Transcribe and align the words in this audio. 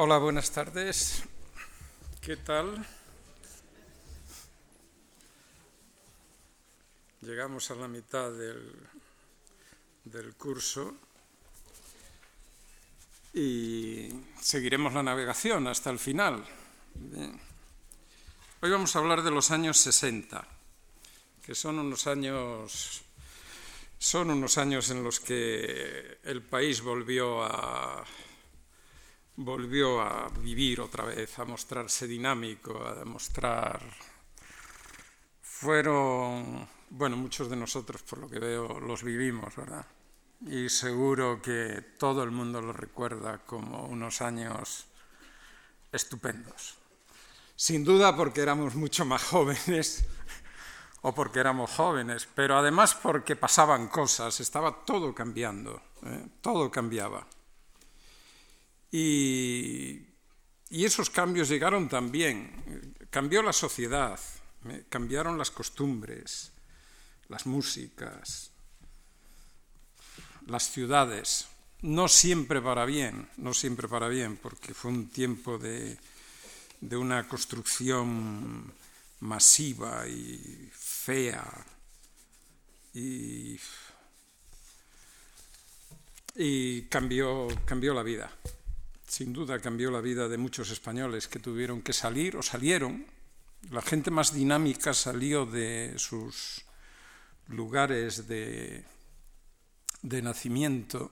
Hola, 0.00 0.18
buenas 0.18 0.52
tardes. 0.52 1.24
¿Qué 2.20 2.36
tal? 2.36 2.86
Llegamos 7.20 7.68
a 7.72 7.74
la 7.74 7.88
mitad 7.88 8.30
del, 8.30 8.76
del 10.04 10.36
curso 10.36 10.94
y 13.34 14.08
seguiremos 14.40 14.92
la 14.92 15.02
navegación 15.02 15.66
hasta 15.66 15.90
el 15.90 15.98
final. 15.98 16.44
Hoy 18.60 18.70
vamos 18.70 18.94
a 18.94 19.00
hablar 19.00 19.22
de 19.22 19.32
los 19.32 19.50
años 19.50 19.78
60, 19.78 20.46
que 21.44 21.56
son 21.56 21.80
unos 21.80 22.06
años 22.06 23.02
son 23.98 24.30
unos 24.30 24.58
años 24.58 24.90
en 24.90 25.02
los 25.02 25.18
que 25.18 26.18
el 26.22 26.40
país 26.42 26.82
volvió 26.82 27.42
a 27.42 28.04
volvió 29.38 30.00
a 30.00 30.28
vivir 30.40 30.80
otra 30.80 31.04
vez, 31.04 31.38
a 31.38 31.44
mostrarse 31.44 32.06
dinámico, 32.06 32.84
a 32.84 32.94
demostrar... 32.94 33.80
Fueron, 35.40 36.68
bueno, 36.90 37.16
muchos 37.16 37.50
de 37.50 37.56
nosotros, 37.56 38.02
por 38.02 38.18
lo 38.18 38.28
que 38.28 38.38
veo, 38.38 38.78
los 38.78 39.02
vivimos, 39.02 39.56
¿verdad? 39.56 39.84
Y 40.46 40.68
seguro 40.68 41.42
que 41.42 41.94
todo 41.98 42.22
el 42.22 42.30
mundo 42.30 42.60
los 42.62 42.76
recuerda 42.76 43.38
como 43.44 43.86
unos 43.86 44.22
años 44.22 44.86
estupendos. 45.90 46.76
Sin 47.56 47.82
duda 47.82 48.14
porque 48.14 48.40
éramos 48.40 48.76
mucho 48.76 49.04
más 49.04 49.24
jóvenes 49.24 50.04
o 51.02 51.12
porque 51.12 51.40
éramos 51.40 51.72
jóvenes, 51.72 52.28
pero 52.36 52.56
además 52.56 52.94
porque 52.94 53.34
pasaban 53.34 53.88
cosas, 53.88 54.38
estaba 54.38 54.84
todo 54.84 55.12
cambiando, 55.12 55.82
¿eh? 56.04 56.28
todo 56.40 56.70
cambiaba. 56.70 57.26
Y, 58.90 60.06
esos 60.70 61.10
cambios 61.10 61.48
llegaron 61.48 61.88
también. 61.88 62.94
Cambió 63.10 63.42
la 63.42 63.52
sociedad, 63.52 64.18
cambiaron 64.88 65.38
las 65.38 65.50
costumbres, 65.50 66.52
las 67.28 67.46
músicas, 67.46 68.50
las 70.46 70.70
ciudades. 70.70 71.48
No 71.80 72.08
siempre 72.08 72.60
para 72.60 72.84
bien, 72.84 73.28
no 73.36 73.54
siempre 73.54 73.88
para 73.88 74.08
bien, 74.08 74.36
porque 74.36 74.74
fue 74.74 74.90
un 74.90 75.08
tiempo 75.08 75.58
de, 75.58 75.96
de 76.80 76.96
una 76.96 77.28
construcción 77.28 78.72
masiva 79.20 80.06
y 80.08 80.70
fea 80.72 81.44
y, 82.94 83.58
y 86.34 86.82
cambió, 86.82 87.46
cambió 87.64 87.94
la 87.94 88.02
vida 88.02 88.30
sin 89.08 89.32
duda 89.32 89.58
cambió 89.58 89.90
la 89.90 90.02
vida 90.02 90.28
de 90.28 90.36
muchos 90.36 90.70
españoles 90.70 91.28
que 91.28 91.38
tuvieron 91.38 91.80
que 91.80 91.94
salir 91.94 92.36
o 92.36 92.42
salieron. 92.42 93.06
La 93.70 93.80
gente 93.80 94.10
más 94.10 94.34
dinámica 94.34 94.92
salió 94.92 95.46
de 95.46 95.94
sus 95.96 96.64
lugares 97.48 98.28
de, 98.28 98.84
de 100.02 100.22
nacimiento 100.22 101.10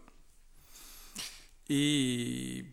y 1.66 2.64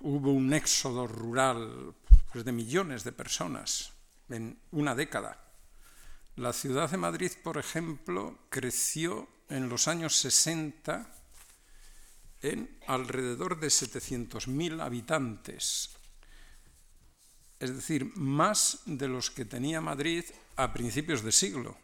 hubo 0.00 0.32
un 0.32 0.52
éxodo 0.54 1.06
rural 1.06 1.94
pues, 2.32 2.44
de 2.44 2.52
millones 2.52 3.04
de 3.04 3.12
personas 3.12 3.92
en 4.30 4.58
una 4.72 4.94
década. 4.94 5.44
La 6.36 6.54
ciudad 6.54 6.90
de 6.90 6.96
Madrid, 6.96 7.32
por 7.44 7.58
ejemplo, 7.58 8.38
creció 8.48 9.28
en 9.50 9.68
los 9.68 9.88
años 9.88 10.16
60 10.16 11.19
en 12.42 12.78
alrededor 12.86 13.60
de 13.60 13.68
700.000 13.68 14.80
habitantes, 14.82 15.90
es 17.58 17.74
decir, 17.74 18.10
más 18.16 18.80
de 18.86 19.08
los 19.08 19.30
que 19.30 19.44
tenía 19.44 19.80
Madrid 19.80 20.24
a 20.56 20.72
principios 20.72 21.22
de 21.22 21.32
siglo. 21.32 21.76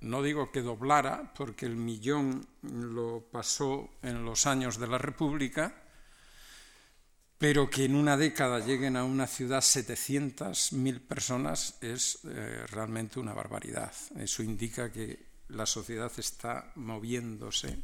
No 0.00 0.22
digo 0.22 0.50
que 0.50 0.62
doblara, 0.62 1.32
porque 1.34 1.66
el 1.66 1.76
millón 1.76 2.46
lo 2.62 3.28
pasó 3.30 3.90
en 4.02 4.24
los 4.24 4.46
años 4.46 4.78
de 4.78 4.88
la 4.88 4.98
República, 4.98 5.84
pero 7.38 7.70
que 7.70 7.84
en 7.84 7.94
una 7.94 8.16
década 8.16 8.58
lleguen 8.58 8.96
a 8.96 9.04
una 9.04 9.28
ciudad 9.28 9.60
700.000 9.60 11.00
personas 11.00 11.78
es 11.80 12.18
eh, 12.24 12.66
realmente 12.66 13.20
una 13.20 13.32
barbaridad. 13.32 13.92
Eso 14.16 14.42
indica 14.42 14.90
que 14.90 15.26
la 15.50 15.64
sociedad 15.64 16.10
está 16.18 16.72
moviéndose 16.74 17.78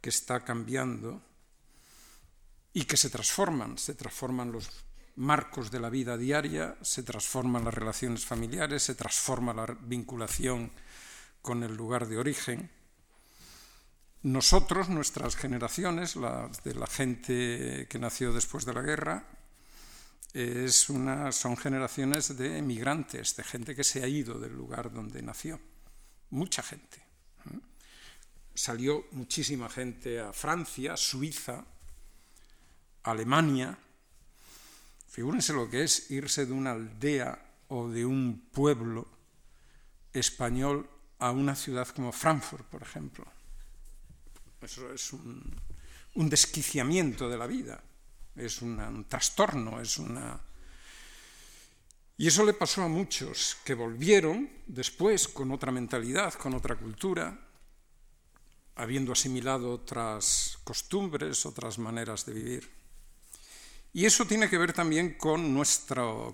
que 0.00 0.10
está 0.10 0.44
cambiando 0.44 1.22
y 2.72 2.84
que 2.84 2.96
se 2.96 3.10
transforman, 3.10 3.78
se 3.78 3.94
transforman 3.94 4.52
los 4.52 4.70
marcos 5.16 5.70
de 5.70 5.80
la 5.80 5.90
vida 5.90 6.16
diaria, 6.16 6.76
se 6.80 7.02
transforman 7.02 7.64
las 7.64 7.74
relaciones 7.74 8.24
familiares, 8.24 8.84
se 8.84 8.94
transforma 8.94 9.52
la 9.52 9.66
vinculación 9.80 10.70
con 11.42 11.62
el 11.64 11.74
lugar 11.74 12.06
de 12.06 12.18
origen. 12.18 12.70
Nosotros, 14.22 14.88
nuestras 14.88 15.36
generaciones, 15.36 16.14
las 16.16 16.62
de 16.62 16.74
la 16.74 16.86
gente 16.86 17.86
que 17.88 17.98
nació 17.98 18.32
después 18.32 18.64
de 18.64 18.74
la 18.74 18.82
guerra, 18.82 19.26
es 20.34 20.76
son 20.76 21.56
generaciones 21.56 22.36
de 22.36 22.58
emigrantes, 22.58 23.34
de 23.34 23.42
gente 23.42 23.74
que 23.74 23.84
se 23.84 24.04
ha 24.04 24.08
ido 24.08 24.38
del 24.38 24.54
lugar 24.54 24.92
donde 24.92 25.22
nació. 25.22 25.58
Mucha 26.30 26.62
gente 26.62 27.07
salió 28.58 29.06
muchísima 29.12 29.68
gente 29.68 30.20
a 30.20 30.32
Francia, 30.32 30.96
Suiza, 30.96 31.64
Alemania. 33.04 33.78
Figúrense 35.08 35.52
lo 35.52 35.70
que 35.70 35.84
es 35.84 36.10
irse 36.10 36.44
de 36.44 36.52
una 36.52 36.72
aldea 36.72 37.38
o 37.68 37.88
de 37.88 38.04
un 38.04 38.48
pueblo 38.52 39.06
español 40.12 40.90
a 41.20 41.30
una 41.30 41.54
ciudad 41.54 41.86
como 41.88 42.10
Frankfurt, 42.10 42.66
por 42.66 42.82
ejemplo. 42.82 43.24
Eso 44.60 44.92
es 44.92 45.12
un, 45.12 45.56
desquiciamiento 46.14 47.28
de 47.28 47.38
la 47.38 47.46
vida, 47.46 47.80
es 48.34 48.60
un 48.60 49.06
trastorno, 49.08 49.80
es 49.80 49.98
una... 49.98 50.40
Y 52.16 52.26
eso 52.26 52.44
le 52.44 52.54
pasó 52.54 52.82
a 52.82 52.88
muchos 52.88 53.56
que 53.64 53.74
volvieron 53.74 54.50
después 54.66 55.28
con 55.28 55.52
otra 55.52 55.70
mentalidad, 55.70 56.34
con 56.34 56.54
otra 56.54 56.74
cultura, 56.74 57.47
habiendo 58.78 59.12
asimilado 59.12 59.72
otras 59.72 60.58
costumbres, 60.64 61.44
otras 61.44 61.78
maneras 61.78 62.24
de 62.24 62.32
vivir. 62.32 62.78
Y 63.92 64.04
eso 64.04 64.26
tiene 64.26 64.48
que 64.48 64.58
ver 64.58 64.72
también 64.72 65.14
con, 65.14 65.60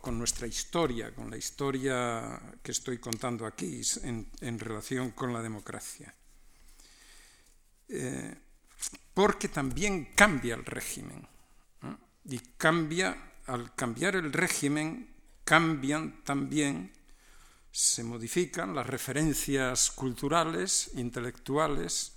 con 0.01 0.19
nuestra 0.19 0.47
historia, 0.47 1.15
con 1.15 1.31
la 1.31 1.37
historia 1.37 2.41
que 2.63 2.73
estoy 2.73 2.99
contando 2.99 3.47
aquí 3.47 3.81
en, 4.03 4.59
relación 4.59 5.13
con 5.13 5.33
la 5.33 5.41
democracia. 5.41 6.15
Eh, 7.89 8.35
porque 9.15 9.49
también 9.49 10.11
cambia 10.15 10.55
el 10.57 10.65
régimen. 10.65 11.27
Y 12.25 12.39
cambia, 12.59 13.33
al 13.47 13.75
cambiar 13.75 14.17
el 14.17 14.33
régimen, 14.33 15.15
cambian 15.45 16.23
también, 16.25 16.93
se 17.71 18.05
modifican 18.05 18.75
las 18.75 18.87
referencias 18.87 19.91
culturales, 19.91 20.91
intelectuales, 20.95 22.14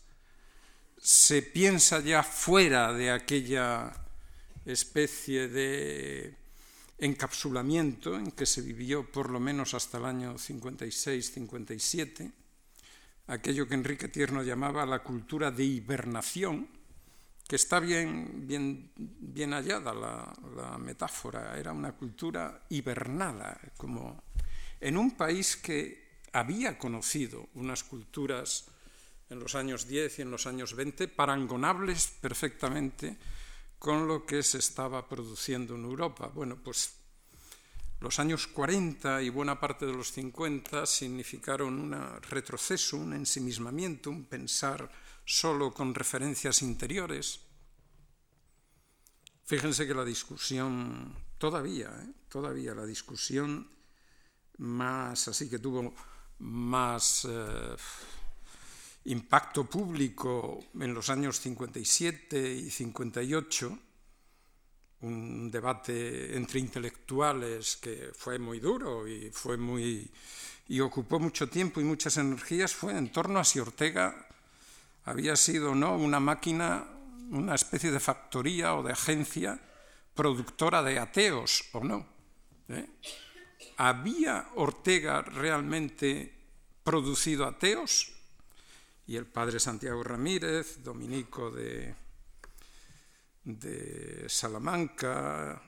se 0.98 1.42
piensa 1.42 2.00
ya 2.00 2.24
fuera 2.24 2.94
de 2.94 3.12
aquella 3.12 3.94
especie 4.66 5.48
de 5.48 6.36
encapsulamiento 6.98 8.16
en 8.16 8.32
que 8.32 8.46
se 8.46 8.62
vivió 8.62 9.10
por 9.10 9.30
lo 9.30 9.40
menos 9.40 9.74
hasta 9.74 9.98
el 10.00 10.06
año 10.06 10.36
56-57, 10.36 12.32
aquello 13.28 13.68
que 13.68 13.76
Enrique 13.76 14.08
Tierno 14.08 14.42
llamaba 14.44 14.86
la 14.86 15.04
cultura 15.04 15.52
de 15.52 15.64
hibernación, 15.64 16.68
que 17.48 17.56
está 17.56 17.80
bien, 17.80 18.48
bien, 18.48 18.92
bien 18.96 19.52
hallada 19.54 19.94
la, 19.94 20.34
la 20.56 20.78
metáfora, 20.78 21.58
era 21.58 21.72
una 21.72 21.94
cultura 21.94 22.66
hibernada, 22.70 23.58
como 23.78 24.22
en 24.82 24.98
un 24.98 25.12
país 25.16 25.56
que 25.56 26.08
había 26.34 26.78
conocido 26.78 27.48
unas 27.54 27.84
culturas 27.84 28.66
en 29.30 29.40
los 29.40 29.56
años 29.56 29.88
10 29.88 30.20
y 30.20 30.22
en 30.22 30.32
los 30.32 30.48
años 30.48 30.76
20, 30.76 31.08
parangonables 31.08 32.08
perfectamente 32.22 33.18
con 33.80 34.08
lo 34.08 34.26
que 34.26 34.42
se 34.44 34.58
estaba 34.58 35.08
produciendo 35.08 35.76
en 35.76 35.84
Europa. 35.84 36.32
Bueno, 36.34 36.58
pues 36.64 36.94
los 38.00 38.20
años 38.20 38.48
40 38.48 39.22
y 39.22 39.30
buena 39.30 39.60
parte 39.60 39.86
de 39.86 39.94
los 39.94 40.12
50 40.12 40.86
significaron 40.86 41.80
un 41.80 42.22
retroceso, 42.22 42.98
un 42.98 43.14
ensimismamiento, 43.14 44.10
un 44.10 44.26
pensar 44.26 44.90
solo 45.26 45.74
con 45.74 45.94
referencias 45.94 46.62
interiores. 46.62 47.42
Fíjense 49.46 49.88
que 49.88 49.94
la 49.94 50.06
discusión, 50.06 51.16
todavía, 51.38 51.90
¿eh? 52.04 52.14
todavía 52.30 52.76
la 52.76 52.86
discusión 52.86 53.70
más, 54.58 55.28
así 55.28 55.50
que 55.50 55.60
tuvo 55.60 55.94
más... 56.40 57.26
Eh, 57.30 57.76
impacto 59.08 59.64
público 59.66 60.60
en 60.80 60.94
los 60.94 61.10
años 61.10 61.40
57 61.40 62.54
y 62.54 62.70
58 62.70 63.80
un 65.02 65.52
debate 65.52 66.36
entre 66.36 66.60
intelectuales 66.60 67.78
que 67.78 68.12
fue 68.14 68.40
muy 68.40 68.60
duro 68.60 69.08
y 69.08 69.30
fue 69.32 69.58
muy 69.58 70.12
y 70.70 70.80
ocupó 70.82 71.20
mucho 71.20 71.48
tiempo 71.48 71.80
y 71.80 71.86
muchas 71.86 72.18
energías 72.18 72.74
fue 72.74 72.98
en 72.98 73.12
torno 73.12 73.40
a 73.40 73.46
si 73.46 73.60
Ortega 73.60 74.28
había 75.06 75.38
sido 75.38 75.74
no 75.74 75.96
una 75.96 76.20
máquina, 76.20 76.86
una 77.30 77.56
especie 77.56 77.92
de 77.92 78.02
factoría 78.02 78.76
o 78.76 78.84
de 78.84 78.92
agencia 78.92 79.58
productora 80.14 80.84
de 80.84 81.00
ateos 81.00 81.64
o 81.72 81.84
no. 81.84 82.06
¿eh? 82.68 82.90
¿Había 83.78 84.50
Ortega 84.56 85.22
realmente 85.22 86.34
producido 86.84 87.46
ateos? 87.46 88.17
Y 89.08 89.16
el 89.16 89.26
padre 89.26 89.60
Santiago 89.60 90.04
Ramírez, 90.04 90.84
dominico 90.84 91.50
de, 91.50 91.96
de 93.44 94.26
Salamanca, 94.28 95.62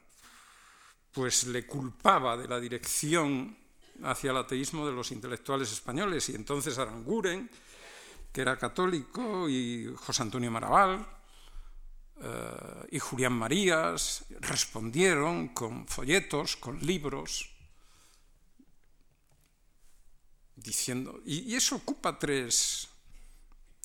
pues 1.11 1.47
le 1.47 1.65
culpaba 1.65 2.37
de 2.37 2.47
la 2.47 2.59
dirección 2.59 3.57
hacia 4.03 4.31
el 4.31 4.37
ateísmo 4.37 4.85
de 4.85 4.93
los 4.93 5.11
intelectuales 5.11 5.71
españoles. 5.71 6.29
Y 6.29 6.35
entonces 6.35 6.77
Aranguren, 6.77 7.49
que 8.31 8.41
era 8.41 8.57
católico, 8.57 9.49
y 9.49 9.93
José 9.95 10.23
Antonio 10.23 10.51
Maraval, 10.51 11.05
eh, 12.21 12.87
y 12.91 12.99
Julián 12.99 13.33
Marías 13.33 14.25
respondieron 14.41 15.49
con 15.49 15.87
folletos, 15.87 16.57
con 16.57 16.79
libros, 16.85 17.49
diciendo, 20.55 21.21
y, 21.25 21.55
eso 21.55 21.77
ocupa 21.77 22.19
tres, 22.19 22.89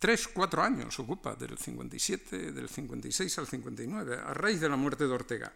tres, 0.05 0.29
cuatro 0.29 0.63
años, 0.63 0.99
ocupa 0.99 1.35
del 1.35 1.57
57, 1.57 2.53
del 2.53 2.69
56 2.69 3.39
al 3.39 3.47
59, 3.47 4.19
a 4.19 4.35
raíz 4.35 4.61
de 4.61 4.69
la 4.69 4.77
muerte 4.77 5.07
de 5.07 5.15
Ortega. 5.15 5.51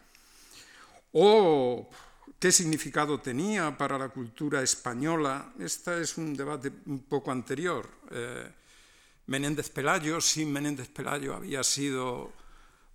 O 1.12 1.90
qué 2.38 2.50
significado 2.50 3.20
tenía 3.20 3.76
para 3.76 3.98
la 3.98 4.08
cultura 4.08 4.62
española, 4.62 5.52
este 5.58 6.00
es 6.00 6.16
un 6.16 6.34
debate 6.34 6.72
un 6.86 7.00
poco 7.00 7.30
anterior. 7.30 7.90
Eh, 8.10 8.50
Menéndez 9.26 9.68
Pelayo, 9.68 10.18
sin 10.18 10.50
Menéndez 10.50 10.88
Pelayo 10.88 11.34
había 11.34 11.62
sido 11.62 12.32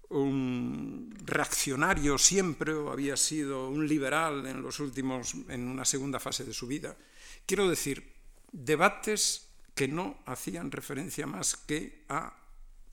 un 0.09 1.15
reaccionario 1.23 2.17
siempre 2.17 2.73
o 2.73 2.89
había 2.89 3.15
sido 3.15 3.69
un 3.69 3.87
liberal 3.87 4.47
en 4.47 4.63
los 4.63 4.79
últimos 4.79 5.35
en 5.49 5.67
una 5.67 5.85
segunda 5.85 6.19
fase 6.19 6.45
de 6.45 6.53
su 6.53 6.65
vida. 6.65 6.97
Quiero 7.45 7.69
decir, 7.69 8.11
debates 8.51 9.42
que 9.73 9.87
no 9.87 10.19
hacían 10.25 10.71
referencia 10.71 11.25
más 11.25 11.55
que 11.55 12.05
a 12.09 12.33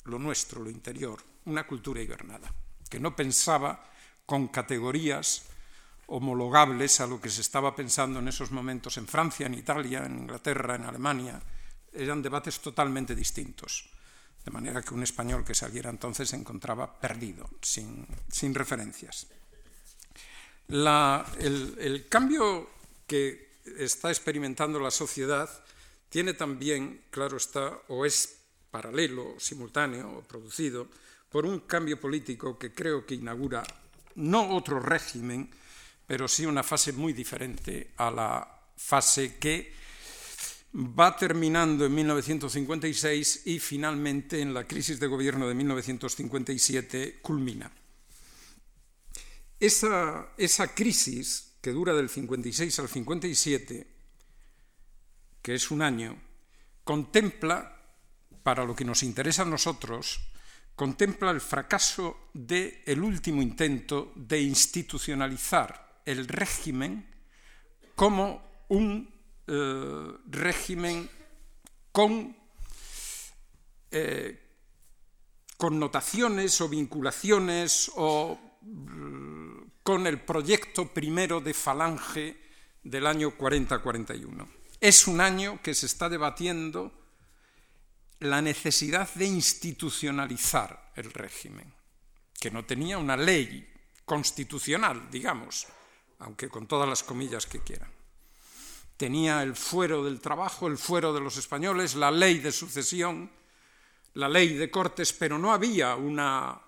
lo 0.04 0.18
nuestro, 0.18 0.62
lo 0.62 0.70
interior, 0.70 1.22
una 1.44 1.66
cultura 1.66 2.00
hibernada, 2.00 2.52
que 2.88 3.00
no 3.00 3.14
pensaba 3.14 3.84
con 4.24 4.48
categorías 4.48 5.44
homologables 6.06 7.00
a 7.00 7.06
lo 7.06 7.20
que 7.20 7.30
se 7.30 7.40
estaba 7.40 7.74
pensando 7.74 8.18
en 8.18 8.28
esos 8.28 8.50
momentos 8.50 8.96
en 8.96 9.06
Francia, 9.06 9.46
en 9.46 9.54
Italia, 9.54 10.04
en 10.04 10.18
Inglaterra, 10.18 10.74
en 10.74 10.84
Alemania. 10.84 11.40
Eran 11.92 12.22
debates 12.22 12.60
totalmente 12.60 13.14
distintos. 13.14 13.90
De 14.44 14.50
manera 14.50 14.82
que 14.82 14.94
un 14.94 15.02
español 15.02 15.44
que 15.44 15.54
saliera 15.54 15.90
entonces 15.90 16.30
se 16.30 16.36
encontraba 16.36 16.98
perdido, 16.98 17.48
sin, 17.60 18.06
sin 18.30 18.54
referencias. 18.54 19.26
El 20.68 22.06
cambio 22.08 22.70
que 23.06 23.58
está 23.78 24.08
experimentando 24.08 24.80
la 24.80 24.90
sociedad 24.90 25.50
tiene 26.10 26.34
también, 26.34 27.04
claro 27.10 27.38
está, 27.38 27.80
o 27.88 28.04
es 28.04 28.36
paralelo, 28.70 29.36
simultáneo 29.38 30.18
o 30.18 30.22
producido 30.22 30.88
por 31.30 31.46
un 31.46 31.60
cambio 31.60 31.98
político 31.98 32.58
que 32.58 32.74
creo 32.74 33.06
que 33.06 33.14
inaugura 33.14 33.62
no 34.16 34.50
otro 34.50 34.80
régimen, 34.80 35.48
pero 36.06 36.26
sí 36.26 36.44
una 36.44 36.62
fase 36.62 36.92
muy 36.92 37.12
diferente 37.12 37.92
a 37.96 38.10
la 38.10 38.60
fase 38.76 39.38
que 39.38 39.72
va 40.74 41.16
terminando 41.16 41.86
en 41.86 41.94
1956 41.94 43.42
y 43.46 43.58
finalmente 43.58 44.40
en 44.40 44.52
la 44.52 44.66
crisis 44.66 44.98
de 44.98 45.06
gobierno 45.06 45.48
de 45.48 45.54
1957 45.54 47.18
culmina. 47.22 47.70
Esa, 49.58 50.32
esa 50.36 50.74
crisis, 50.74 51.52
que 51.60 51.70
dura 51.70 51.94
del 51.94 52.08
56 52.08 52.78
al 52.78 52.88
57, 52.88 53.99
que 55.42 55.54
es 55.54 55.70
un 55.70 55.82
año, 55.82 56.16
contempla, 56.84 57.76
para 58.42 58.64
lo 58.64 58.74
que 58.74 58.84
nos 58.84 59.02
interesa 59.02 59.42
a 59.42 59.46
nosotros, 59.46 60.20
contempla 60.74 61.30
el 61.30 61.40
fracaso 61.40 62.30
del 62.32 62.82
el 62.86 63.02
último 63.02 63.42
intento 63.42 64.12
de 64.16 64.40
institucionalizar 64.40 66.00
el 66.06 66.26
régimen 66.26 67.06
como 67.94 68.64
un 68.68 69.12
eh, 69.46 70.12
régimen 70.30 71.08
con 71.92 72.36
eh, 73.90 74.40
connotaciones 75.56 76.60
o 76.60 76.68
vinculaciones 76.68 77.90
o 77.96 78.38
mm, 78.62 79.62
con 79.82 80.06
el 80.06 80.20
proyecto 80.20 80.86
primero 80.88 81.40
de 81.40 81.52
Falange 81.52 82.40
del 82.82 83.06
año 83.06 83.36
40-41. 83.36 84.59
Es 84.80 85.06
un 85.06 85.20
año 85.20 85.60
que 85.62 85.74
se 85.74 85.84
está 85.84 86.08
debatiendo 86.08 86.90
la 88.20 88.40
necesidad 88.40 89.12
de 89.14 89.26
institucionalizar 89.26 90.92
el 90.96 91.12
régimen, 91.12 91.72
que 92.38 92.50
no 92.50 92.64
tenía 92.64 92.96
una 92.96 93.16
ley 93.16 93.66
constitucional, 94.06 95.10
digamos, 95.10 95.66
aunque 96.20 96.48
con 96.48 96.66
todas 96.66 96.88
las 96.88 97.02
comillas 97.02 97.46
que 97.46 97.60
quieran. 97.60 97.90
Tenía 98.96 99.42
el 99.42 99.54
fuero 99.54 100.02
del 100.04 100.20
trabajo, 100.20 100.66
el 100.66 100.78
fuero 100.78 101.12
de 101.12 101.20
los 101.20 101.36
españoles, 101.36 101.94
la 101.94 102.10
ley 102.10 102.38
de 102.38 102.52
sucesión, 102.52 103.30
la 104.14 104.28
ley 104.28 104.54
de 104.54 104.70
cortes, 104.70 105.12
pero 105.12 105.38
no 105.38 105.52
había 105.52 105.94
una, 105.94 106.58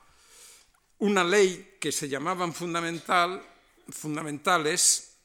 una 0.98 1.24
ley 1.24 1.76
que 1.80 1.92
se 1.92 2.08
llamaban 2.08 2.52
fundamental, 2.52 3.42
fundamentales 3.88 5.16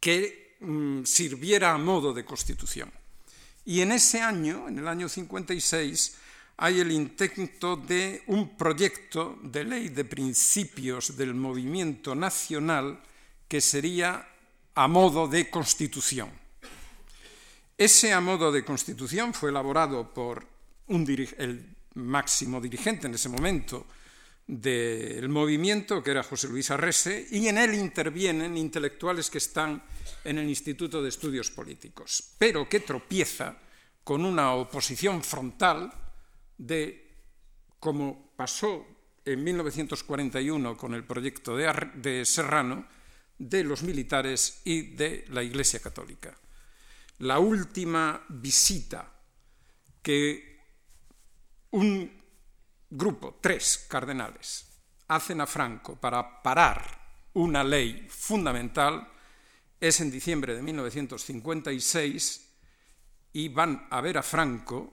que 0.00 0.45
mm, 0.60 1.04
sirviera 1.04 1.72
a 1.72 1.78
modo 1.78 2.12
de 2.12 2.24
constitución. 2.24 2.90
Y 3.64 3.80
en 3.80 3.92
ese 3.92 4.20
año, 4.20 4.68
en 4.68 4.78
el 4.78 4.88
año 4.88 5.08
56, 5.08 6.16
hay 6.58 6.80
el 6.80 6.92
intento 6.92 7.76
de 7.76 8.22
un 8.28 8.56
proyecto 8.56 9.38
de 9.42 9.64
ley 9.64 9.88
de 9.88 10.04
principios 10.04 11.16
del 11.16 11.34
movimiento 11.34 12.14
nacional 12.14 13.00
que 13.48 13.60
sería 13.60 14.26
a 14.74 14.88
modo 14.88 15.28
de 15.28 15.50
constitución. 15.50 16.30
Ese 17.76 18.12
a 18.12 18.20
modo 18.20 18.50
de 18.50 18.64
constitución 18.64 19.34
fue 19.34 19.50
elaborado 19.50 20.12
por 20.14 20.46
el 20.88 21.76
máximo 21.94 22.60
dirigente 22.60 23.06
en 23.06 23.14
ese 23.14 23.28
momento 23.28 23.86
del 24.46 25.28
movimiento, 25.28 26.02
que 26.02 26.12
era 26.12 26.22
José 26.22 26.48
Luis 26.48 26.70
Arrese, 26.70 27.26
y 27.30 27.48
en 27.48 27.58
él 27.58 27.74
intervienen 27.74 28.56
intelectuales 28.56 29.28
que 29.28 29.38
están 29.38 29.82
en 30.26 30.38
el 30.38 30.48
Instituto 30.48 31.02
de 31.02 31.08
Estudios 31.08 31.50
Políticos, 31.50 32.34
pero 32.38 32.68
que 32.68 32.80
tropieza 32.80 33.56
con 34.04 34.24
una 34.24 34.52
oposición 34.54 35.22
frontal 35.22 35.92
de, 36.58 37.14
como 37.78 38.32
pasó 38.36 38.86
en 39.24 39.42
1941 39.42 40.76
con 40.76 40.94
el 40.94 41.04
proyecto 41.04 41.56
de, 41.56 41.72
de 41.94 42.24
Serrano, 42.24 42.86
de 43.38 43.64
los 43.64 43.82
militares 43.82 44.62
y 44.64 44.94
de 44.94 45.24
la 45.28 45.42
Iglesia 45.42 45.80
Católica. 45.80 46.36
La 47.18 47.38
última 47.38 48.24
visita 48.28 49.12
que 50.02 50.60
un 51.70 52.22
grupo, 52.90 53.38
tres 53.40 53.86
cardenales, 53.88 54.66
hacen 55.08 55.40
a 55.40 55.46
Franco 55.46 55.96
para 55.96 56.42
parar 56.42 57.06
una 57.34 57.62
ley 57.62 58.06
fundamental 58.08 59.15
es 59.80 60.00
en 60.00 60.10
diciembre 60.10 60.54
de 60.54 60.62
1956 60.62 62.48
y 63.32 63.48
van 63.48 63.86
a 63.90 64.00
ver 64.00 64.18
a 64.18 64.22
Franco 64.22 64.92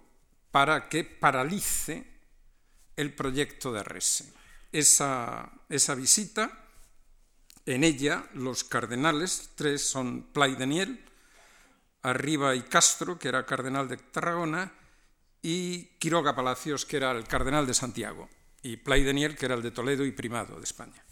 para 0.52 0.90
que 0.90 1.04
paralice 1.04 2.06
el 2.96 3.14
proyecto 3.14 3.72
de 3.72 3.80
Arrese. 3.80 4.32
Esa, 4.72 5.52
esa 5.70 5.96
visita 5.96 6.64
en 7.66 7.84
ella 7.84 8.28
los 8.34 8.64
cardenales, 8.64 9.52
tres 9.56 9.82
son 9.82 10.24
Play 10.34 10.56
Daniel, 10.56 11.04
Arriba 12.02 12.54
y 12.56 12.64
Castro, 12.64 13.18
que 13.18 13.30
era 13.30 13.46
cardenal 13.46 13.88
de 13.88 13.98
Tarragona, 13.98 14.74
y 15.42 15.86
Quiroga 16.00 16.36
Palacios, 16.36 16.86
que 16.86 16.98
era 16.98 17.12
el 17.12 17.26
cardenal 17.26 17.66
de 17.66 17.74
Santiago, 17.74 18.30
y 18.62 18.78
Play 18.78 19.04
Daniel, 19.04 19.38
que 19.38 19.46
era 19.46 19.56
el 19.56 19.62
de 19.62 19.72
Toledo 19.72 20.06
y 20.06 20.12
primado 20.12 20.58
de 20.58 20.64
España. 20.64 21.04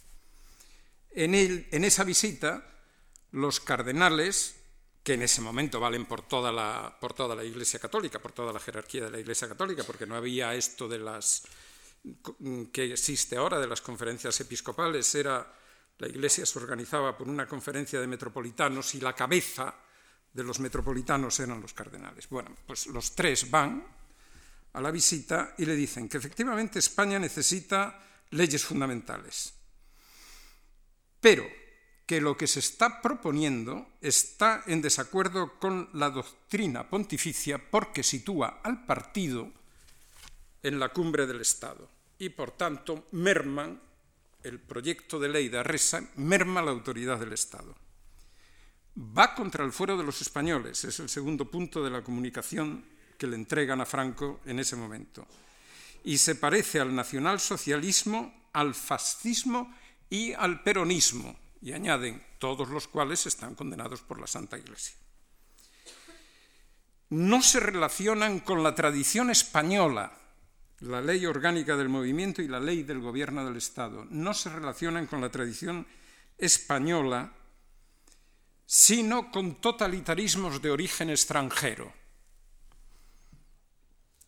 En, 1.10 1.34
en 1.34 1.84
esa 1.84 2.04
visita, 2.04 2.62
los 3.32 3.60
cardenales, 3.60 4.56
que 5.02 5.14
en 5.14 5.22
ese 5.22 5.40
momento 5.40 5.80
valen 5.80 6.06
por 6.06 6.22
toda, 6.22 6.52
la, 6.52 6.96
por 7.00 7.12
toda 7.12 7.34
la 7.34 7.44
Iglesia 7.44 7.80
Católica, 7.80 8.20
por 8.20 8.32
toda 8.32 8.52
la 8.52 8.60
jerarquía 8.60 9.04
de 9.04 9.10
la 9.10 9.18
Iglesia 9.18 9.48
Católica, 9.48 9.82
porque 9.84 10.06
no 10.06 10.14
había 10.14 10.54
esto 10.54 10.88
de 10.88 10.98
las 10.98 11.42
que 12.72 12.92
existe 12.92 13.36
ahora 13.36 13.60
de 13.60 13.66
las 13.68 13.80
conferencias 13.80 14.40
episcopales 14.40 15.14
era 15.14 15.46
la 15.98 16.08
Iglesia 16.08 16.44
se 16.44 16.58
organizaba 16.58 17.16
por 17.16 17.28
una 17.28 17.46
conferencia 17.46 18.00
de 18.00 18.08
metropolitanos 18.08 18.94
y 18.96 19.00
la 19.00 19.14
cabeza 19.14 19.72
de 20.32 20.42
los 20.42 20.58
metropolitanos 20.58 21.38
eran 21.38 21.60
los 21.60 21.74
cardenales. 21.74 22.28
Bueno, 22.28 22.56
pues 22.66 22.86
los 22.88 23.14
tres 23.14 23.48
van 23.48 23.86
a 24.72 24.80
la 24.80 24.90
visita 24.90 25.54
y 25.58 25.64
le 25.64 25.76
dicen 25.76 26.08
que 26.08 26.16
efectivamente 26.16 26.80
España 26.80 27.18
necesita 27.20 28.02
leyes 28.30 28.64
fundamentales, 28.64 29.54
pero 31.20 31.46
que 32.12 32.20
lo 32.20 32.36
que 32.36 32.46
se 32.46 32.60
está 32.60 33.00
proponiendo 33.00 33.88
está 34.02 34.64
en 34.66 34.82
desacuerdo 34.82 35.58
con 35.58 35.88
la 35.94 36.10
doctrina 36.10 36.86
pontificia 36.86 37.56
porque 37.56 38.02
sitúa 38.02 38.60
al 38.62 38.84
partido 38.84 39.50
en 40.62 40.78
la 40.78 40.90
cumbre 40.90 41.26
del 41.26 41.40
Estado 41.40 41.88
y 42.18 42.28
por 42.28 42.50
tanto 42.50 43.06
merman 43.12 43.80
el 44.42 44.60
proyecto 44.60 45.18
de 45.18 45.30
ley 45.30 45.48
de 45.48 45.60
Arresa, 45.60 46.04
merma 46.16 46.60
la 46.60 46.72
autoridad 46.72 47.18
del 47.18 47.32
Estado. 47.32 47.74
Va 48.98 49.34
contra 49.34 49.64
el 49.64 49.72
fuero 49.72 49.96
de 49.96 50.04
los 50.04 50.20
españoles, 50.20 50.84
es 50.84 51.00
el 51.00 51.08
segundo 51.08 51.50
punto 51.50 51.82
de 51.82 51.88
la 51.88 52.04
comunicación 52.04 52.84
que 53.16 53.26
le 53.26 53.36
entregan 53.36 53.80
a 53.80 53.86
Franco 53.86 54.40
en 54.44 54.58
ese 54.58 54.76
momento. 54.76 55.26
Y 56.04 56.18
se 56.18 56.34
parece 56.34 56.78
al 56.78 56.94
nacionalsocialismo, 56.94 58.50
al 58.52 58.74
fascismo 58.74 59.74
y 60.10 60.34
al 60.34 60.62
peronismo, 60.62 61.40
y 61.62 61.72
añaden, 61.72 62.22
todos 62.38 62.68
los 62.68 62.88
cuales 62.88 63.24
están 63.26 63.54
condenados 63.54 64.02
por 64.02 64.20
la 64.20 64.26
Santa 64.26 64.58
Iglesia. 64.58 64.96
No 67.10 67.40
se 67.40 67.60
relacionan 67.60 68.40
con 68.40 68.62
la 68.62 68.74
tradición 68.74 69.30
española, 69.30 70.12
la 70.80 71.00
ley 71.00 71.24
orgánica 71.24 71.76
del 71.76 71.88
movimiento 71.88 72.42
y 72.42 72.48
la 72.48 72.58
ley 72.58 72.82
del 72.82 72.98
gobierno 72.98 73.44
del 73.44 73.56
Estado. 73.56 74.04
No 74.10 74.34
se 74.34 74.50
relacionan 74.50 75.06
con 75.06 75.20
la 75.20 75.30
tradición 75.30 75.86
española, 76.36 77.32
sino 78.66 79.30
con 79.30 79.60
totalitarismos 79.60 80.60
de 80.60 80.70
origen 80.70 81.10
extranjero. 81.10 81.92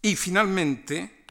Y 0.03 0.15
finalmente 0.15 1.25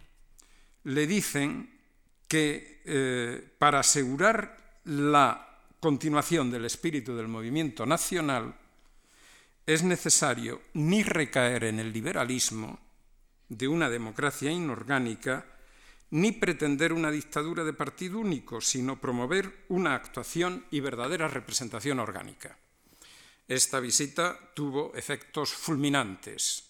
le 0.83 1.07
dicen 1.07 1.79
que 2.27 2.81
eh, 2.83 3.55
para 3.57 3.79
asegurar 3.79 4.81
la 4.86 5.52
continuación 5.84 6.50
del 6.50 6.63
espíritu 6.63 7.13
del 7.13 7.28
movimiento 7.28 7.86
nacional, 7.86 8.56
es 9.68 9.84
necesario 9.84 10.62
ni 10.75 11.04
recaer 11.04 11.66
en 11.66 11.78
el 11.78 11.92
liberalismo 11.92 12.80
de 13.50 13.68
una 13.68 13.90
democracia 13.90 14.50
inorgánica, 14.50 15.46
ni 16.12 16.32
pretender 16.32 16.94
una 16.94 17.12
dictadura 17.12 17.66
de 17.66 17.74
partido 17.74 18.20
único, 18.20 18.62
sino 18.62 19.02
promover 19.02 19.66
una 19.68 19.94
actuación 19.94 20.63
y 20.72 20.80
verdadera 20.80 21.28
representación 21.28 22.00
orgánica. 22.00 22.58
Esta 23.46 23.82
visita 23.82 24.40
tuvo 24.56 24.94
efectos 24.96 25.52
fulminantes. 25.52 26.63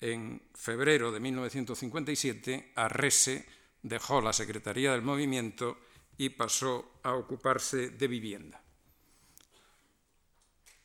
En 0.00 0.40
febrero 0.54 1.12
de 1.12 1.20
1957, 1.20 2.72
Arrese 2.76 3.44
dejó 3.82 4.22
la 4.22 4.32
Secretaría 4.32 4.92
del 4.92 5.02
Movimiento 5.02 5.76
y 6.18 6.30
pasó 6.30 7.00
a 7.02 7.14
ocuparse 7.14 7.90
de 7.90 8.08
vivienda. 8.08 8.60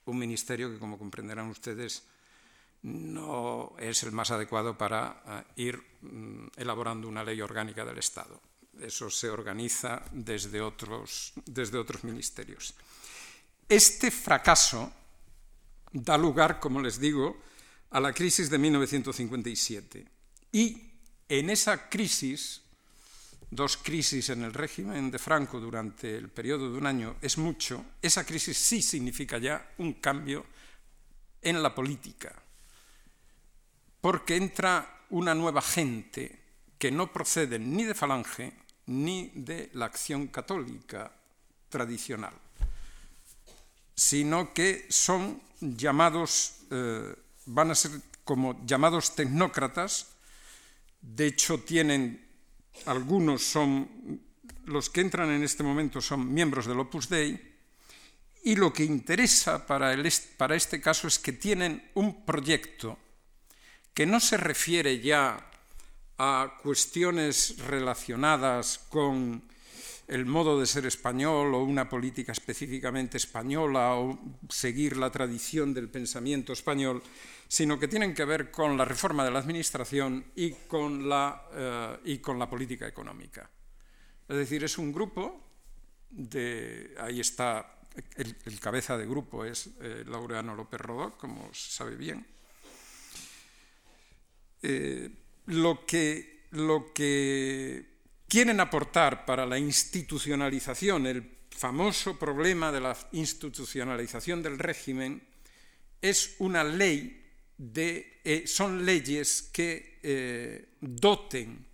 Un 0.05 0.17
ministerio 0.17 0.71
que, 0.71 0.79
como 0.79 0.97
comprenderán 0.97 1.49
ustedes, 1.49 2.03
no 2.83 3.73
es 3.79 4.03
el 4.03 4.11
más 4.11 4.31
adecuado 4.31 4.77
para 4.77 5.23
eh, 5.57 5.63
ir 5.63 5.81
mm, 6.01 6.47
elaborando 6.57 7.07
una 7.07 7.23
ley 7.23 7.41
orgánica 7.41 7.83
del 7.83 7.97
Estado. 7.97 8.41
Eso 8.79 9.09
se 9.09 9.29
organiza 9.29 10.03
desde 10.11 10.61
otros, 10.61 11.33
desde 11.45 11.77
otros 11.77 12.03
ministerios. 12.03 12.73
Este 13.69 14.11
fracaso 14.11 14.91
da 15.93 16.17
lugar, 16.17 16.59
como 16.59 16.81
les 16.81 16.99
digo, 16.99 17.41
a 17.91 17.99
la 17.99 18.13
crisis 18.13 18.49
de 18.49 18.57
1957. 18.57 20.05
Y 20.51 20.91
en 21.29 21.49
esa 21.49 21.89
crisis 21.89 22.62
dos 23.55 23.77
crisis 23.77 24.29
en 24.29 24.43
el 24.43 24.53
régimen 24.53 25.12
de 25.12 25.19
Franco 25.19 25.60
durante 25.60 26.15
el 26.15 26.29
periodo 26.29 26.72
de 26.72 26.77
un 26.77 26.86
año 26.86 27.15
es 27.22 27.38
mucho, 27.38 27.86
esa 28.01 28.25
crisis 28.25 28.57
sí 28.57 28.81
significa 28.81 29.38
ya 29.38 29.74
un 29.77 29.93
cambio 29.93 30.45
en 31.41 31.62
la 31.62 31.74
política, 31.75 32.33
porque 34.01 34.36
entra 34.36 35.05
una 35.10 35.36
nueva 35.36 35.62
gente 35.62 36.39
que 36.77 36.91
no 36.91 37.12
procede 37.12 37.60
ni 37.60 37.83
de 37.83 37.93
Falange 37.93 38.53
ni 38.88 39.31
de 39.36 39.69
la 39.74 39.86
acción 39.86 40.27
católica 40.27 41.12
tradicional, 41.69 42.33
sino 43.95 44.53
que 44.53 44.86
son 44.89 45.41
llamados, 45.60 46.65
eh, 46.72 47.15
van 47.45 47.72
a 47.72 47.75
ser 47.75 47.91
como 48.24 48.65
llamados 48.65 49.15
tecnócratas, 49.15 50.07
de 51.01 51.27
hecho 51.27 51.60
tienen 51.60 52.32
algunos 52.86 53.44
son, 53.44 54.22
los 54.65 54.89
que 54.89 55.01
entran 55.01 55.32
en 55.32 55.44
este 55.44 55.63
momento 55.63 56.01
son 56.01 56.34
miembros 56.34 56.65
del 56.65 56.80
Opus 56.80 57.10
Dei, 57.10 57.39
y 58.44 58.56
lo 58.56 58.74
que 58.74 58.84
interesa 58.84 59.65
para, 59.65 59.96
para 60.38 60.56
este 60.56 60.82
caso 60.82 61.08
es 61.08 61.18
que 61.18 61.32
tienen 61.32 61.89
un 61.94 62.25
proyecto 62.25 62.98
que 63.94 64.06
no 64.06 64.20
se 64.20 64.38
refiere 64.38 65.00
ya 65.00 65.50
a 66.18 66.60
cuestiones 66.62 67.58
relacionadas 67.60 68.80
con 68.89 69.44
el 70.08 70.25
modo 70.25 70.60
de 70.60 70.68
ser 70.68 70.86
español 70.86 71.56
o 71.56 71.63
una 71.63 71.89
política 71.89 72.34
específicamente 72.34 73.18
española 73.18 73.96
o 73.96 74.20
seguir 74.50 74.98
la 74.98 75.10
tradición 75.10 75.74
del 75.74 75.89
pensamiento 75.89 76.53
español, 76.53 77.01
sino 77.53 77.77
que 77.77 77.88
tienen 77.88 78.15
que 78.15 78.25
ver 78.25 78.50
con 78.50 78.75
la 78.75 78.83
reforma 78.83 79.24
de 79.24 79.29
la 79.29 79.38
administración 79.38 80.25
y 80.36 80.53
con 80.65 81.07
la, 81.07 81.50
eh, 81.53 81.98
y 82.05 82.17
con 82.17 82.39
la 82.39 82.50
política 82.50 82.88
económica. 82.88 83.48
Es 84.27 84.38
decir, 84.38 84.63
es 84.63 84.79
un 84.79 84.91
grupo 84.91 85.39
de. 86.10 86.95
Ahí 87.00 87.19
está, 87.19 87.77
el, 88.15 88.60
cabeza 88.60 88.98
de 88.98 89.05
grupo 89.05 89.45
es 89.45 89.69
eh, 89.81 90.03
Laureano 90.07 90.55
López 90.55 90.81
Rodó, 90.81 91.15
como 91.15 91.53
se 91.53 91.72
sabe 91.74 91.95
bien. 91.95 92.25
Eh, 94.63 95.12
lo, 95.45 95.86
que, 95.86 96.45
lo 96.50 96.91
que 96.91 97.86
quieren 98.27 98.62
aportar 98.62 99.25
para 99.25 99.45
la 99.45 99.60
institucionalización, 99.60 101.05
el 101.05 101.38
famoso 101.51 102.17
problema 102.17 102.72
de 102.72 102.81
la 102.81 102.98
institucionalización 103.12 104.41
del 104.41 104.57
régimen, 104.57 105.22
es 106.01 106.38
una 106.39 106.63
ley 106.63 107.19
eh, 107.75 108.43
son 108.46 108.86
leyes 108.86 109.50
que 109.53 110.00
eh, 110.03 110.70
doten 110.82 111.65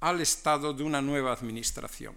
al 0.00 0.20
Estado 0.20 0.72
de 0.72 0.82
una 0.82 1.00
nueva 1.00 1.32
administración. 1.32 2.16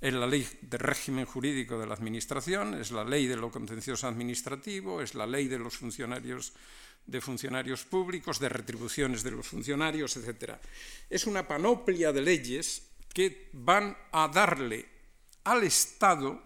Es 0.00 0.12
la 0.12 0.26
ley 0.26 0.46
de 0.60 0.78
régimen 0.78 1.24
jurídico 1.24 1.78
de 1.78 1.86
la 1.86 1.94
administración, 1.94 2.74
es 2.74 2.90
la 2.90 3.04
ley 3.04 3.26
de 3.26 3.36
lo 3.36 3.50
contencioso 3.50 4.06
administrativo, 4.06 5.00
es 5.00 5.14
la 5.14 5.26
ley 5.26 5.48
de 5.48 5.58
los 5.58 5.76
funcionarios 5.76 6.52
de 7.06 7.20
funcionarios 7.20 7.84
públicos, 7.84 8.40
de 8.40 8.48
retribuciones 8.48 9.22
de 9.22 9.30
los 9.30 9.46
funcionarios, 9.46 10.16
etc. 10.16 10.54
Es 11.08 11.26
una 11.26 11.46
panoplia 11.46 12.12
de 12.12 12.20
leyes 12.20 12.82
que 13.14 13.48
van 13.52 13.96
a 14.12 14.28
darle 14.28 14.84
al 15.44 15.62
Estado 15.62 16.42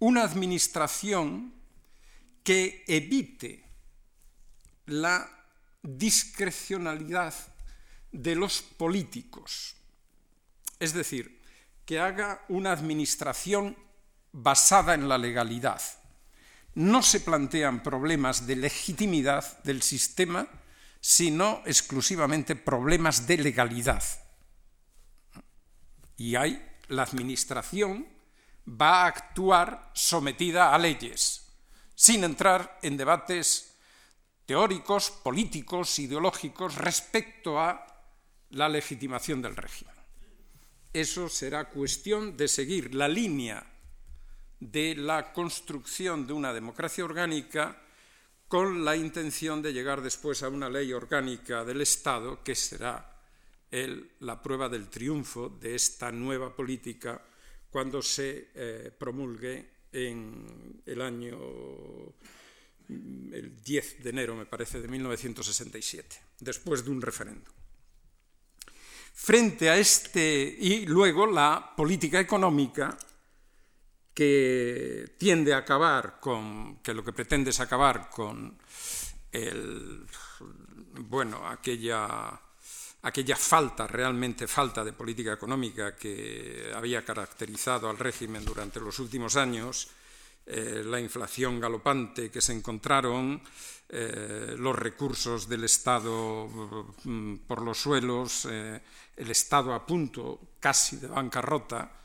una 0.00 0.24
administración 0.24 1.54
que 2.42 2.84
evite 2.88 3.67
la 4.88 5.28
discrecionalidad 5.82 7.34
de 8.12 8.34
los 8.34 8.62
políticos, 8.62 9.76
es 10.80 10.92
decir, 10.92 11.40
que 11.84 12.00
haga 12.00 12.44
una 12.48 12.72
administración 12.72 13.76
basada 14.32 14.94
en 14.94 15.08
la 15.08 15.18
legalidad. 15.18 15.80
No 16.74 17.02
se 17.02 17.20
plantean 17.20 17.82
problemas 17.82 18.46
de 18.46 18.56
legitimidad 18.56 19.62
del 19.62 19.82
sistema, 19.82 20.46
sino 21.00 21.62
exclusivamente 21.64 22.56
problemas 22.56 23.26
de 23.26 23.38
legalidad. 23.38 24.02
Y 26.16 26.36
hay 26.36 26.64
la 26.88 27.02
administración 27.02 28.06
va 28.68 29.02
a 29.02 29.06
actuar 29.06 29.90
sometida 29.94 30.74
a 30.74 30.78
leyes, 30.78 31.46
sin 31.94 32.24
entrar 32.24 32.78
en 32.82 32.96
debates 32.96 33.67
teóricos, 34.48 35.10
políticos, 35.10 35.98
ideológicos 35.98 36.76
respecto 36.76 37.60
a 37.60 37.84
la 38.48 38.66
legitimación 38.66 39.42
del 39.42 39.54
régimen. 39.54 39.94
Eso 40.90 41.28
será 41.28 41.68
cuestión 41.68 42.34
de 42.34 42.48
seguir 42.48 42.94
la 42.94 43.08
línea 43.08 43.62
de 44.58 44.96
la 44.96 45.34
construcción 45.34 46.26
de 46.26 46.32
una 46.32 46.54
democracia 46.54 47.04
orgánica 47.04 47.76
con 48.48 48.86
la 48.86 48.96
intención 48.96 49.60
de 49.60 49.74
llegar 49.74 50.00
después 50.00 50.42
a 50.42 50.48
una 50.48 50.70
ley 50.70 50.94
orgánica 50.94 51.62
del 51.62 51.82
Estado 51.82 52.42
que 52.42 52.54
será 52.54 53.20
la 54.20 54.42
prueba 54.42 54.70
del 54.70 54.88
triunfo 54.88 55.50
de 55.50 55.74
esta 55.74 56.10
nueva 56.10 56.56
política 56.56 57.20
cuando 57.68 58.00
se 58.00 58.48
eh, 58.54 58.90
promulgue 58.96 59.72
en 59.92 60.80
el 60.86 61.02
año 61.02 61.36
el 62.88 63.62
10 63.62 64.02
de 64.02 64.10
enero, 64.10 64.34
me 64.34 64.46
parece, 64.46 64.80
de 64.80 64.88
1967, 64.88 66.16
después 66.40 66.84
de 66.84 66.90
un 66.90 67.02
referéndum. 67.02 67.54
Frente 69.14 69.68
a 69.68 69.76
este, 69.76 70.56
y 70.60 70.86
luego 70.86 71.26
la 71.26 71.74
política 71.76 72.20
económica 72.20 72.96
que 74.14 75.14
tiende 75.18 75.54
a 75.54 75.58
acabar 75.58 76.18
con, 76.20 76.78
que 76.82 76.94
lo 76.94 77.04
que 77.04 77.12
pretende 77.12 77.50
es 77.50 77.60
acabar 77.60 78.08
con 78.10 78.58
el, 79.30 80.06
bueno, 81.00 81.46
aquella, 81.46 82.40
aquella 83.02 83.36
falta, 83.36 83.86
realmente 83.86 84.48
falta 84.48 84.84
de 84.84 84.92
política 84.92 85.32
económica 85.32 85.94
que 85.94 86.72
había 86.74 87.04
caracterizado 87.04 87.88
al 87.88 87.98
régimen 87.98 88.44
durante 88.44 88.80
los 88.80 88.98
últimos 88.98 89.36
años, 89.36 89.88
eh, 90.50 90.82
la 90.82 90.98
inflación 90.98 91.60
galopante 91.60 92.30
que 92.30 92.40
se 92.40 92.54
encontraron, 92.54 93.42
eh, 93.86 94.54
los 94.56 94.74
recursos 94.74 95.46
del 95.46 95.64
Estado 95.64 96.48
mm, 97.04 97.44
por 97.46 97.60
los 97.60 97.76
suelos, 97.76 98.48
eh, 98.50 98.80
el 99.14 99.30
Estado 99.30 99.74
a 99.74 99.84
punto 99.84 100.56
casi 100.58 100.96
de 100.96 101.08
bancarrota 101.08 102.00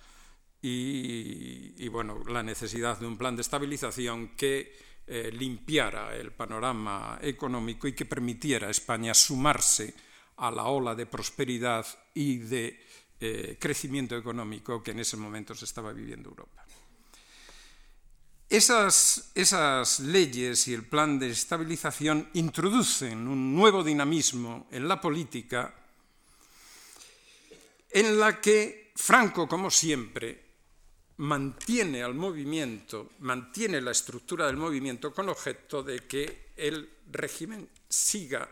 y, 0.62 1.88
bueno, 1.88 2.22
la 2.28 2.44
necesidad 2.44 3.00
de 3.00 3.06
un 3.06 3.18
plan 3.18 3.36
de 3.36 3.42
estabilización 3.42 4.36
que 4.36 4.94
limpiara 5.34 6.16
el 6.16 6.32
panorama 6.32 7.20
económico 7.22 7.86
y 7.86 7.94
que 7.94 8.06
permitiera 8.06 8.68
a 8.68 8.72
España 8.72 9.14
sumarse 9.14 9.94
a 10.38 10.50
la 10.52 10.64
ola 10.64 10.96
de 10.96 11.06
prosperidad 11.06 11.86
y 12.14 12.38
de 12.38 12.80
crecimiento 13.60 14.16
económico 14.16 14.82
que 14.82 14.92
en 14.92 15.00
ese 15.00 15.18
momento 15.18 15.54
se 15.54 15.66
estaba 15.66 15.92
viviendo 15.92 16.30
Europa. 16.30 16.63
Esas, 18.50 20.00
leyes 20.00 20.68
y 20.68 20.74
el 20.74 20.84
plan 20.84 21.18
de 21.18 21.32
estabilización 21.32 22.30
introducen 22.34 23.28
un 23.28 23.56
nuevo 23.56 23.84
dinamismo 23.84 24.68
en 24.72 24.88
la 24.88 25.02
política 25.02 25.74
en 27.90 28.20
la 28.20 28.40
que 28.40 28.92
Franco, 28.96 29.48
como 29.48 29.72
siempre, 29.72 30.44
mantiene 31.18 32.04
al 32.04 32.14
movimiento, 32.14 33.12
mantiene 33.20 33.82
la 33.82 33.92
estructura 33.92 34.48
del 34.48 34.58
movimiento 34.58 35.14
con 35.14 35.30
objeto 35.30 35.84
de 35.84 36.08
que 36.08 36.52
el 36.56 36.98
régimen 37.12 37.70
siga, 37.88 38.50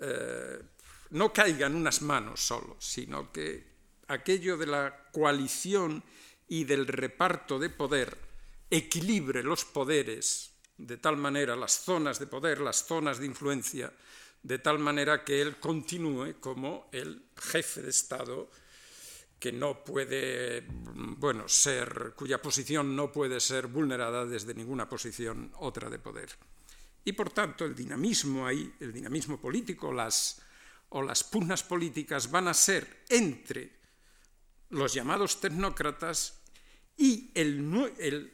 eh, 0.00 0.62
no 1.10 1.32
caiga 1.32 1.66
en 1.66 1.76
unas 1.76 2.02
manos 2.02 2.40
solo, 2.40 2.76
sino 2.80 3.32
que 3.32 3.74
aquello 4.08 4.56
de 4.56 4.66
la 4.66 5.10
coalición 5.12 6.02
y 6.48 6.64
del 6.64 6.86
reparto 6.86 7.58
de 7.58 7.70
poder 7.70 8.33
equilibre 8.70 9.42
los 9.42 9.64
poderes, 9.64 10.52
de 10.76 10.96
tal 10.96 11.16
manera 11.16 11.56
las 11.56 11.84
zonas 11.84 12.18
de 12.18 12.26
poder, 12.26 12.60
las 12.60 12.86
zonas 12.86 13.18
de 13.18 13.26
influencia, 13.26 13.92
de 14.42 14.58
tal 14.58 14.78
manera 14.78 15.24
que 15.24 15.40
él 15.40 15.56
continúe 15.58 16.34
como 16.40 16.88
el 16.92 17.30
jefe 17.36 17.82
de 17.82 17.90
Estado 17.90 18.50
que 19.38 19.52
no 19.52 19.84
puede, 19.84 20.64
bueno, 20.68 21.48
ser, 21.48 22.14
cuya 22.16 22.40
posición 22.40 22.96
no 22.96 23.12
puede 23.12 23.40
ser 23.40 23.66
vulnerada 23.66 24.24
desde 24.24 24.54
ninguna 24.54 24.88
posición 24.88 25.52
otra 25.58 25.90
de 25.90 25.98
poder. 25.98 26.30
Y 27.04 27.12
por 27.12 27.30
tanto, 27.30 27.66
el 27.66 27.74
dinamismo 27.74 28.46
ahí, 28.46 28.74
el 28.80 28.92
dinamismo 28.92 29.38
político, 29.38 29.92
las, 29.92 30.40
o 30.88 31.02
las 31.02 31.24
pugnas 31.24 31.62
políticas 31.62 32.30
van 32.30 32.48
a 32.48 32.54
ser 32.54 33.04
entre 33.10 33.70
los 34.70 34.94
llamados 34.94 35.40
tecnócratas 35.40 36.40
y 36.96 37.30
el, 37.34 37.92
el 37.98 38.32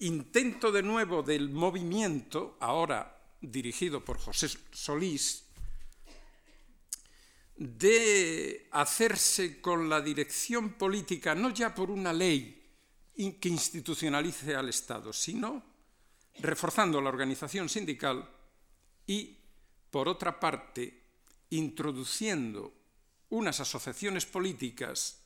intento 0.00 0.72
de 0.72 0.82
nuevo 0.82 1.22
del 1.22 1.50
movimiento, 1.50 2.56
ahora 2.60 3.20
dirigido 3.40 4.04
por 4.04 4.18
José 4.18 4.48
Solís, 4.72 5.44
de 7.56 8.68
hacerse 8.72 9.60
con 9.60 9.88
la 9.88 10.00
dirección 10.00 10.72
política 10.72 11.34
no 11.34 11.50
ya 11.50 11.74
por 11.74 11.90
una 11.90 12.12
ley 12.12 12.60
que 13.14 13.48
institucionalice 13.48 14.56
al 14.56 14.68
Estado, 14.68 15.12
sino 15.12 15.62
reforzando 16.40 17.00
la 17.00 17.10
organización 17.10 17.68
sindical 17.68 18.28
y, 19.06 19.38
por 19.90 20.08
otra 20.08 20.40
parte, 20.40 21.02
introduciendo 21.50 22.72
unas 23.28 23.60
asociaciones 23.60 24.26
políticas 24.26 25.23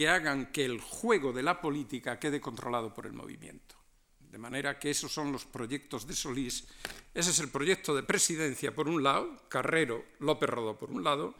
que 0.00 0.08
hagan 0.08 0.46
que 0.46 0.64
el 0.64 0.80
juego 0.80 1.30
de 1.30 1.42
la 1.42 1.60
política 1.60 2.18
quede 2.18 2.40
controlado 2.40 2.94
por 2.94 3.04
el 3.04 3.12
movimiento. 3.12 3.74
De 4.18 4.38
manera 4.38 4.78
que 4.78 4.88
esos 4.88 5.12
son 5.12 5.30
los 5.30 5.44
proyectos 5.44 6.06
de 6.06 6.16
Solís. 6.16 6.66
Ese 7.12 7.28
es 7.28 7.38
el 7.38 7.50
proyecto 7.50 7.94
de 7.94 8.02
presidencia, 8.02 8.74
por 8.74 8.88
un 8.88 9.02
lado, 9.02 9.46
Carrero, 9.50 10.06
López 10.20 10.48
Rodó, 10.48 10.78
por 10.78 10.90
un 10.90 11.04
lado. 11.04 11.34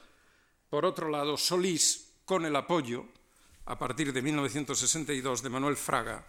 Por 0.69 0.85
otro 0.85 1.09
lado, 1.09 1.39
Solís, 1.39 2.13
con 2.27 2.45
el 2.45 2.55
apoyo, 2.55 3.07
a 3.65 3.79
partir 3.79 4.13
de 4.13 4.21
1962, 4.21 5.43
de 5.43 5.49
Manuel 5.49 5.79
Fraga, 5.79 6.27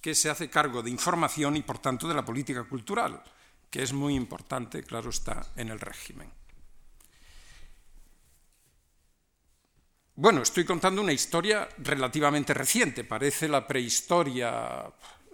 que 0.00 0.14
se 0.14 0.30
hace 0.30 0.48
cargo 0.48 0.84
de 0.84 0.90
información 0.90 1.56
y, 1.56 1.62
por 1.62 1.80
tanto, 1.80 2.06
de 2.06 2.14
la 2.14 2.24
política 2.24 2.62
cultural, 2.62 3.20
que 3.68 3.82
es 3.82 3.92
muy 3.92 4.14
importante, 4.14 4.84
claro 4.84 5.10
está, 5.10 5.50
en 5.56 5.70
el 5.70 5.80
régimen. 5.80 6.30
Bueno, 10.14 10.42
estoy 10.42 10.66
contando 10.66 11.00
una 11.00 11.14
historia 11.14 11.66
relativamente 11.78 12.52
reciente, 12.52 13.02
parece 13.02 13.48
la 13.48 13.66
prehistoria, 13.66 14.92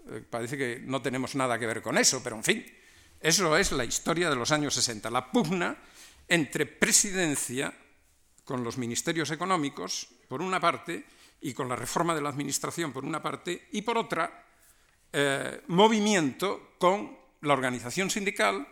eh, 0.09 0.23
parece 0.31 0.57
que 0.57 0.81
no 0.85 1.03
tenemos 1.03 1.35
nada 1.35 1.59
que 1.59 1.67
ver 1.67 1.83
con 1.83 1.99
eso, 1.99 2.23
pero 2.23 2.37
en 2.37 2.45
fin, 2.45 2.65
eso 3.19 3.57
es 3.57 3.73
la 3.73 3.85
historia 3.85 4.31
de 4.31 4.37
los 4.37 4.53
años 4.53 4.75
60, 4.75 5.11
la 5.11 5.33
pugna 5.33 5.77
entre 6.29 6.65
presidencia 6.65 7.75
con 8.45 8.63
los 8.63 8.79
ministerios 8.79 9.33
económicos, 9.33 10.11
por 10.29 10.43
una 10.43 10.61
parte, 10.61 11.05
y 11.41 11.55
con 11.55 11.69
la 11.69 11.75
reforma 11.75 12.15
de 12.15 12.21
la 12.21 12.29
administración, 12.29 12.93
por 12.93 13.05
una 13.05 13.21
parte, 13.21 13.67
y 13.73 13.83
por 13.83 13.99
otra, 13.99 14.47
eh, 15.13 15.61
movimiento 15.67 16.75
con 16.79 17.19
la 17.41 17.55
organización 17.55 18.11
sindical, 18.11 18.65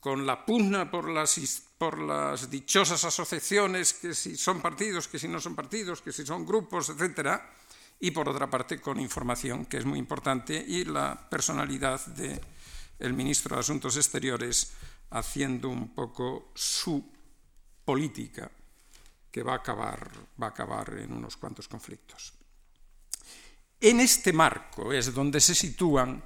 con 0.00 0.26
la 0.26 0.44
pugna 0.44 0.90
por 0.90 1.08
las 1.08 1.38
por 1.78 1.98
las 1.98 2.50
dichosas 2.50 3.04
asociaciones, 3.04 3.94
que 3.94 4.14
si 4.14 4.36
son 4.36 4.60
partidos, 4.60 5.08
que 5.08 5.18
si 5.18 5.28
no 5.28 5.40
son 5.40 5.54
partidos, 5.54 6.00
que 6.00 6.12
si 6.12 6.24
son 6.24 6.46
grupos, 6.46 6.88
etc. 6.88 7.40
Y 8.00 8.10
por 8.10 8.28
otra 8.28 8.48
parte, 8.48 8.80
con 8.80 8.98
información, 8.98 9.66
que 9.66 9.78
es 9.78 9.84
muy 9.84 9.98
importante, 9.98 10.56
y 10.56 10.84
la 10.84 11.28
personalidad 11.28 12.00
del 12.06 13.12
ministro 13.12 13.56
de 13.56 13.60
Asuntos 13.60 13.96
Exteriores 13.96 14.72
haciendo 15.10 15.68
un 15.68 15.94
poco 15.94 16.52
su 16.54 17.12
política, 17.84 18.50
que 19.30 19.42
va 19.42 19.52
a 19.52 19.56
acabar, 19.56 20.10
va 20.40 20.46
a 20.46 20.50
acabar 20.50 20.94
en 20.98 21.12
unos 21.12 21.36
cuantos 21.36 21.68
conflictos. 21.68 22.32
En 23.78 24.00
este 24.00 24.32
marco 24.32 24.92
es 24.92 25.12
donde 25.12 25.40
se 25.40 25.54
sitúan, 25.54 26.24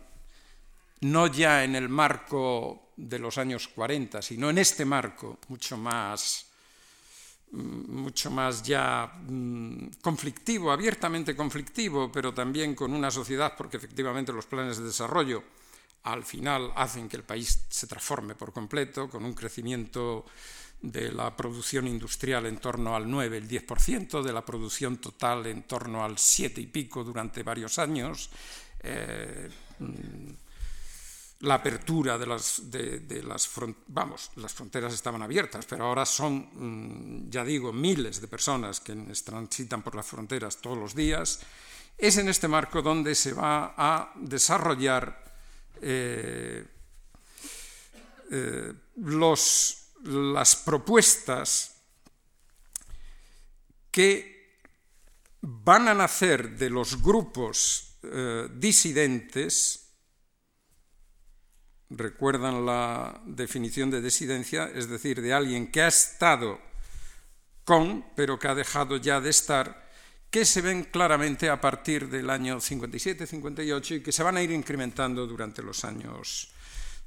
no 1.01 1.27
ya 1.27 1.65
en 1.65 1.75
el 1.75 1.89
marco 1.89 2.91
de 2.97 3.19
los 3.19 3.39
años 3.39 3.69
40, 3.69 4.21
sino 4.21 4.51
en 4.51 4.59
este 4.59 4.85
marco 4.85 5.39
mucho 5.49 5.77
más, 5.77 6.47
mm, 7.53 7.95
mucho 8.01 8.31
más 8.31 8.63
ya 8.63 9.07
mm, 9.27 10.01
conflictivo, 10.03 10.71
abiertamente 10.71 11.35
conflictivo, 11.35 12.13
pero 12.13 12.35
también 12.35 12.75
con 12.75 12.93
una 12.93 13.11
sociedad, 13.11 13.55
porque 13.57 13.79
efectivamente 13.79 14.33
los 14.33 14.47
planes 14.47 14.79
de 14.79 14.85
desarrollo 14.85 15.43
al 16.03 16.25
final 16.25 16.73
hacen 16.77 17.09
que 17.09 17.17
el 17.17 17.25
país 17.25 17.67
se 17.69 17.87
transforme 17.87 18.35
por 18.35 18.53
completo, 18.53 19.09
con 19.09 19.25
un 19.25 19.35
crecimiento 19.35 20.27
de 20.81 21.13
la 21.13 21.37
producción 21.37 21.87
industrial 21.87 22.47
en 22.47 22.57
torno 22.57 22.97
al 22.97 23.11
9, 23.11 23.37
el 23.37 23.49
10%, 23.49 24.23
de 24.23 24.33
la 24.33 24.45
producción 24.45 24.97
total 24.97 25.47
en 25.47 25.65
torno 25.65 26.03
al 26.03 26.17
7 26.19 26.61
y 26.61 26.67
pico 26.67 27.05
durante 27.05 27.43
varios 27.43 27.79
años. 27.79 28.31
Eh, 28.83 29.51
mm, 29.79 30.50
la 31.41 31.55
apertura 31.55 32.19
de 32.19 32.27
las, 32.27 32.71
de, 32.71 33.23
las 33.23 33.49
fronteras, 33.49 33.85
vamos, 33.89 34.31
las 34.37 34.53
fronteras 34.53 34.93
estaban 34.93 35.23
abiertas, 35.23 35.65
pero 35.67 35.87
ahora 35.87 36.05
son, 36.05 36.51
mm, 36.53 37.31
ya 37.31 37.45
digo, 37.45 37.73
miles 37.73 38.21
de 38.21 38.29
personas 38.29 38.81
que 38.81 38.95
transitan 39.25 39.83
por 39.83 39.95
las 39.95 40.07
fronteras 40.07 40.59
todos 40.59 40.77
los 40.77 40.95
días. 40.95 41.41
Es 41.97 42.19
en 42.19 42.29
este 42.29 42.49
marco 42.49 42.83
donde 42.83 43.15
se 43.15 43.33
va 43.33 43.75
a 43.77 44.13
desarrollar 44.17 45.25
eh, 45.81 46.67
eh, 48.31 48.73
los, 48.97 49.93
las 50.05 50.57
propuestas 50.57 51.77
que 53.91 54.59
van 55.41 55.89
a 55.89 55.95
nacer 55.95 56.57
de 56.57 56.69
los 56.69 57.03
grupos 57.03 57.97
eh, 58.03 58.49
disidentes 58.55 59.80
recuerdan 61.91 62.65
la 62.65 63.21
definición 63.27 63.91
de 63.91 64.01
desidencia, 64.01 64.71
es 64.75 64.89
decir, 64.89 65.21
de 65.21 65.33
alguien 65.33 65.71
que 65.71 65.83
ha 65.83 65.89
estado 65.89 66.61
con, 67.65 68.05
pero 68.17 68.39
que 68.39 68.49
ha 68.49 68.55
dejado 68.55 68.97
ya 68.97 69.21
de 69.21 69.31
estar, 69.31 69.91
que 70.31 70.45
se 70.45 70.63
ven 70.63 70.85
claramente 70.85 71.51
a 71.51 71.61
partir 71.61 72.09
del 72.09 72.31
año 72.31 72.59
57-58 72.59 73.97
y 73.97 74.03
que 74.03 74.13
se 74.13 74.23
van 74.23 74.37
a 74.37 74.43
ir 74.43 74.53
incrementando 74.53 75.27
durante 75.27 75.63
los 75.63 75.85
años 75.85 76.53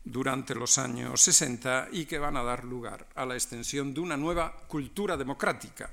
durante 0.04 0.54
los 0.54 0.78
años 0.78 1.22
60 1.22 1.90
y 1.92 2.06
que 2.06 2.20
van 2.20 2.36
a 2.36 2.44
dar 2.44 2.66
lugar 2.66 3.08
a 3.16 3.26
la 3.26 3.36
extensión 3.36 3.94
de 3.94 4.02
una 4.02 4.18
nueva 4.18 4.54
cultura 4.68 5.16
democrática 5.16 5.90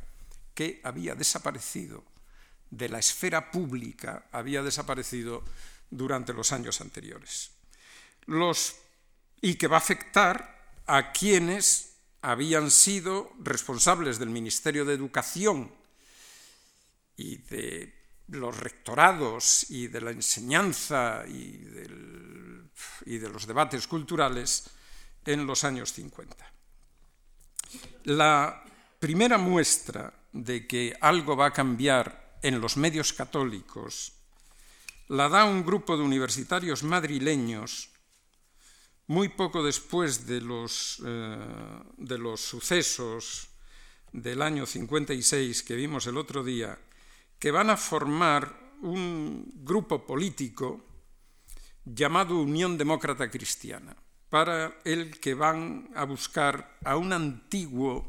que 0.52 0.80
había 0.82 1.14
desaparecido 1.14 2.02
de 2.70 2.88
la 2.88 2.98
esfera 2.98 3.50
pública, 3.50 4.26
había 4.32 4.62
desaparecido 4.62 5.44
durante 5.90 6.32
los 6.32 6.52
años 6.52 6.80
anteriores. 6.80 7.52
Los, 8.26 8.76
y 9.40 9.54
que 9.54 9.66
va 9.66 9.76
a 9.76 9.80
afectar 9.80 10.82
a 10.86 11.12
quienes 11.12 11.96
habían 12.22 12.70
sido 12.70 13.32
responsables 13.40 14.18
del 14.18 14.30
Ministerio 14.30 14.84
de 14.84 14.94
Educación 14.94 15.72
y 17.16 17.36
de 17.36 17.94
los 18.28 18.56
rectorados 18.56 19.70
y 19.70 19.88
de 19.88 20.00
la 20.00 20.10
enseñanza 20.10 21.24
y, 21.26 21.58
de 23.18 23.28
los 23.28 23.46
debates 23.46 23.86
culturales 23.86 24.70
en 25.24 25.46
los 25.46 25.64
años 25.64 25.92
50. 25.92 26.52
La 28.04 28.64
primera 28.98 29.38
muestra 29.38 30.12
de 30.32 30.66
que 30.66 30.96
algo 31.00 31.36
va 31.36 31.46
a 31.46 31.52
cambiar 31.52 32.38
en 32.42 32.60
los 32.60 32.76
medios 32.76 33.12
católicos 33.12 34.12
la 35.08 35.28
da 35.28 35.44
un 35.44 35.66
grupo 35.66 35.96
de 35.96 36.04
universitarios 36.04 36.84
madrileños 36.84 37.89
muy 39.10 39.28
poco 39.28 39.64
después 39.64 40.24
de 40.24 40.40
los, 40.40 41.02
eh, 41.04 41.36
de 41.96 42.16
los 42.16 42.40
sucesos 42.40 43.48
del 44.12 44.40
año 44.40 44.66
56 44.66 45.64
que 45.64 45.74
vimos 45.74 46.06
el 46.06 46.16
otro 46.16 46.44
día, 46.44 46.78
que 47.36 47.50
van 47.50 47.70
a 47.70 47.76
formar 47.76 48.76
un 48.82 49.50
grupo 49.64 50.06
político 50.06 50.84
llamado 51.84 52.36
Unión 52.36 52.78
Demócrata 52.78 53.28
Cristiana, 53.28 53.96
para 54.28 54.78
el 54.84 55.18
que 55.18 55.34
van 55.34 55.90
a 55.96 56.04
buscar 56.04 56.78
a 56.84 56.96
un 56.96 57.12
antiguo 57.12 58.06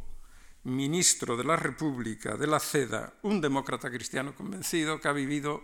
ministro 0.65 1.35
de 1.35 1.45
la 1.45 1.55
República 1.55 2.37
de 2.37 2.45
la 2.45 2.59
CEDA, 2.59 3.11
un 3.23 3.41
demócrata 3.41 3.89
cristiano 3.89 4.35
convencido 4.35 5.01
que 5.01 5.07
ha 5.07 5.13
vivido 5.13 5.63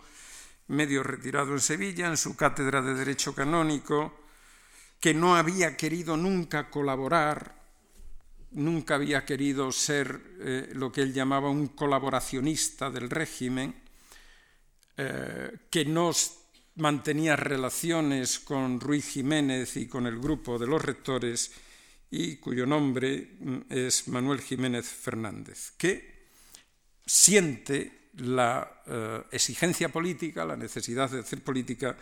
medio 0.66 1.04
retirado 1.04 1.54
en 1.54 1.62
Sevilla, 1.62 2.08
en 2.08 2.18
su 2.18 2.36
cátedra 2.36 2.82
de 2.82 2.96
Derecho 2.96 3.36
Canónico, 3.36 4.26
que 5.00 5.14
no 5.14 5.36
había 5.36 5.78
querido 5.78 6.18
nunca 6.18 6.70
colaborar, 6.70 7.56
nunca 8.52 8.96
había 8.96 9.26
querido 9.26 9.72
ser 9.72 10.20
eh, 10.40 10.70
lo 10.74 10.92
que 10.92 11.02
él 11.02 11.14
llamaba 11.14 11.50
un 11.50 11.68
colaboracionista 11.70 12.90
del 12.90 13.10
régimen, 13.10 13.76
eh, 14.98 15.58
que 15.70 15.86
no 15.86 16.12
mantenía 16.76 17.36
relaciones 17.36 18.40
con 18.40 18.80
Ruiz 18.80 19.10
Jiménez 19.10 19.78
y 19.78 19.88
con 19.88 20.08
el 20.08 20.20
grupo 20.20 20.58
de 20.58 20.68
los 20.68 20.82
rectores, 20.82 21.52
y 22.10 22.38
cuyo 22.38 22.66
nombre 22.66 23.36
mm, 23.40 23.58
es 23.70 24.08
Manuel 24.08 24.42
Jiménez 24.42 24.88
Fernández, 24.88 25.72
que 25.78 26.18
siente 27.06 28.10
la 28.18 28.82
eh, 28.88 29.24
exigencia 29.32 29.90
política, 29.90 30.46
la 30.46 30.56
necesidad 30.56 31.10
de 31.10 31.20
hacer 31.20 31.44
política 31.44 31.96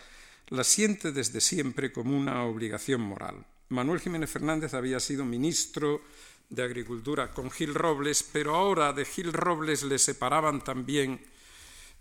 la 0.48 0.64
siente 0.64 1.12
desde 1.12 1.40
siempre 1.40 1.92
como 1.92 2.16
una 2.16 2.44
obligación 2.44 3.00
moral. 3.00 3.44
Manuel 3.68 4.00
Jiménez 4.00 4.30
Fernández 4.30 4.74
había 4.74 5.00
sido 5.00 5.24
ministro 5.24 6.02
de 6.48 6.62
Agricultura 6.62 7.32
con 7.32 7.50
Gil 7.50 7.74
Robles, 7.74 8.22
pero 8.22 8.54
ahora 8.54 8.92
de 8.92 9.04
Gil 9.04 9.32
Robles 9.32 9.82
le 9.82 9.98
separaban 9.98 10.62
también 10.62 11.20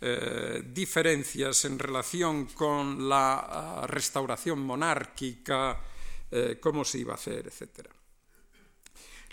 eh, 0.01 0.61
diferencias 0.73 1.65
en 1.65 1.79
relación 1.79 2.45
con 2.47 3.09
la 3.09 3.39
ah, 3.39 3.87
restauración 3.87 4.59
monárquica, 4.59 5.81
eh, 6.29 6.57
cómo 6.61 6.85
se 6.85 6.99
iba 6.99 7.13
a 7.13 7.15
hacer, 7.15 7.47
etc. 7.47 7.87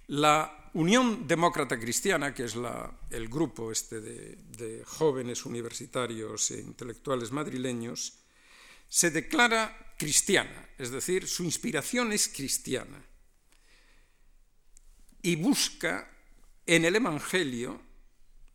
La 0.07 0.71
Unión 0.75 1.29
Demócrata 1.29 1.79
Cristiana, 1.79 2.33
que 2.33 2.45
es 2.45 2.57
el 3.11 3.29
grupo 3.29 3.71
este 3.71 4.01
de 4.01 4.83
jóvenes 4.87 5.45
universitarios 5.45 6.51
e 6.53 6.61
intelectuales 6.61 7.31
madrileños, 7.31 8.22
se 8.93 9.11
declara 9.11 9.95
cristiana, 9.97 10.69
es 10.77 10.91
decir, 10.91 11.27
su 11.27 11.45
inspiración 11.45 12.13
es 12.13 12.29
cristiana. 12.29 13.03
Y 15.23 15.37
busca 15.37 16.11
en 16.67 16.85
el 16.85 16.97
Evangelio, 16.97 17.81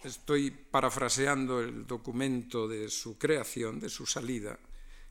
estoy 0.03 0.51
parafraseando 0.51 1.59
el 1.59 1.87
documento 1.87 2.67
de 2.67 2.87
su 2.91 3.17
creación, 3.17 3.79
de 3.79 3.89
su 3.89 4.05
salida, 4.05 4.59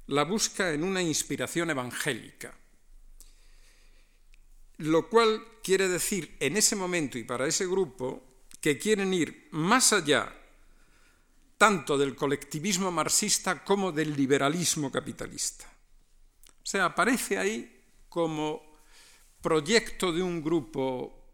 la 0.06 0.22
busca 0.22 0.72
en 0.72 0.84
una 0.84 1.02
inspiración 1.02 1.70
evangélica. 1.70 2.56
Lo 4.76 5.10
cual 5.10 5.44
quiere 5.60 5.88
decir 5.88 6.36
en 6.38 6.56
ese 6.56 6.76
momento 6.76 7.18
y 7.18 7.24
para 7.24 7.48
ese 7.48 7.66
grupo 7.66 8.44
que 8.60 8.78
quieren 8.78 9.12
ir 9.12 9.48
más 9.50 9.92
allá 9.92 10.32
tanto 11.56 11.96
del 11.96 12.14
colectivismo 12.14 12.90
marxista 12.92 13.64
como 13.64 13.92
del 13.92 14.14
liberalismo 14.14 14.92
capitalista. 14.92 15.64
O 16.62 16.66
sea, 16.66 16.86
aparece 16.86 17.38
ahí 17.38 17.64
como 18.08 18.62
proyecto 19.40 20.12
de 20.12 20.22
un 20.22 20.42
grupo 20.42 21.26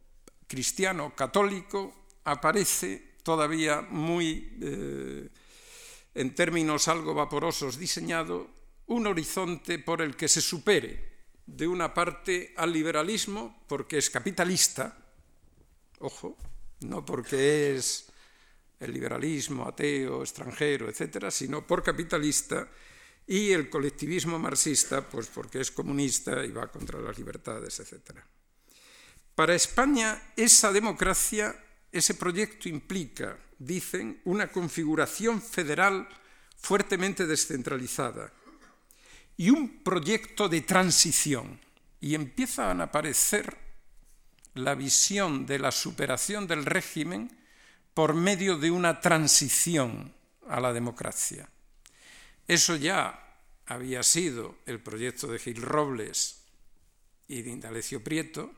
cristiano 0.46 1.14
católico, 1.16 2.06
aparece 2.24 3.16
todavía 3.22 3.80
muy, 3.80 4.58
eh, 4.60 5.28
en 6.14 6.34
términos 6.34 6.88
algo 6.88 7.14
vaporosos, 7.14 7.78
diseñado 7.78 8.50
un 8.86 9.06
horizonte 9.06 9.78
por 9.78 10.02
el 10.02 10.14
que 10.16 10.28
se 10.28 10.40
supere 10.40 11.12
de 11.46 11.66
una 11.66 11.94
parte 11.94 12.52
al 12.56 12.72
liberalismo 12.72 13.64
porque 13.66 13.98
es 13.98 14.10
capitalista, 14.10 14.96
ojo, 15.98 16.36
no 16.80 17.04
porque 17.04 17.76
es 17.76 18.11
el 18.82 18.92
liberalismo 18.92 19.66
ateo, 19.66 20.22
extranjero, 20.22 20.88
etcétera, 20.88 21.30
sino 21.30 21.66
por 21.66 21.82
capitalista 21.82 22.68
y 23.26 23.52
el 23.52 23.70
colectivismo 23.70 24.38
marxista, 24.38 25.08
pues 25.08 25.28
porque 25.28 25.60
es 25.60 25.70
comunista 25.70 26.44
y 26.44 26.50
va 26.50 26.66
contra 26.66 27.00
las 27.00 27.16
libertades, 27.16 27.78
etcétera. 27.80 28.26
Para 29.34 29.54
España, 29.54 30.32
esa 30.36 30.72
democracia, 30.72 31.54
ese 31.90 32.14
proyecto 32.14 32.68
implica, 32.68 33.38
dicen, 33.58 34.20
una 34.24 34.48
configuración 34.48 35.40
federal 35.40 36.08
fuertemente 36.58 37.26
descentralizada 37.26 38.32
y 39.36 39.50
un 39.50 39.82
proyecto 39.82 40.48
de 40.48 40.60
transición. 40.62 41.60
Y 42.00 42.14
empiezan 42.14 42.80
a 42.80 42.84
aparecer 42.84 43.56
la 44.54 44.74
visión 44.74 45.46
de 45.46 45.58
la 45.58 45.70
superación 45.70 46.46
del 46.46 46.64
régimen 46.64 47.30
por 47.94 48.14
medio 48.14 48.58
de 48.58 48.70
una 48.70 49.00
transición 49.00 50.14
a 50.48 50.60
la 50.60 50.72
democracia. 50.72 51.48
Eso 52.46 52.76
ya 52.76 53.38
había 53.66 54.02
sido 54.02 54.56
el 54.66 54.80
proyecto 54.80 55.26
de 55.26 55.38
Gil 55.38 55.62
Robles 55.62 56.42
y 57.28 57.42
de 57.42 57.50
Indalecio 57.50 58.02
Prieto, 58.02 58.52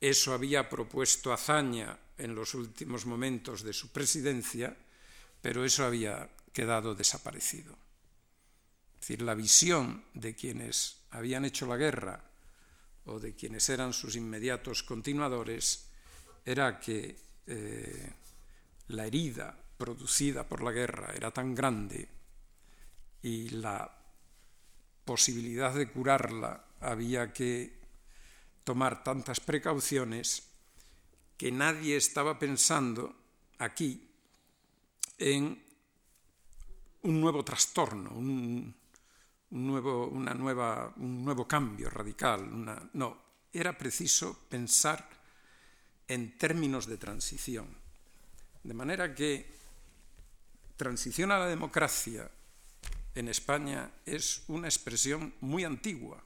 eso 0.00 0.34
había 0.34 0.68
propuesto 0.68 1.32
Azaña 1.32 1.98
en 2.18 2.34
los 2.34 2.54
últimos 2.54 3.06
momentos 3.06 3.62
de 3.62 3.72
su 3.72 3.92
presidencia, 3.92 4.76
pero 5.40 5.64
eso 5.64 5.84
había 5.84 6.30
quedado 6.52 6.94
desaparecido. 6.94 7.76
Es 8.94 9.00
decir, 9.00 9.22
la 9.22 9.34
visión 9.34 10.04
de 10.14 10.34
quienes 10.34 10.98
habían 11.10 11.44
hecho 11.44 11.66
la 11.66 11.76
guerra 11.76 12.24
o 13.04 13.20
de 13.20 13.34
quienes 13.34 13.68
eran 13.68 13.92
sus 13.92 14.16
inmediatos 14.16 14.82
continuadores 14.82 15.88
era 16.44 16.80
que 16.80 17.16
eh, 17.46 18.12
la 18.88 19.06
herida 19.06 19.58
producida 19.76 20.48
por 20.48 20.62
la 20.62 20.72
guerra 20.72 21.12
era 21.14 21.30
tan 21.30 21.54
grande 21.54 22.08
y 23.22 23.50
la 23.50 23.90
posibilidad 25.04 25.74
de 25.74 25.90
curarla 25.90 26.64
había 26.80 27.32
que 27.32 27.78
tomar 28.64 29.02
tantas 29.02 29.40
precauciones 29.40 30.48
que 31.36 31.52
nadie 31.52 31.96
estaba 31.96 32.38
pensando 32.38 33.14
aquí 33.58 34.08
en 35.18 35.62
un 37.02 37.20
nuevo 37.20 37.44
trastorno, 37.44 38.10
un, 38.10 38.74
nuevo, 39.50 40.08
una 40.08 40.34
nueva, 40.34 40.92
un 40.96 41.24
nuevo 41.24 41.46
cambio 41.46 41.88
radical. 41.90 42.90
no, 42.92 43.22
era 43.52 43.76
preciso 43.76 44.46
pensar 44.48 45.08
en 46.08 46.36
términos 46.36 46.86
de 46.86 46.98
transición. 46.98 47.85
De 48.66 48.74
manera 48.74 49.14
que 49.14 49.46
transición 50.76 51.30
a 51.30 51.38
la 51.38 51.46
democracia 51.46 52.28
en 53.14 53.28
España 53.28 54.02
es 54.04 54.42
una 54.48 54.66
expresión 54.66 55.34
muy 55.40 55.62
antigua, 55.62 56.18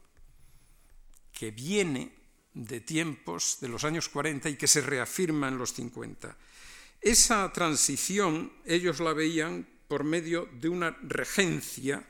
que 1.32 1.50
viene 1.50 2.16
de 2.54 2.80
tiempos 2.80 3.58
de 3.60 3.68
los 3.68 3.84
años 3.84 4.08
40 4.08 4.48
y 4.48 4.56
que 4.56 4.66
se 4.66 4.80
reafirma 4.80 5.48
en 5.48 5.58
los 5.58 5.74
50. 5.74 6.34
Esa 7.02 7.52
transición 7.52 8.50
ellos 8.64 9.00
la 9.00 9.12
veían 9.12 9.68
por 9.86 10.04
medio 10.04 10.48
de 10.60 10.70
una 10.70 10.96
regencia 11.02 12.08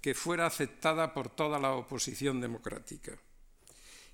que 0.00 0.14
fuera 0.14 0.46
aceptada 0.46 1.14
por 1.14 1.30
toda 1.30 1.60
la 1.60 1.74
oposición 1.74 2.40
democrática. 2.40 3.16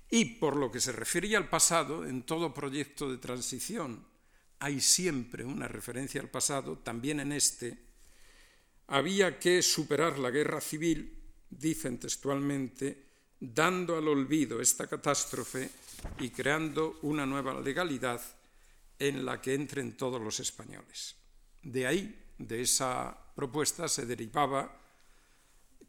Y 0.07 0.37
por 0.37 0.55
lo 0.55 0.69
que 0.71 0.79
se 0.79 0.91
refería 0.91 1.39
al 1.39 1.49
pasado, 1.49 2.05
en 2.05 2.21
todo 2.21 2.53
proyecto 2.53 3.09
de 3.09 3.17
transición 3.17 4.10
hay 4.61 4.79
siempre 4.79 5.43
una 5.43 5.67
referencia 5.67 6.21
al 6.21 6.29
pasado, 6.29 6.77
también 6.77 7.19
en 7.19 7.31
este, 7.31 7.75
había 8.87 9.39
que 9.39 9.63
superar 9.63 10.19
la 10.19 10.29
guerra 10.29 10.61
civil, 10.61 11.17
dicen 11.49 11.99
textualmente, 11.99 13.05
dando 13.39 13.97
al 13.97 14.07
olvido 14.07 14.61
esta 14.61 14.85
catástrofe 14.85 15.67
y 16.19 16.29
creando 16.29 16.99
una 17.01 17.25
nueva 17.25 17.59
legalidad 17.59 18.21
en 18.99 19.25
la 19.25 19.41
que 19.41 19.55
entren 19.55 19.97
todos 19.97 20.21
los 20.21 20.39
españoles. 20.39 21.15
De 21.63 21.87
ahí, 21.87 22.23
de 22.37 22.61
esa 22.61 23.17
propuesta, 23.35 23.87
se 23.87 24.05
derivaba 24.05 24.79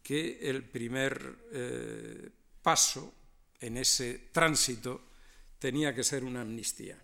que 0.02 0.38
el 0.48 0.64
primer 0.64 1.46
eh, 1.52 2.30
paso 2.62 3.12
en 3.60 3.76
ese 3.76 4.30
tránsito 4.32 5.12
tenía 5.58 5.94
que 5.94 6.04
ser 6.04 6.24
una 6.24 6.40
amnistía. 6.40 6.98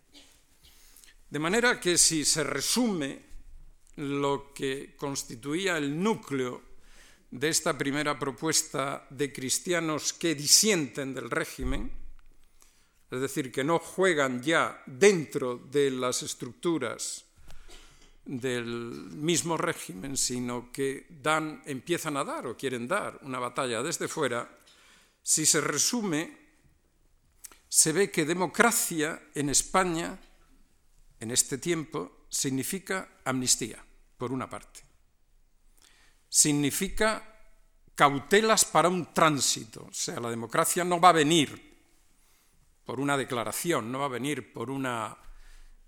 De 1.31 1.39
manera 1.39 1.79
que 1.79 1.99
si 1.99 2.25
se 2.25 2.43
resume 2.43 3.21
lo 3.97 4.53
que 4.55 4.97
constituía 4.97 5.77
el 5.77 6.01
núcleo 6.03 6.63
de 7.31 7.49
esta 7.49 7.77
primera 7.77 8.19
propuesta 8.19 9.07
de 9.11 9.33
cristianos 9.33 10.13
que 10.13 10.35
disienten 10.35 11.13
del 11.13 11.31
régimen, 11.31 11.93
es 13.11 13.21
decir, 13.21 13.53
que 13.53 13.65
no 13.65 13.79
juegan 13.79 14.43
ya 14.43 14.83
dentro 14.87 15.57
de 15.57 15.91
las 15.91 16.23
estructuras 16.23 17.25
del 18.25 18.77
mismo 19.13 19.57
régimen, 19.57 20.17
sino 20.17 20.71
que 20.71 21.07
dan, 21.09 21.63
empiezan 21.65 22.17
a 22.17 22.25
dar 22.25 22.47
o 22.47 22.57
quieren 22.57 22.87
dar 22.87 23.19
una 23.23 23.39
batalla 23.39 23.83
desde 23.83 24.09
fuera, 24.09 24.49
si 25.23 25.45
se 25.45 25.61
resume 25.61 26.49
se 27.69 27.93
ve 27.93 28.11
que 28.11 28.25
democracia 28.25 29.21
en 29.35 29.51
España, 29.51 30.19
en 31.21 31.31
este 31.31 31.59
tiempo, 31.59 32.27
significa 32.29 33.21
amnistía, 33.25 33.85
por 34.17 34.33
una 34.33 34.49
parte. 34.49 34.81
Significa 36.29 37.37
cautelas 37.95 38.65
para 38.65 38.89
un 38.89 39.13
tránsito, 39.13 39.87
o 39.91 39.95
sea, 39.95 40.21
la 40.21 40.31
democracia 40.31 40.85
no 40.85 41.01
va 41.01 41.09
a 41.09 41.13
venir 41.13 41.69
por 42.85 43.01
una 43.01 43.17
declaración, 43.17 43.91
no 43.91 43.99
va 43.99 44.07
a 44.07 44.09
venir 44.09 44.53
por 44.53 44.71
una, 44.71 45.17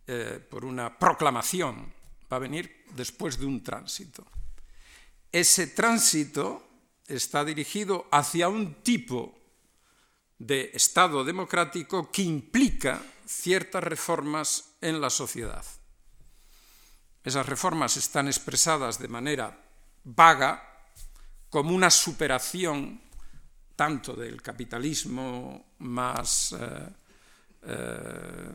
eh, 0.06 0.44
por 0.50 0.64
una 0.64 0.98
proclamación, 0.98 1.92
va 2.30 2.36
a 2.36 2.40
venir 2.40 2.84
después 2.94 3.38
de 3.38 3.46
un 3.46 3.62
tránsito. 3.62 4.26
Ese 5.32 5.68
tránsito 5.68 6.68
está 7.06 7.44
dirigido 7.44 8.06
hacia 8.10 8.48
un 8.48 8.82
tipo 8.82 9.38
de 10.38 10.70
Estado 10.74 11.22
democrático 11.22 12.10
que 12.10 12.22
implica 12.22 13.00
ciertas 13.30 13.84
reformas 13.84 14.74
en 14.80 15.00
la 15.00 15.08
sociedad. 15.08 15.64
Esas 17.22 17.46
reformas 17.46 17.96
están 17.96 18.26
expresadas 18.26 18.98
de 18.98 19.08
manera 19.08 19.56
vaga 20.02 20.66
como 21.48 21.74
una 21.74 21.90
superación 21.90 23.00
tanto 23.76 24.14
del 24.14 24.42
capitalismo 24.42 25.74
más, 25.78 26.52
eh, 26.58 26.88
eh, 27.62 28.50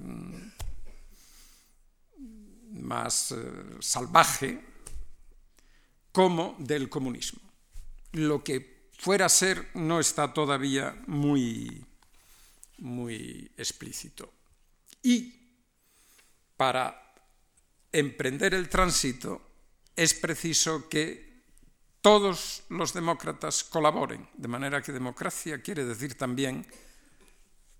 más 2.71 3.31
eh, 3.31 3.35
salvaje 3.79 4.61
como 6.11 6.55
del 6.59 6.89
comunismo. 6.89 7.41
Lo 8.11 8.43
que 8.43 8.89
fuera 8.97 9.27
a 9.27 9.29
ser 9.29 9.71
no 9.75 9.99
está 9.99 10.33
todavía 10.33 11.01
muy, 11.07 11.85
muy 12.77 13.51
explícito. 13.57 14.35
Y 15.05 15.37
para 16.57 17.13
emprender 17.91 18.55
el 18.55 18.67
tránsito 18.67 19.39
es 19.95 20.15
preciso 20.15 20.89
que 20.89 21.43
todos 22.01 22.63
los 22.69 22.91
demócratas 22.91 23.63
colaboren, 23.63 24.27
de 24.33 24.47
manera 24.47 24.81
que 24.81 24.91
democracia 24.91 25.61
quiere 25.61 25.85
decir 25.85 26.17
también 26.17 26.65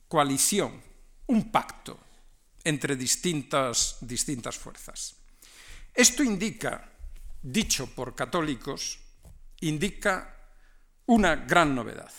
coalición, 0.07 0.79
un 1.25 1.51
pacto 1.51 1.97
entre 2.63 2.95
distintas, 2.95 3.97
distintas 4.01 4.59
fuerzas. 4.59 5.15
Esto 5.95 6.21
indica, 6.21 6.91
dicho 7.41 7.87
por 7.87 8.13
católicos, 8.13 8.99
indica 9.61 10.45
una 11.07 11.37
gran 11.37 11.73
novedad. 11.73 12.11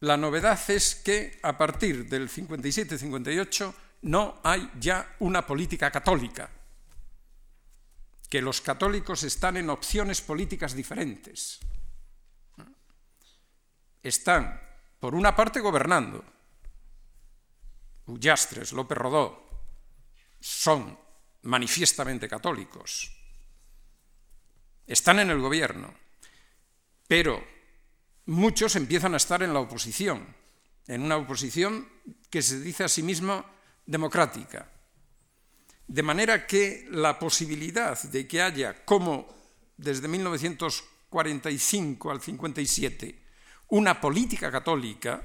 La 0.00 0.16
novedad 0.16 0.58
es 0.70 0.96
que 0.96 1.38
a 1.44 1.56
partir 1.56 2.08
del 2.08 2.28
57-58 2.28 3.74
no 4.02 4.40
hay 4.44 4.70
ya 4.78 5.16
una 5.20 5.46
política 5.46 5.90
católica, 5.90 6.50
que 8.28 8.42
los 8.42 8.60
católicos 8.60 9.22
están 9.22 9.56
en 9.56 9.70
opciones 9.70 10.20
políticas 10.20 10.74
diferentes. 10.74 11.60
Están, 14.02 14.60
por 15.00 15.14
una 15.14 15.34
parte, 15.34 15.60
gobernando. 15.60 16.24
Ullastres, 18.06 18.72
López 18.72 18.96
Rodó, 18.96 19.48
son 20.40 20.98
manifiestamente 21.42 22.28
católicos. 22.28 23.10
Están 24.86 25.18
en 25.18 25.30
el 25.30 25.40
gobierno, 25.40 25.92
pero 27.06 27.44
muchos 28.26 28.76
empiezan 28.76 29.14
a 29.14 29.18
estar 29.18 29.42
en 29.42 29.52
la 29.52 29.60
oposición, 29.60 30.34
en 30.86 31.02
una 31.02 31.16
oposición 31.16 31.88
que 32.30 32.40
se 32.40 32.60
dice 32.60 32.84
a 32.84 32.88
sí 32.88 33.02
misma 33.02 33.44
democrática. 33.88 34.70
De 35.86 36.02
manera 36.02 36.46
que 36.46 36.86
la 36.90 37.18
posibilidad 37.18 38.00
de 38.02 38.28
que 38.28 38.42
haya, 38.42 38.84
como 38.84 39.26
desde 39.76 40.06
1945 40.06 42.10
al 42.10 42.20
57, 42.20 43.18
una 43.68 43.98
política 43.98 44.52
católica 44.52 45.22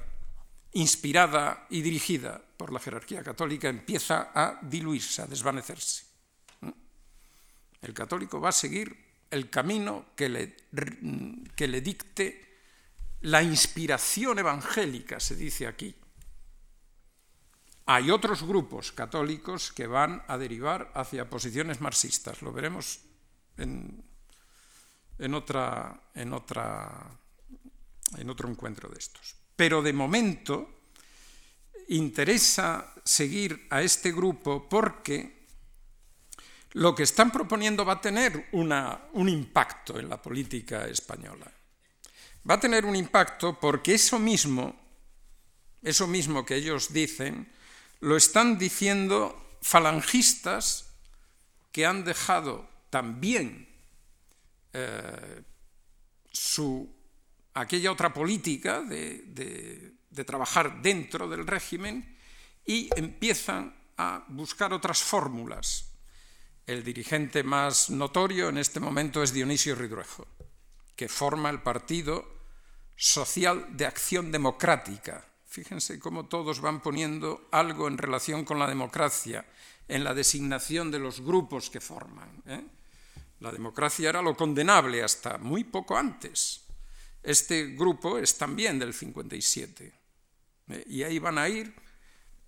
inspirada 0.71 1.67
y 1.69 1.81
dirigida 1.81 2.41
por 2.55 2.71
la 2.71 2.79
jerarquía 2.79 3.21
católica 3.21 3.67
empieza 3.67 4.31
a 4.33 4.59
diluirse, 4.61 5.21
a 5.21 5.27
desvanecerse. 5.27 6.05
El 7.81 7.93
católico 7.93 8.39
va 8.39 8.49
a 8.49 8.53
seguir 8.53 8.95
el 9.29 9.49
camino 9.49 10.05
que 10.15 10.29
le, 10.29 10.55
que 11.53 11.67
le 11.67 11.81
dicte 11.81 12.59
la 13.21 13.43
inspiración 13.43 14.39
evangélica, 14.39 15.19
se 15.19 15.35
dice 15.35 15.67
aquí. 15.67 15.93
Hay 17.85 18.11
otros 18.11 18.43
grupos 18.43 18.91
católicos 18.91 19.71
que 19.71 19.87
van 19.87 20.23
a 20.27 20.37
derivar 20.37 20.91
hacia 20.95 21.29
posiciones 21.29 21.81
marxistas, 21.81 22.41
lo 22.41 22.53
veremos 22.53 22.99
en, 23.57 24.03
otra, 25.33 26.01
en, 26.13 26.33
otra, 26.33 27.11
en 28.17 28.29
otro 28.29 28.49
encuentro 28.49 28.89
de 28.89 28.99
estos. 28.99 29.35
Pero 29.55 29.81
de 29.81 29.93
momento 29.93 30.87
interesa 31.89 32.93
seguir 33.03 33.67
a 33.69 33.81
este 33.81 34.11
grupo 34.11 34.67
porque 34.69 35.43
lo 36.73 36.95
que 36.95 37.03
están 37.03 37.31
proponiendo 37.31 37.85
va 37.85 37.93
a 37.93 38.01
tener 38.01 38.49
un 38.53 39.29
impacto 39.29 39.99
en 39.99 40.09
la 40.09 40.21
política 40.21 40.87
española 40.87 41.51
va 42.49 42.55
a 42.55 42.59
tener 42.59 42.85
un 42.85 42.95
impacto 42.95 43.59
porque 43.59 43.95
eso 43.95 44.19
mismo, 44.19 44.75
eso 45.81 46.07
mismo 46.07 46.45
que 46.45 46.55
ellos 46.55 46.91
dicen, 46.91 47.51
lo 48.03 48.17
están 48.17 48.57
diciendo 48.57 49.57
falangistas 49.61 50.91
que 51.71 51.85
han 51.85 52.03
dejado 52.03 52.69
también 52.89 53.67
eh, 54.73 55.43
su, 56.31 56.93
aquella 57.53 57.91
otra 57.91 58.13
política 58.13 58.81
de, 58.81 59.93
de 60.09 60.23
trabajar 60.25 60.81
dentro 60.81 61.29
del 61.29 61.47
régimen 61.47 62.17
y 62.65 62.89
empiezan 62.95 63.73
a 63.97 64.25
buscar 64.27 64.73
otras 64.73 65.01
fórmulas. 65.01 65.91
El 66.65 66.83
dirigente 66.83 67.43
más 67.43 67.89
notorio 67.89 68.49
en 68.49 68.57
este 68.57 68.79
momento 68.79 69.23
es 69.23 69.33
Dionisio 69.33 69.75
Ridruejo 69.75 70.27
que 70.95 71.09
forma 71.09 71.49
el 71.49 71.61
Partido 71.61 72.25
Social 72.95 73.75
de 73.75 73.85
Acción 73.85 74.31
Democrática. 74.31 75.25
Fíjense 75.53 75.99
cómo 75.99 76.25
todos 76.25 76.61
van 76.61 76.81
poniendo 76.81 77.47
algo 77.51 77.87
en 77.87 77.99
relación 77.99 78.43
con 78.43 78.57
la 78.57 78.65
democracia 78.65 79.45
en 79.87 80.03
la 80.03 80.15
designación 80.15 80.89
de 80.89 80.97
los 80.97 81.21
grupos 81.21 81.69
que 81.69 81.79
forman. 81.79 82.41
¿eh? 82.47 82.65
La 83.39 83.51
democracia 83.51 84.09
era 84.09 84.23
lo 84.23 84.35
condenable 84.35 85.03
hasta 85.03 85.37
muy 85.37 85.63
poco 85.63 85.95
antes. 85.95 86.65
Este 87.21 87.67
grupo 87.75 88.17
es 88.17 88.35
también 88.35 88.79
del 88.79 88.95
57. 88.95 89.93
¿eh? 90.69 90.83
Y 90.87 91.03
ahí 91.03 91.19
van 91.19 91.37
a 91.37 91.47
ir 91.47 91.71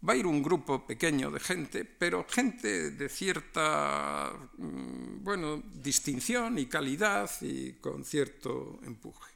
Va 0.07 0.13
a 0.13 0.17
ir 0.17 0.27
un 0.27 0.43
grupo 0.43 0.85
pequeño 0.85 1.31
de 1.31 1.39
gente, 1.39 1.83
pero 1.83 2.27
gente 2.29 2.91
de 2.91 3.09
cierta, 3.09 4.31
mm, 4.57 5.23
bueno, 5.23 5.63
distinción 5.73 6.59
y 6.59 6.67
calidad 6.67 7.31
y 7.41 7.73
con 7.73 8.05
cierto 8.05 8.79
empuje. 8.83 9.34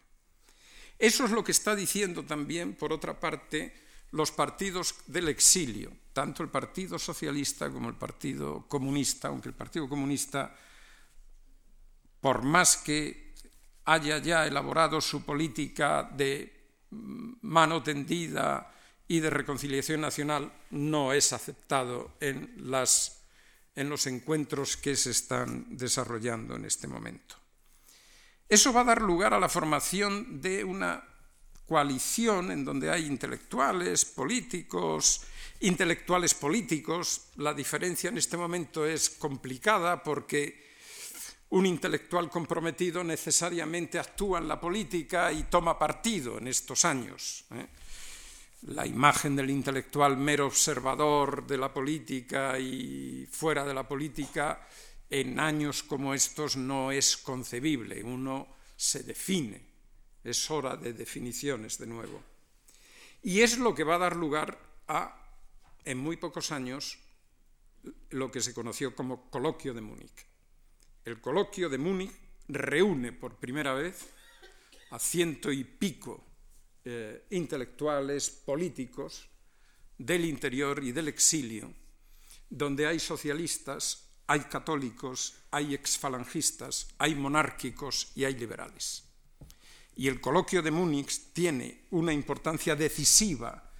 Eso 1.00 1.26
es 1.26 1.32
lo 1.32 1.44
que 1.44 1.54
está 1.54 1.76
diciendo 1.76 2.24
también, 2.24 2.76
por 2.76 2.94
otra 2.94 3.20
parte, 3.20 3.74
los 4.12 4.32
partidos 4.32 4.96
del 5.08 5.30
exilio, 5.30 5.92
tanto 6.14 6.44
el 6.44 6.50
Partido 6.50 7.00
Socialista 7.00 7.72
como 7.72 7.90
el 7.90 7.96
Partido 7.96 8.68
Comunista, 8.68 9.30
aunque 9.30 9.50
el 9.50 9.56
Partido 9.56 9.88
Comunista, 9.88 10.56
por 12.20 12.44
más 12.44 12.78
que 12.78 13.34
haya 13.86 14.18
ya 14.20 14.46
elaborado 14.46 15.00
su 15.00 15.24
política 15.24 16.04
de 16.04 16.54
mano 16.92 17.82
tendida, 17.82 18.76
y 19.10 19.20
de 19.20 19.30
reconciliación 19.32 20.02
nacional 20.02 20.54
no 20.70 21.12
es 21.14 21.34
aceptado 21.34 22.14
en, 22.22 22.56
en 23.76 23.90
los 23.90 24.08
encuentros 24.08 24.78
que 24.78 24.96
se 24.96 25.10
están 25.10 25.76
desarrollando 25.76 26.56
en 26.56 26.66
este 26.66 26.88
momento. 26.88 27.36
Eso 28.50 28.74
va 28.74 28.82
a 28.82 28.86
dar 28.86 29.02
lugar 29.04 29.36
a 29.36 29.40
la 29.40 29.48
formación 29.48 30.42
de 30.42 30.64
una 30.64 31.04
coalición 31.68 32.50
en 32.52 32.66
donde 32.66 32.90
hay 32.90 33.06
intelectuales, 33.06 34.06
políticos, 34.06 35.22
intelectuales 35.60 36.34
políticos. 36.34 37.30
La 37.38 37.54
diferencia 37.54 38.10
en 38.10 38.18
este 38.18 38.38
momento 38.38 38.88
es 38.88 39.12
complicada 39.12 40.02
porque 40.02 40.68
un 41.50 41.68
intelectual 41.68 42.28
comprometido 42.28 43.04
necesariamente 43.04 44.00
actúa 44.00 44.40
en 44.40 44.48
la 44.48 44.60
política 44.60 45.32
y 45.32 45.44
toma 45.44 45.78
partido 45.78 46.40
en 46.40 46.48
estos 46.48 46.86
años. 46.86 47.46
¿eh? 47.52 47.68
la 48.64 48.86
imagen 48.86 49.36
del 49.36 49.50
intelectual 49.50 50.18
mero 50.18 50.48
observador 50.48 51.48
de 51.48 51.58
la 51.58 51.74
política 51.74 52.60
y 52.60 53.26
fuera 53.32 53.64
de 53.64 53.74
la 53.74 53.88
política 53.88 54.68
en 55.10 55.40
años 55.40 55.84
como 55.84 56.14
estos 56.14 56.56
no 56.56 56.92
es 56.92 57.18
concebible. 57.18 58.04
Uno 58.04 58.56
se 58.76 59.04
define. 59.04 59.62
Es 60.24 60.50
hora 60.52 60.76
de 60.76 60.94
definiciones 60.94 61.78
de 61.78 61.88
nuevo. 61.88 62.22
Y 63.24 63.42
es 63.42 63.58
lo 63.58 63.74
que 63.76 63.84
va 63.84 63.96
a 63.96 64.00
dar 64.00 64.16
lugar 64.16 64.58
a, 64.88 65.16
en 65.84 65.98
muy 65.98 66.18
pocos 66.18 66.52
años, 66.52 67.00
lo 68.10 68.32
que 68.32 68.42
se 68.42 68.54
conoció 68.54 68.96
como 68.96 69.30
coloquio 69.30 69.74
de 69.74 69.82
Múnich. 69.82 70.26
El 71.06 71.20
coloquio 71.22 71.70
de 71.70 71.78
Múnich 71.78 72.12
reúne 72.48 73.12
por 73.12 73.38
primera 73.38 73.74
vez 73.74 74.08
a 74.92 75.00
ciento 75.00 75.52
y 75.52 75.64
pico 75.64 76.24
eh, 76.86 77.26
intelectuales, 77.32 78.30
políticos 78.30 79.28
del 79.98 80.26
interior 80.26 80.84
y 80.84 80.92
del 80.92 81.10
exilio, 81.10 81.74
donde 82.50 82.88
hay 82.88 83.00
socialistas, 83.00 84.09
hay 84.30 84.42
católicos, 84.42 85.34
hay 85.50 85.74
exfalangistas, 85.74 86.90
hay 87.00 87.16
monárquicos 87.16 88.12
y 88.14 88.26
hay 88.26 88.36
liberales. 88.36 89.04
Y 89.96 90.08
el 90.08 90.22
coloquio 90.22 90.62
de 90.62 90.70
Múnich 90.70 91.34
tiene 91.34 91.88
una 91.90 92.14
importancia 92.14 92.76
decisiva 92.76 93.72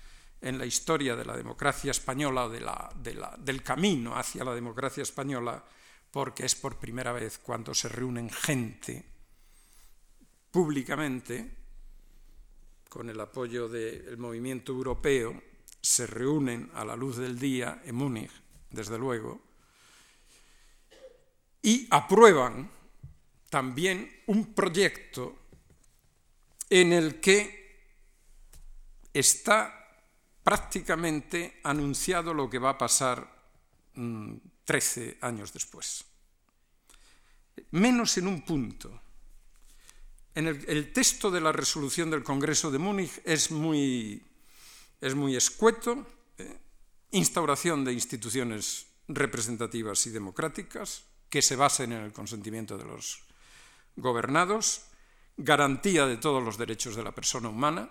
en 0.42 0.58
la 0.58 0.66
historia 0.66 1.16
de 1.16 1.24
la 1.24 1.38
democracia 1.38 1.92
española, 1.92 2.50
del 2.50 3.62
camino 3.62 4.18
hacia 4.18 4.44
la 4.44 4.56
democracia 4.56 5.04
española, 5.04 5.64
porque 6.10 6.48
es 6.48 6.56
por 6.56 6.80
primera 6.80 7.12
vez 7.12 7.38
cuando 7.38 7.76
se 7.76 7.88
reúnen 7.88 8.28
gente 8.32 9.06
públicamente 10.50 11.58
con 12.90 13.08
el 13.08 13.20
apoyo 13.20 13.70
del 13.70 14.18
movimiento 14.18 14.72
europeo, 14.72 15.44
se 15.80 16.08
reúnen 16.08 16.72
a 16.74 16.84
la 16.84 16.96
luz 16.96 17.18
del 17.18 17.38
día 17.38 17.84
en 17.86 17.94
Múnich, 17.94 18.32
desde 18.72 18.98
luego, 18.98 19.49
y 21.62 21.88
aprueban 21.90 22.70
también 23.50 24.22
un 24.28 24.54
proyecto 24.54 25.38
en 26.70 26.94
el 26.94 27.20
que 27.20 27.60
está 29.14 29.76
prácticamente 30.44 31.60
anunciado 31.64 32.34
lo 32.34 32.50
que 32.50 32.60
va 32.60 32.72
a 32.72 32.78
pasar 32.78 33.28
13 33.94 35.18
mm, 35.22 35.26
años 35.26 35.52
después. 35.52 36.06
Menos 37.72 38.18
en 38.18 38.28
un 38.28 38.42
punto. 38.46 39.02
En 40.36 40.48
el, 40.48 40.94
texto 40.94 41.30
de 41.30 41.42
la 41.42 41.52
resolución 41.52 42.10
del 42.10 42.24
Congreso 42.24 42.72
de 42.72 42.78
Múnich 42.78 43.20
es 43.26 43.52
muy, 43.52 44.24
es 45.02 45.16
muy 45.16 45.36
escueto, 45.36 46.08
eh, 46.38 46.58
instauración 47.12 47.84
de 47.84 47.94
instituciones 47.94 48.88
representativas 49.08 50.06
y 50.06 50.12
democráticas 50.12 51.04
que 51.30 51.42
se 51.42 51.56
basen 51.56 51.92
en 51.92 52.04
el 52.04 52.14
consentimiento 52.14 52.78
de 52.78 52.86
los 52.86 53.24
gobernados, 53.96 54.86
garantía 55.38 56.06
de 56.06 56.18
todos 56.18 56.44
los 56.44 56.58
derechos 56.58 56.96
de 56.96 57.04
la 57.04 57.14
persona 57.14 57.50
humana, 57.50 57.90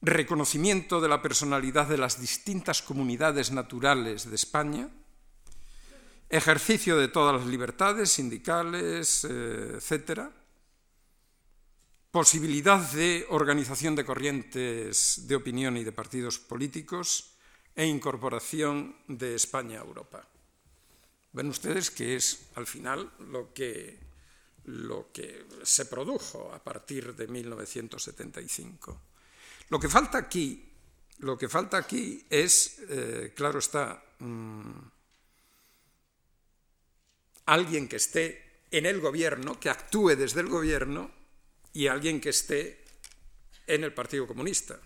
reconocimiento 0.00 1.00
de 1.00 1.08
la 1.08 1.22
personalidad 1.22 1.88
de 1.88 1.98
las 1.98 2.20
distintas 2.20 2.82
comunidades 2.82 3.50
naturales 3.50 4.30
de 4.30 4.36
España, 4.36 4.88
ejercicio 6.28 6.96
de 6.96 7.08
todas 7.08 7.40
las 7.40 7.46
libertades 7.46 8.10
sindicales, 8.10 9.24
eh, 9.24 9.74
etcétera, 9.76 10.30
posibilidad 12.10 12.80
de 12.92 13.26
organización 13.30 13.96
de 13.96 14.04
corrientes 14.04 15.26
de 15.26 15.36
opinión 15.36 15.76
y 15.76 15.84
de 15.84 15.92
partidos 15.92 16.38
políticos 16.38 17.34
e 17.74 17.86
incorporación 17.86 18.96
de 19.08 19.34
España 19.34 19.80
a 19.80 19.84
Europa. 19.84 20.26
Ven 21.38 21.50
ustedes 21.50 21.92
que 21.92 22.16
es 22.16 22.50
al 22.56 22.66
final 22.66 23.12
lo 23.30 23.54
que, 23.54 23.96
lo 24.64 25.12
que 25.12 25.46
se 25.62 25.86
produjo 25.86 26.52
a 26.52 26.58
partir 26.58 27.14
de 27.14 27.28
1975. 27.28 29.00
Lo 29.68 29.78
que 29.78 29.88
falta 29.88 30.18
aquí, 30.18 30.68
lo 31.20 31.38
que 31.38 31.48
falta 31.48 31.76
aquí 31.76 32.26
es, 32.28 32.80
eh, 32.88 33.34
claro 33.36 33.60
está, 33.60 34.02
mm, 34.18 34.80
alguien 37.46 37.86
que 37.86 38.02
esté 38.02 38.64
en 38.72 38.86
el 38.86 39.00
gobierno, 39.00 39.60
que 39.60 39.70
actúe 39.70 40.16
desde 40.16 40.40
el 40.40 40.48
gobierno 40.48 41.08
y 41.72 41.86
alguien 41.86 42.20
que 42.20 42.30
esté 42.30 42.82
en 43.64 43.84
el 43.84 43.94
Partido 43.94 44.26
Comunista. 44.26 44.80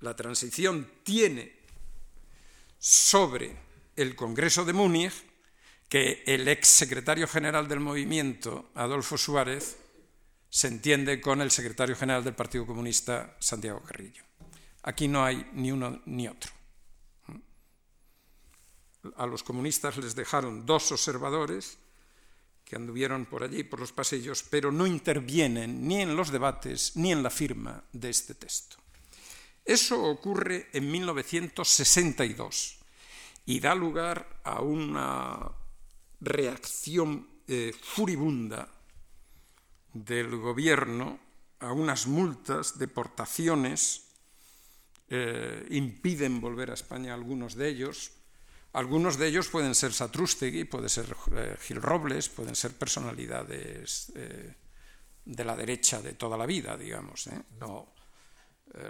La 0.00 0.16
transición 0.16 0.90
tiene 1.04 1.54
sobre 2.80 3.73
el 3.96 4.16
Congreso 4.16 4.64
de 4.64 4.72
Múnich 4.72 5.12
que 5.88 6.24
el 6.26 6.48
ex 6.48 6.68
secretario 6.68 7.28
general 7.28 7.68
del 7.68 7.80
movimiento, 7.80 8.70
Adolfo 8.74 9.16
Suárez, 9.16 9.76
se 10.50 10.68
entiende 10.68 11.20
con 11.20 11.40
el 11.40 11.50
secretario 11.50 11.96
general 11.96 12.22
del 12.24 12.34
Partido 12.34 12.66
Comunista, 12.66 13.36
Santiago 13.38 13.80
Carrillo. 13.82 14.22
Aquí 14.82 15.08
no 15.08 15.24
hay 15.24 15.50
ni 15.52 15.72
uno 15.72 16.00
ni 16.06 16.28
otro. 16.28 16.52
A 19.16 19.26
los 19.26 19.42
comunistas 19.42 19.96
les 19.98 20.14
dejaron 20.14 20.64
dos 20.64 20.92
observadores 20.92 21.78
que 22.64 22.76
anduvieron 22.76 23.26
por 23.26 23.42
allí, 23.42 23.64
por 23.64 23.80
los 23.80 23.92
pasillos, 23.92 24.42
pero 24.42 24.72
no 24.72 24.86
intervienen 24.86 25.86
ni 25.86 26.00
en 26.00 26.16
los 26.16 26.30
debates 26.30 26.96
ni 26.96 27.12
en 27.12 27.22
la 27.22 27.30
firma 27.30 27.84
de 27.92 28.10
este 28.10 28.34
texto. 28.34 28.76
Eso 29.64 30.02
ocurre 30.02 30.68
en 30.72 30.90
1962 30.90 32.83
y 33.46 33.60
da 33.60 33.74
lugar 33.74 34.40
a 34.44 34.60
una 34.60 35.50
reacción 36.20 37.28
eh, 37.46 37.72
furibunda 37.78 38.68
del 39.92 40.36
gobierno, 40.36 41.20
a 41.60 41.72
unas 41.72 42.06
multas, 42.06 42.78
deportaciones, 42.78 44.08
eh, 45.08 45.66
impiden 45.70 46.40
volver 46.40 46.70
a 46.70 46.74
España 46.74 47.12
a 47.12 47.14
algunos 47.14 47.54
de 47.54 47.68
ellos, 47.68 48.12
algunos 48.72 49.18
de 49.18 49.28
ellos 49.28 49.48
pueden 49.48 49.74
ser 49.74 49.92
Satrústegui, 49.92 50.64
puede 50.64 50.88
ser 50.88 51.14
eh, 51.32 51.56
Gil 51.60 51.80
Robles, 51.80 52.28
pueden 52.28 52.56
ser 52.56 52.72
personalidades 52.72 54.12
de 55.24 55.44
la 55.44 55.54
derecha 55.54 56.02
de 56.02 56.14
toda 56.14 56.36
la 56.36 56.44
vida, 56.44 56.76
digamos. 56.76 57.28
No, 57.60 57.94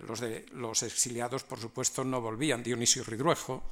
los, 0.08 0.20
de, 0.20 0.46
los 0.52 0.82
exiliados, 0.82 1.44
por 1.44 1.60
supuesto, 1.60 2.02
no 2.02 2.22
volvían. 2.22 2.62
Dionisio 2.62 3.04
Ridruejo, 3.04 3.62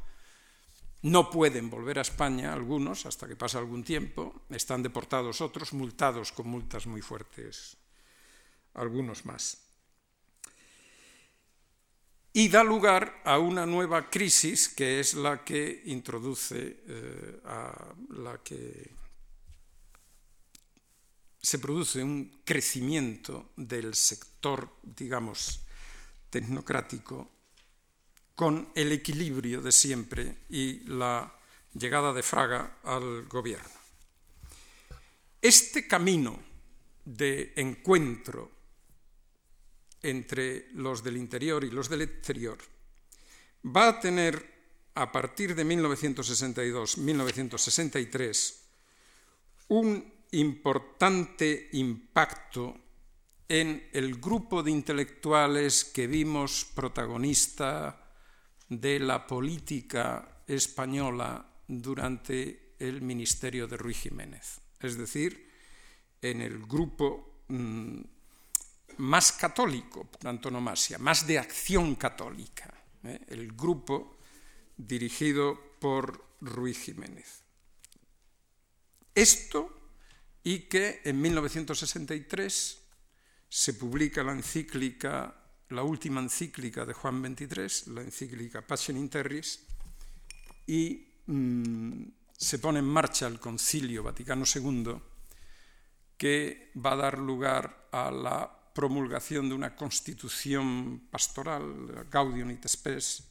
no 1.03 1.31
pueden 1.31 1.69
volver 1.69 1.99
a 1.99 2.03
España 2.03 2.53
algunos 2.53 3.07
hasta 3.07 3.27
que 3.27 3.37
pasa 3.37 3.59
algún 3.59 3.83
tiempo, 3.83 4.47
están 4.51 4.83
deportados 4.83 5.41
otros, 5.41 5.73
multados 5.73 6.31
con 6.31 6.49
multas 6.49 6.87
muy 6.87 7.03
fuertes, 7.03 7.77
algunos 8.75 9.27
más. 9.27 9.59
Y 12.33 12.49
da 12.49 12.65
lugar 12.65 13.21
a 13.25 13.39
una 13.39 13.67
nueva 13.67 14.09
crisis 14.09 14.69
que 14.69 15.01
es 15.01 15.15
la 15.15 15.45
que 15.45 15.83
introduce, 15.87 16.81
eh, 16.87 17.41
a 17.45 17.95
la 18.09 18.39
que 18.43 18.95
se 21.43 21.59
produce 21.59 22.03
un 22.03 22.41
crecimiento 22.45 23.51
del 23.57 23.95
sector, 23.95 24.79
digamos, 24.83 25.61
tecnocrático 26.31 27.42
con 28.35 28.71
el 28.75 28.93
equilibrio 28.93 29.61
de 29.61 29.73
siempre 29.73 30.37
y 30.49 30.81
la 30.87 31.35
llegada 31.75 32.13
de 32.13 32.23
Fraga 32.23 32.79
al 32.85 33.27
gobierno. 33.27 33.69
Este 35.41 35.89
camino 35.89 36.39
de 37.05 37.53
encuentro 37.57 38.51
entre 40.03 40.69
los 40.75 41.03
del 41.03 41.17
interior 41.17 41.65
y 41.65 41.71
los 41.71 41.89
del 41.89 42.03
exterior 42.03 42.59
va 43.65 43.89
a 43.89 43.99
tener 44.01 44.53
a 44.95 45.11
partir 45.11 45.55
de 45.55 45.65
1962-1963 45.65 48.55
un 49.69 50.13
importante 50.33 51.71
impacto 51.73 52.77
en 53.49 53.89
el 53.93 54.21
grupo 54.21 54.63
de 54.63 54.71
intelectuales 54.71 55.83
que 55.85 56.07
vimos 56.07 56.67
protagonista 56.75 58.02
de 58.81 58.99
la 59.01 59.27
política 59.27 60.43
española 60.47 61.45
durante 61.67 62.75
el 62.79 63.03
ministerio 63.03 63.67
de 63.67 63.77
Ruy 63.77 63.95
Jiménez, 63.95 64.61
es 64.81 64.97
decir, 64.97 65.51
en 66.21 66.41
el 66.41 66.65
grupo 66.67 67.45
mm, 67.49 68.01
más 68.99 69.33
católico, 69.33 70.05
por 70.05 70.29
antonomasia, 70.29 70.99
más 70.99 71.27
de 71.27 71.39
acción 71.39 71.95
católica, 71.97 72.73
¿eh? 73.05 73.21
el 73.29 73.53
grupo 73.53 74.19
dirigido 74.77 75.77
por 75.79 76.37
Ruy 76.41 76.75
Jiménez. 76.75 77.43
Esto 79.15 79.83
y 80.45 80.61
que 80.61 81.03
en 81.05 81.21
1963 81.21 82.83
se 83.49 83.75
publica 83.75 84.23
la 84.23 84.33
encíclica, 84.33 85.42
la 85.75 85.83
última 85.83 86.21
encíclica 86.21 86.85
de 86.85 86.93
Juan 86.93 87.23
XXIII, 87.23 87.95
la 87.95 88.03
encíclica 88.03 88.67
Passion 88.67 88.97
in 88.97 89.09
Terris, 89.09 89.61
y 90.67 91.07
mm, 91.27 92.05
se 92.37 92.59
pone 92.59 92.81
en 92.81 92.85
marcha 92.85 93.27
el 93.27 93.41
Concilio 93.41 94.03
Vaticano 94.03 94.45
II, 94.47 94.95
que 96.17 96.71
va 96.77 96.93
a 96.93 96.97
dar 96.97 97.19
lugar 97.19 97.89
a 97.93 98.11
la 98.11 98.63
promulgación 98.75 99.49
de 99.49 99.55
una 99.55 99.75
constitución 99.75 101.09
pastoral, 101.11 102.07
Gaudium 102.11 102.51
et 102.51 102.67
Spes, 102.69 103.25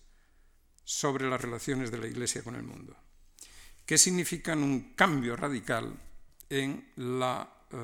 sobre 0.84 1.30
las 1.30 1.42
relaciones 1.42 1.92
de 1.92 1.98
la 1.98 2.08
Iglesia 2.08 2.44
con 2.44 2.56
el 2.56 2.64
mundo, 2.64 2.96
que 3.86 3.98
significan 3.98 4.62
un 4.62 4.94
cambio 4.94 5.36
radical 5.36 5.98
en 6.50 6.92
la 6.98 7.48
uh, 7.72 7.78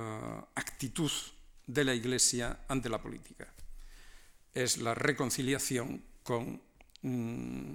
actitud 0.55 1.11
de 1.65 1.83
la 1.83 1.93
Iglesia 1.93 2.65
ante 2.67 2.89
la 2.89 3.01
política. 3.01 3.47
Es 4.57 4.79
la 4.79 4.95
reconciliación 4.95 6.01
con 6.23 6.59
mm, 7.03 7.73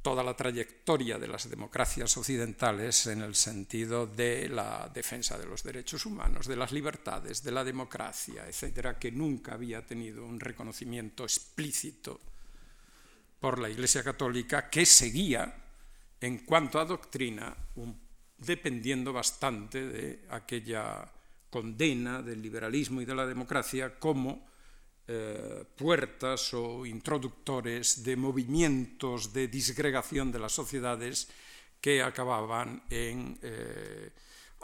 toda 0.00 0.24
la 0.24 0.34
trayectoria 0.34 1.18
de 1.18 1.28
las 1.28 1.50
democracias 1.50 2.16
occidentales 2.16 3.06
en 3.08 3.20
el 3.20 3.34
sentido 3.34 4.06
de 4.06 4.48
la 4.48 4.90
defensa 4.94 5.36
de 5.36 5.44
los 5.44 5.62
derechos 5.62 6.06
humanos, 6.06 6.46
de 6.46 6.56
las 6.56 6.72
libertades, 6.72 7.42
de 7.44 7.52
la 7.52 7.62
democracia, 7.62 8.46
etcétera, 8.46 8.98
que 8.98 9.12
nunca 9.12 9.52
había 9.52 9.84
tenido 9.84 10.24
un 10.24 10.40
reconocimiento 10.40 11.24
explícito 11.24 12.18
por 13.38 13.58
la 13.58 13.68
Iglesia 13.68 14.02
Católica, 14.02 14.70
que 14.70 14.86
seguía, 14.86 15.54
en 16.22 16.38
cuanto 16.46 16.80
a 16.80 16.86
doctrina, 16.86 17.54
dependiendo 18.38 19.12
bastante 19.12 19.86
de 19.86 20.24
aquella 20.30 21.06
condena 21.50 22.22
del 22.22 22.40
liberalismo 22.40 23.02
y 23.02 23.04
de 23.04 23.14
la 23.14 23.26
democracia 23.26 23.98
como 23.98 24.48
eh, 25.12 25.64
puertas 25.74 26.54
o 26.54 26.86
introductores 26.86 28.04
de 28.06 28.14
movimientos 28.14 29.32
de 29.32 29.48
disgregación 29.48 30.30
de 30.30 30.38
las 30.38 30.52
sociedades 30.52 31.26
que 31.80 32.00
acababan 32.00 32.84
en 32.88 33.36
eh, 33.42 34.10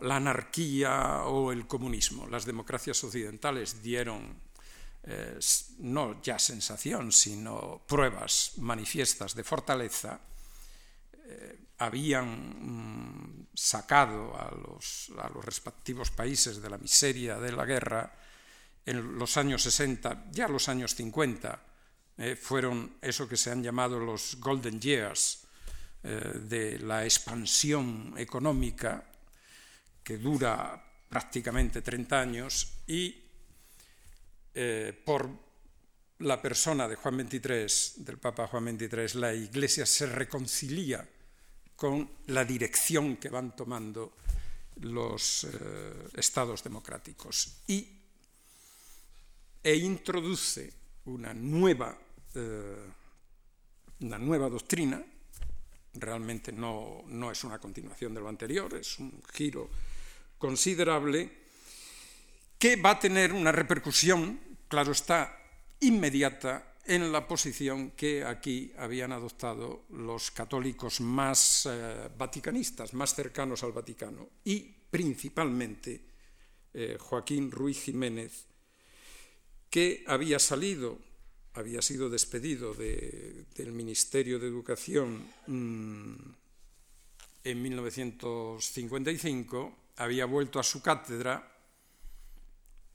la 0.03 0.23
anarquía 0.23 1.25
o 1.27 1.51
el 1.51 1.67
comunismo. 1.67 2.29
Las 2.29 2.47
democracias 2.47 3.03
occidentales 3.03 3.83
dieron 3.83 4.39
eh, 5.03 5.37
no 5.81 6.23
ya 6.23 6.39
sensación, 6.39 7.11
sino 7.11 7.83
pruebas 7.85 8.53
manifiestas 8.59 9.35
de 9.35 9.43
fortaleza 9.43 10.21
habían 11.79 12.29
mm, 12.31 13.49
sacado 13.53 14.33
a 14.39 14.55
los, 14.55 15.11
a 15.19 15.29
los, 15.29 15.45
respectivos 15.45 16.13
países 16.13 16.63
de 16.63 16.71
la 16.71 16.79
miseria 16.79 17.37
de 17.37 17.51
la 17.51 17.65
guerra 17.65 18.15
en 18.87 19.19
los 19.19 19.37
años 19.37 19.63
60, 19.63 20.27
ya 20.31 20.47
los 20.47 20.69
años 20.69 20.95
50, 20.95 21.61
eh, 22.19 22.37
fueron 22.37 22.97
eso 23.03 23.29
que 23.29 23.37
se 23.37 23.51
han 23.51 23.63
llamado 23.63 23.99
los 23.99 24.37
golden 24.41 24.81
years 24.81 25.43
eh, 26.03 26.41
de 26.49 26.79
la 26.79 27.05
expansión 27.05 28.15
económica 28.17 29.05
que 30.03 30.17
dura 30.17 30.83
prácticamente 31.09 31.83
30 31.83 32.21
años 32.21 32.73
y 32.87 33.23
eh, 34.55 34.99
por 35.05 35.29
la 36.21 36.41
persona 36.41 36.89
de 36.89 36.95
Juan 36.95 37.29
XXIII, 37.29 38.05
del 38.05 38.19
Papa 38.19 38.47
Juan 38.47 38.79
XXIII, 38.79 39.21
la 39.21 39.35
Iglesia 39.35 39.85
se 39.85 40.07
reconcilia 40.07 41.07
con 41.75 42.09
la 42.29 42.45
dirección 42.45 43.17
que 43.17 43.29
van 43.29 43.55
tomando 43.55 44.15
los 44.77 45.47
estados 46.15 46.63
democráticos. 46.63 47.61
Y, 47.67 47.96
e 49.67 49.75
introduce 49.75 50.73
una 51.07 51.35
nueva, 51.35 51.99
eh, 52.37 52.87
una 53.99 54.17
nueva 54.17 54.49
doctrina, 54.49 55.05
realmente 55.95 56.53
no, 56.53 57.03
no 57.09 57.33
es 57.33 57.43
una 57.43 57.59
continuación 57.59 58.15
de 58.15 58.21
lo 58.21 58.29
anterior, 58.29 58.73
es 58.75 58.97
un 59.01 59.21
giro 59.35 59.69
considerable, 60.39 61.47
que 62.57 62.77
va 62.77 62.91
a 62.91 63.01
tener 63.01 63.33
una 63.33 63.51
repercusión, 63.51 64.39
claro 64.69 64.93
está, 64.93 65.37
inmediata 65.81 66.75
en 66.85 67.11
la 67.11 67.27
posición 67.27 67.91
que 67.97 68.25
aquí 68.25 68.73
habían 68.79 69.11
adoptado 69.11 69.87
los 69.91 70.31
católicos 70.31 71.01
más 71.01 71.67
eh, 71.69 72.09
vaticanistas, 72.17 72.95
más 72.95 73.17
cercanos 73.17 73.65
al 73.65 73.73
Vaticano, 73.73 74.29
y 74.45 74.61
principalmente 74.61 76.07
eh, 76.73 76.97
Joaquín 77.01 77.51
Ruiz 77.51 77.83
Jiménez, 77.83 78.47
que 79.71 80.05
había 80.07 80.39
salido, 80.39 80.99
había 81.55 81.83
sido 81.83 82.09
despedido 82.09 82.73
del 82.75 83.73
Ministerio 83.73 84.39
de 84.39 84.49
Educación 84.49 85.27
mm, 85.47 86.15
en 87.45 87.63
1955, 87.63 89.77
había 89.97 90.25
vuelto 90.27 90.59
a 90.59 90.63
su 90.63 90.83
cátedra 90.83 91.57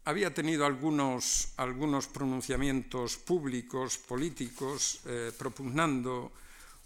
había 0.06 0.34
tenido 0.34 0.66
algunos, 0.66 1.54
algunos 1.58 2.08
pronunciamientos 2.08 3.18
públicos, 3.18 3.98
políticos, 3.98 5.02
eh, 5.06 5.32
propugnando 5.38 6.32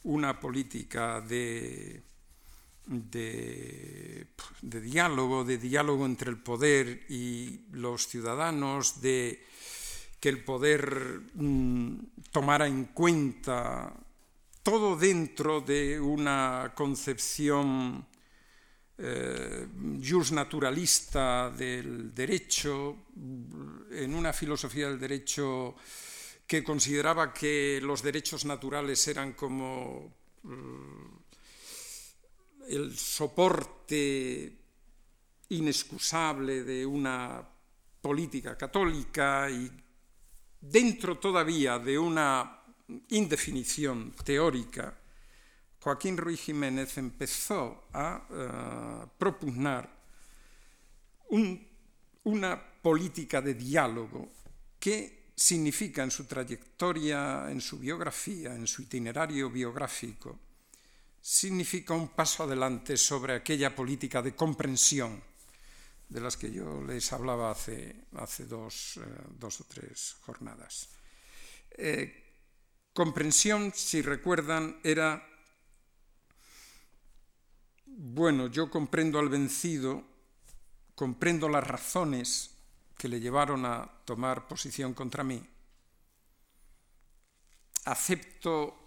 una 0.03 0.39
política 0.39 1.21
de, 1.21 2.03
de, 2.85 4.27
de, 4.61 4.81
diálogo, 4.81 5.45
de 5.45 5.57
diálogo 5.57 6.05
entre 6.05 6.29
el 6.29 6.37
poder 6.37 7.05
y 7.09 7.61
los 7.71 8.07
ciudadanos, 8.07 9.01
de 9.01 9.41
que 10.19 10.29
el 10.29 10.43
poder 10.43 11.21
mm, 11.33 11.97
tomara 12.31 12.67
en 12.67 12.85
cuenta 12.85 13.93
todo 14.63 14.95
dentro 14.95 15.61
de 15.61 15.99
una 15.99 16.73
concepción 16.75 18.05
eh, 18.97 19.67
naturalista 20.31 21.49
del 21.51 22.15
derecho, 22.15 23.05
en 23.91 24.15
una 24.15 24.33
filosofía 24.33 24.87
del 24.87 24.99
derecho 24.99 25.75
que 26.47 26.63
consideraba 26.63 27.33
que 27.33 27.79
los 27.83 28.01
derechos 28.01 28.45
naturales 28.45 29.07
eran 29.07 29.33
como 29.33 30.13
mm, 30.43 31.15
el 32.69 32.97
soporte 32.97 34.57
inexcusable 35.49 36.63
de 36.63 36.85
una 36.85 37.47
política 38.01 38.57
católica 38.57 39.49
y 39.49 39.71
dentro 40.61 41.17
todavía 41.17 41.79
de 41.79 41.97
una 41.97 42.61
indefinición 43.09 44.11
teórica 44.23 44.95
Joaquín 45.85 46.17
Ruiz 46.17 46.41
Jiménez 46.41 46.97
empezó 46.97 47.85
a 47.93 48.17
uh, 48.17 49.07
propugnar 49.19 49.87
un, 51.29 51.61
una 52.23 52.57
política 52.81 53.39
de 53.39 53.53
diálogo 53.53 54.31
que 54.79 55.29
significa 55.35 56.01
en 56.01 56.09
su 56.09 56.25
trayectoria, 56.25 57.51
en 57.51 57.61
su 57.61 57.77
biografía, 57.77 58.55
en 58.55 58.65
su 58.65 58.81
itinerario 58.81 59.51
biográfico, 59.51 60.39
significa 61.21 61.93
un 61.93 62.07
paso 62.07 62.45
adelante 62.45 62.97
sobre 62.97 63.35
aquella 63.35 63.75
política 63.75 64.23
de 64.23 64.33
comprensión 64.33 65.21
de 66.09 66.21
las 66.21 66.37
que 66.37 66.51
yo 66.51 66.81
les 66.83 67.11
hablaba 67.13 67.51
hace, 67.51 68.05
hace 68.15 68.45
dos, 68.45 68.97
eh, 68.97 69.01
dos, 69.37 69.61
o 69.61 69.63
tres 69.65 70.17
jornadas. 70.21 70.89
Eh, 71.71 72.23
comprensión, 72.93 73.73
si 73.73 74.01
recuerdan, 74.01 74.79
era, 74.83 75.27
bueno, 77.85 78.47
yo 78.47 78.69
comprendo 78.69 79.19
al 79.19 79.29
vencido, 79.29 80.03
comprendo 80.95 81.49
las 81.49 81.65
razones 81.65 82.51
que 82.97 83.09
le 83.09 83.19
llevaron 83.19 83.65
a 83.65 83.89
tomar 84.05 84.47
posición 84.47 84.93
contra 84.93 85.23
mí, 85.23 85.45
acepto 87.85 88.85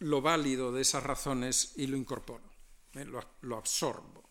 lo 0.00 0.22
válido 0.22 0.72
de 0.72 0.82
esas 0.82 1.02
razones 1.02 1.72
y 1.76 1.86
lo 1.86 1.96
incorporo, 1.96 2.44
eh, 2.94 3.04
lo, 3.04 3.56
absorbo. 3.56 4.27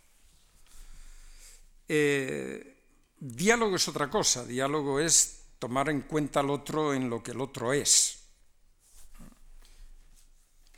Eh, 1.87 2.77
diálogo 3.19 3.75
es 3.75 3.87
otra 3.87 4.09
cosa, 4.09 4.45
diálogo 4.45 4.99
es 4.99 5.45
tomar 5.59 5.89
en 5.89 6.01
cuenta 6.01 6.41
al 6.41 6.49
otro 6.49 6.93
en 6.93 7.09
lo 7.09 7.23
que 7.23 7.31
el 7.31 7.41
otro 7.41 7.73
es. 7.73 8.23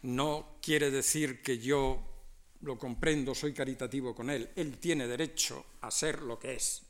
No 0.01 0.60
quiere 0.62 0.91
decir 0.91 1.41
que 1.41 1.57
yo 1.57 2.10
lo 2.62 2.78
comprendo, 2.78 3.36
soy 3.36 3.53
caritativo 3.53 4.16
con 4.16 4.30
él. 4.30 4.49
Él 4.55 4.78
tiene 4.78 5.07
derecho 5.07 5.66
a 5.82 5.91
ser 5.91 6.22
lo 6.22 6.39
que 6.39 6.53
es. 6.53 6.82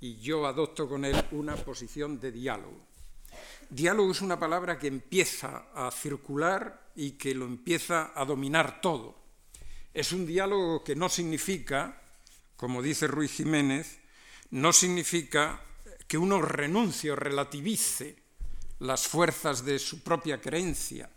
Y 0.00 0.16
yo 0.16 0.46
adopto 0.46 0.88
con 0.88 1.04
él 1.04 1.24
una 1.30 1.54
posición 1.56 2.18
de 2.18 2.32
diálogo. 2.32 2.86
Diálogo 3.70 4.10
es 4.12 4.20
una 4.20 4.38
palabra 4.38 4.78
que 4.78 4.88
empieza 4.88 5.68
a 5.74 5.90
circular 5.90 6.90
y 6.94 7.12
que 7.12 7.34
lo 7.34 7.46
empieza 7.46 8.12
a 8.14 8.24
dominar 8.24 8.80
todo. 8.80 9.16
Es 9.94 10.12
un 10.12 10.26
diálogo 10.26 10.82
que 10.82 10.96
no 10.96 11.08
significa, 11.08 12.01
como 12.62 12.80
dice 12.80 13.08
Ruiz 13.08 13.32
Jiménez, 13.32 13.98
no 14.52 14.72
significa 14.72 15.60
que 16.06 16.16
uno 16.16 16.40
renuncie 16.40 17.10
o 17.10 17.16
relativice 17.16 18.14
las 18.78 19.08
fuerzas 19.08 19.64
de 19.64 19.80
su 19.80 20.04
propia 20.04 20.40
creencia, 20.40 21.10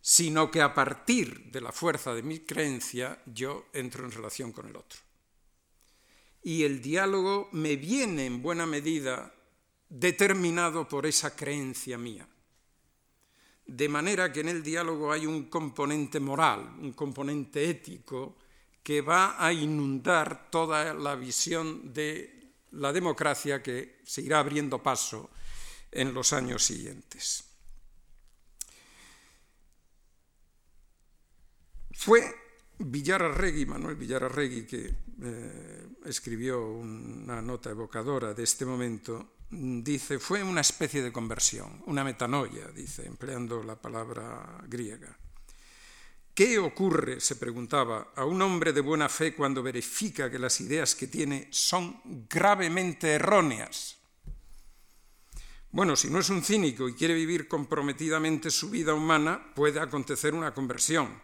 sino 0.00 0.50
que 0.50 0.62
a 0.62 0.72
partir 0.72 1.52
de 1.52 1.60
la 1.60 1.72
fuerza 1.72 2.14
de 2.14 2.22
mi 2.22 2.38
creencia 2.40 3.20
yo 3.26 3.66
entro 3.74 4.06
en 4.06 4.12
relación 4.12 4.50
con 4.50 4.68
el 4.68 4.76
otro. 4.76 4.98
Y 6.42 6.62
el 6.62 6.80
diálogo 6.80 7.50
me 7.52 7.76
viene 7.76 8.24
en 8.24 8.40
buena 8.40 8.64
medida 8.64 9.34
determinado 9.90 10.88
por 10.88 11.04
esa 11.04 11.36
creencia 11.36 11.98
mía. 11.98 12.26
De 13.66 13.90
manera 13.90 14.32
que 14.32 14.40
en 14.40 14.48
el 14.48 14.62
diálogo 14.62 15.12
hay 15.12 15.26
un 15.26 15.50
componente 15.50 16.18
moral, 16.18 16.76
un 16.80 16.94
componente 16.94 17.68
ético, 17.68 18.38
que 18.88 19.02
va 19.02 19.36
a 19.36 19.52
inundar 19.52 20.48
toda 20.48 20.94
la 20.94 21.14
visión 21.14 21.92
de 21.92 22.54
la 22.70 22.90
democracia 22.90 23.62
que 23.62 24.00
se 24.02 24.22
irá 24.22 24.38
abriendo 24.38 24.82
paso 24.82 25.28
en 25.92 26.14
los 26.14 26.32
años 26.32 26.64
siguientes. 26.64 27.44
Fue 31.92 32.34
Manuel 32.78 33.96
Villararregui, 33.96 34.66
que 34.66 34.94
eh, 35.22 35.88
escribió 36.06 36.66
una 36.66 37.42
nota 37.42 37.68
evocadora 37.68 38.32
de 38.32 38.44
este 38.44 38.64
momento, 38.64 39.34
dice, 39.50 40.18
fue 40.18 40.42
una 40.42 40.62
especie 40.62 41.02
de 41.02 41.12
conversión, 41.12 41.82
una 41.84 42.02
metanoia, 42.02 42.68
dice, 42.68 43.04
empleando 43.04 43.62
la 43.62 43.76
palabra 43.76 44.64
griega. 44.66 45.14
¿Qué 46.38 46.56
ocurre, 46.56 47.18
se 47.18 47.34
preguntaba, 47.34 48.12
a 48.14 48.24
un 48.24 48.40
hombre 48.42 48.72
de 48.72 48.80
buena 48.80 49.08
fe 49.08 49.34
cuando 49.34 49.60
verifica 49.60 50.30
que 50.30 50.38
las 50.38 50.60
ideas 50.60 50.94
que 50.94 51.08
tiene 51.08 51.48
son 51.50 52.00
gravemente 52.30 53.14
erróneas? 53.14 53.96
Bueno, 55.72 55.96
si 55.96 56.08
no 56.08 56.20
es 56.20 56.30
un 56.30 56.44
cínico 56.44 56.88
y 56.88 56.94
quiere 56.94 57.14
vivir 57.14 57.48
comprometidamente 57.48 58.52
su 58.52 58.70
vida 58.70 58.94
humana, 58.94 59.52
puede 59.52 59.80
acontecer 59.80 60.32
una 60.32 60.54
conversión. 60.54 61.20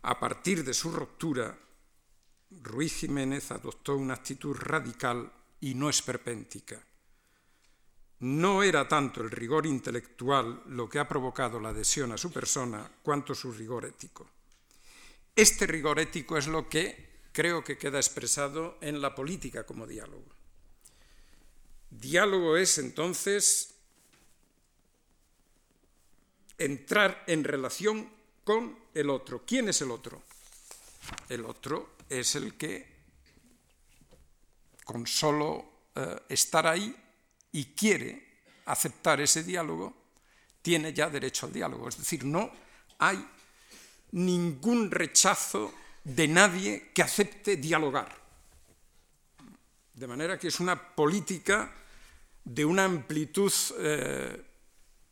A 0.00 0.18
partir 0.18 0.64
de 0.64 0.72
su 0.72 0.90
ruptura, 0.90 1.58
Ruiz 2.62 3.00
Jiménez 3.00 3.50
adoptó 3.50 3.94
una 3.94 4.14
actitud 4.14 4.56
radical 4.56 5.30
y 5.60 5.74
no 5.74 5.90
esperpéntica. 5.90 6.82
No 8.20 8.62
era 8.62 8.88
tanto 8.88 9.20
el 9.20 9.30
rigor 9.30 9.66
intelectual 9.66 10.62
lo 10.66 10.88
que 10.88 10.98
ha 10.98 11.06
provocado 11.06 11.60
la 11.60 11.68
adhesión 11.68 12.10
a 12.12 12.18
su 12.18 12.32
persona, 12.32 12.90
cuanto 13.02 13.34
su 13.34 13.52
rigor 13.52 13.84
ético. 13.84 14.28
Este 15.36 15.66
rigor 15.66 16.00
ético 16.00 16.36
es 16.36 16.48
lo 16.48 16.68
que 16.68 17.20
creo 17.32 17.62
que 17.62 17.78
queda 17.78 17.98
expresado 17.98 18.78
en 18.80 19.00
la 19.00 19.14
política 19.14 19.64
como 19.64 19.86
diálogo. 19.86 20.26
Diálogo 21.90 22.56
es 22.56 22.78
entonces 22.78 23.74
entrar 26.58 27.22
en 27.28 27.44
relación 27.44 28.10
con 28.42 28.76
el 28.94 29.10
otro. 29.10 29.44
¿Quién 29.46 29.68
es 29.68 29.80
el 29.80 29.92
otro? 29.92 30.22
El 31.28 31.44
otro 31.44 31.94
es 32.08 32.34
el 32.34 32.56
que 32.56 32.98
con 34.84 35.06
solo 35.06 35.90
eh, 35.94 36.16
estar 36.28 36.66
ahí 36.66 36.94
y 37.58 37.74
quiere 37.74 38.22
aceptar 38.66 39.20
ese 39.20 39.42
diálogo, 39.42 39.92
tiene 40.62 40.92
ya 40.92 41.10
derecho 41.10 41.46
al 41.46 41.52
diálogo. 41.52 41.88
Es 41.88 41.98
decir, 41.98 42.24
no 42.24 42.52
hay 42.98 43.18
ningún 44.12 44.92
rechazo 44.92 45.74
de 46.04 46.28
nadie 46.28 46.92
que 46.94 47.02
acepte 47.02 47.56
dialogar. 47.56 48.16
De 49.92 50.06
manera 50.06 50.38
que 50.38 50.46
es 50.46 50.60
una 50.60 50.94
política 50.94 51.74
de 52.44 52.64
una 52.64 52.84
amplitud 52.84 53.52
eh, 53.80 54.40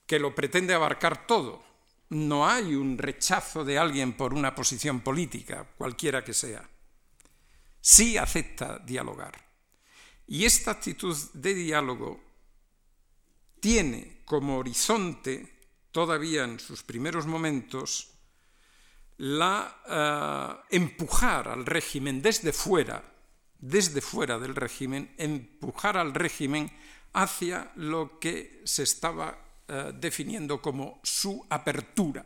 que 0.06 0.20
lo 0.20 0.32
pretende 0.32 0.72
abarcar 0.72 1.26
todo. 1.26 1.64
No 2.10 2.48
hay 2.48 2.76
un 2.76 2.96
rechazo 2.96 3.64
de 3.64 3.76
alguien 3.76 4.12
por 4.12 4.32
una 4.32 4.54
posición 4.54 5.00
política, 5.00 5.66
cualquiera 5.76 6.22
que 6.22 6.32
sea. 6.32 6.62
Sí 7.80 8.16
acepta 8.16 8.78
dialogar. 8.78 9.34
Y 10.28 10.44
esta 10.44 10.70
actitud 10.70 11.16
de 11.34 11.54
diálogo 11.54 12.25
tiene 13.60 14.22
como 14.24 14.58
horizonte, 14.58 15.60
todavía 15.92 16.44
en 16.44 16.58
sus 16.60 16.82
primeros 16.82 17.26
momentos, 17.26 18.12
la 19.18 20.62
eh, 20.70 20.76
empujar 20.76 21.48
al 21.48 21.64
régimen 21.64 22.20
desde 22.20 22.52
fuera, 22.52 23.02
desde 23.58 24.00
fuera 24.00 24.38
del 24.38 24.54
régimen, 24.54 25.14
empujar 25.16 25.96
al 25.96 26.12
régimen 26.14 26.70
hacia 27.14 27.72
lo 27.76 28.18
que 28.18 28.62
se 28.64 28.82
estaba 28.82 29.38
eh, 29.68 29.92
definiendo 29.94 30.60
como 30.60 31.00
su 31.02 31.46
apertura. 31.48 32.24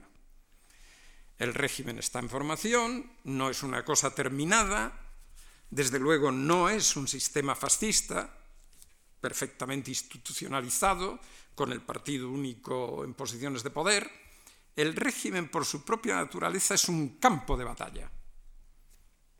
El 1.38 1.54
régimen 1.54 1.98
está 1.98 2.18
en 2.18 2.28
formación, 2.28 3.12
no 3.24 3.48
es 3.48 3.62
una 3.62 3.84
cosa 3.84 4.14
terminada, 4.14 4.92
desde 5.70 5.98
luego 5.98 6.32
no 6.32 6.68
es 6.68 6.96
un 6.96 7.06
sistema 7.06 7.54
fascista, 7.54 8.39
perfectamente 9.20 9.90
institucionalizado, 9.90 11.20
con 11.54 11.72
el 11.72 11.82
partido 11.82 12.30
único 12.30 13.04
en 13.04 13.14
posiciones 13.14 13.62
de 13.62 13.70
poder, 13.70 14.10
el 14.76 14.96
régimen 14.96 15.48
por 15.48 15.66
su 15.66 15.84
propia 15.84 16.16
naturaleza 16.16 16.74
es 16.74 16.88
un 16.88 17.18
campo 17.18 17.56
de 17.56 17.64
batalla, 17.64 18.10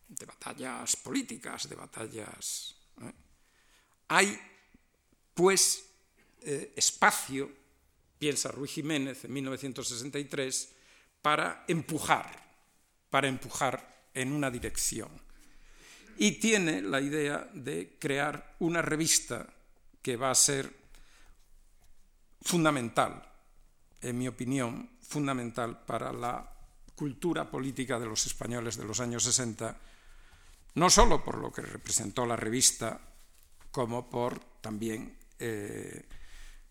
de 0.09 0.27
batallas 0.27 0.97
políticas, 0.97 1.69
de 1.69 1.77
batallas... 1.77 2.77
¿eh? 3.01 3.13
Hay, 4.09 4.39
pues, 5.33 5.85
eh, 6.43 6.75
espacio, 6.77 7.51
piensa 8.19 8.51
Ruiz 8.51 8.73
Jiménez 8.73 9.25
en 9.25 9.33
1963, 9.33 10.73
para 11.23 11.65
empujar, 11.69 12.29
para 13.09 13.29
empujar 13.29 14.09
en 14.13 14.33
una 14.33 14.51
dirección. 14.51 15.11
Y 16.19 16.33
tiene 16.33 16.83
la 16.83 17.01
idea 17.01 17.49
de 17.55 17.97
crear 17.99 18.57
una 18.59 18.83
revista 18.83 19.49
que 20.03 20.17
va 20.17 20.31
a 20.31 20.35
ser 20.35 20.73
fundamental, 22.43 23.23
en 24.01 24.19
mi 24.19 24.29
opinión, 24.29 24.91
fundamental 25.03 25.85
para 25.85 26.13
la 26.13 26.51
cultura 26.95 27.51
política 27.51 27.99
de 27.99 28.07
los 28.07 28.27
españoles 28.27 28.77
de 28.77 28.85
los 28.85 29.01
años 29.01 29.25
60, 29.25 29.77
no 30.75 30.91
solo 30.91 31.25
por 31.25 31.39
lo 31.39 31.53
que 31.53 31.63
representó 31.63 32.25
la 32.27 32.37
revista, 32.37 33.01
como 33.71 34.09
por 34.09 34.39
también 34.61 35.17
eh, 35.39 36.07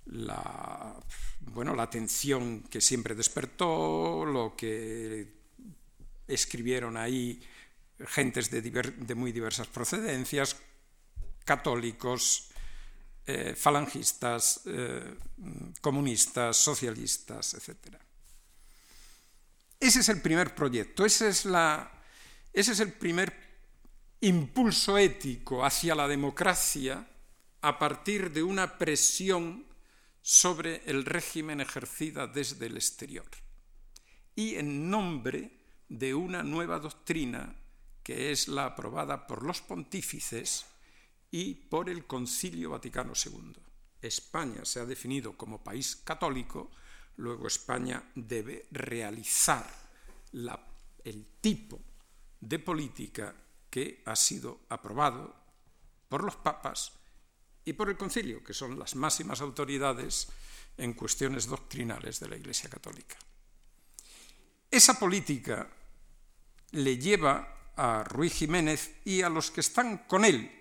la, 0.05 0.95
bueno, 1.41 1.75
la 1.75 1.83
atención 1.83 2.61
que 2.63 2.81
siempre 2.81 3.15
despertó, 3.15 4.25
lo 4.25 4.55
que 4.55 5.39
escribieron 6.27 6.97
ahí 6.97 7.41
gentes 8.07 8.49
de, 8.49 8.61
de 8.61 9.15
muy 9.15 9.31
diversas 9.31 9.67
procedencias, 9.67 10.55
católicos, 11.43 12.48
eh, 13.25 13.53
falangistas, 13.55 14.61
eh, 14.65 15.17
comunistas, 15.81 16.57
socialistas, 16.57 17.53
etc. 17.53 17.95
Ese 19.79 19.99
es 19.99 20.09
el 20.09 20.21
primer 20.21 20.55
proyecto, 20.55 21.05
ese 21.05 21.29
es, 21.29 21.45
la, 21.45 21.91
ese 22.51 22.71
es 22.71 22.79
el 22.79 22.93
primer 22.93 23.33
impulso 24.21 24.97
ético 24.97 25.63
hacia 25.63 25.95
la 25.95 26.07
democracia 26.07 27.07
a 27.61 27.79
partir 27.79 28.31
de 28.31 28.43
una 28.43 28.77
presión 28.77 29.65
sobre 30.21 30.83
el 30.85 31.05
régimen 31.05 31.61
ejercida 31.61 32.27
desde 32.27 32.65
el 32.65 32.75
exterior 32.75 33.25
y 34.35 34.55
en 34.55 34.89
nombre 34.89 35.51
de 35.87 36.13
una 36.13 36.43
nueva 36.43 36.79
doctrina 36.79 37.55
que 38.03 38.31
es 38.31 38.47
la 38.47 38.65
aprobada 38.65 39.27
por 39.27 39.43
los 39.43 39.61
pontífices 39.61 40.65
y 41.31 41.53
por 41.53 41.89
el 41.89 42.05
Concilio 42.05 42.71
Vaticano 42.71 43.13
II. 43.13 43.53
España 44.01 44.65
se 44.65 44.79
ha 44.79 44.85
definido 44.85 45.35
como 45.35 45.63
país 45.63 45.97
católico, 45.97 46.71
luego 47.17 47.47
España 47.47 48.11
debe 48.15 48.67
realizar 48.71 49.69
el 51.03 51.25
tipo 51.41 51.79
de 52.39 52.59
política 52.59 53.35
que 53.69 54.01
ha 54.05 54.15
sido 54.15 54.61
aprobado 54.69 55.35
por 56.07 56.23
los 56.23 56.37
papas 56.37 56.93
y 57.65 57.73
por 57.73 57.89
el 57.89 57.97
concilio, 57.97 58.43
que 58.43 58.53
son 58.53 58.79
las 58.79 58.95
máximas 58.95 59.41
autoridades 59.41 60.27
en 60.77 60.93
cuestiones 60.93 61.45
doctrinales 61.45 62.19
de 62.19 62.29
la 62.29 62.37
Iglesia 62.37 62.69
Católica. 62.69 63.17
Esa 64.71 64.97
política 64.97 65.69
le 66.71 66.97
lleva 66.97 67.71
a 67.75 68.03
Ruiz 68.03 68.33
Jiménez 68.33 68.95
y 69.05 69.21
a 69.21 69.29
los 69.29 69.51
que 69.51 69.61
están 69.61 69.99
con 70.07 70.25
él, 70.25 70.58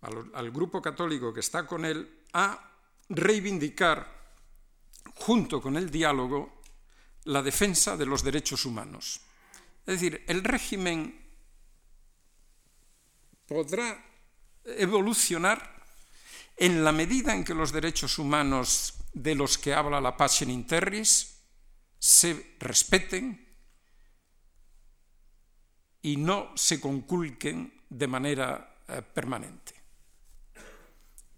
al, 0.00 0.50
grupo 0.50 0.80
católico 0.80 1.32
que 1.32 1.40
está 1.40 1.66
con 1.66 1.84
él, 1.84 2.22
a 2.32 2.72
reivindicar, 3.08 4.16
junto 5.14 5.60
con 5.60 5.76
el 5.76 5.90
diálogo, 5.90 6.60
la 7.24 7.42
defensa 7.42 7.96
de 7.96 8.06
los 8.06 8.22
derechos 8.22 8.64
humanos. 8.64 9.20
Es 9.86 10.00
decir, 10.00 10.24
el 10.28 10.44
régimen 10.44 11.26
podrá 13.46 14.04
evolucionar 14.64 15.84
en 16.56 16.84
la 16.84 16.92
medida 16.92 17.34
en 17.34 17.44
que 17.44 17.54
los 17.54 17.72
derechos 17.72 18.18
humanos 18.18 18.94
de 19.12 19.34
los 19.34 19.58
que 19.58 19.74
habla 19.74 20.00
la 20.00 20.16
Passion 20.16 20.50
in 20.50 20.66
Terris 20.66 21.40
se 21.98 22.56
respeten 22.58 23.46
y 26.02 26.16
no 26.16 26.56
se 26.56 26.80
conculquen 26.80 27.82
de 27.88 28.06
manera 28.06 28.82
eh, 28.88 29.02
permanente. 29.02 29.77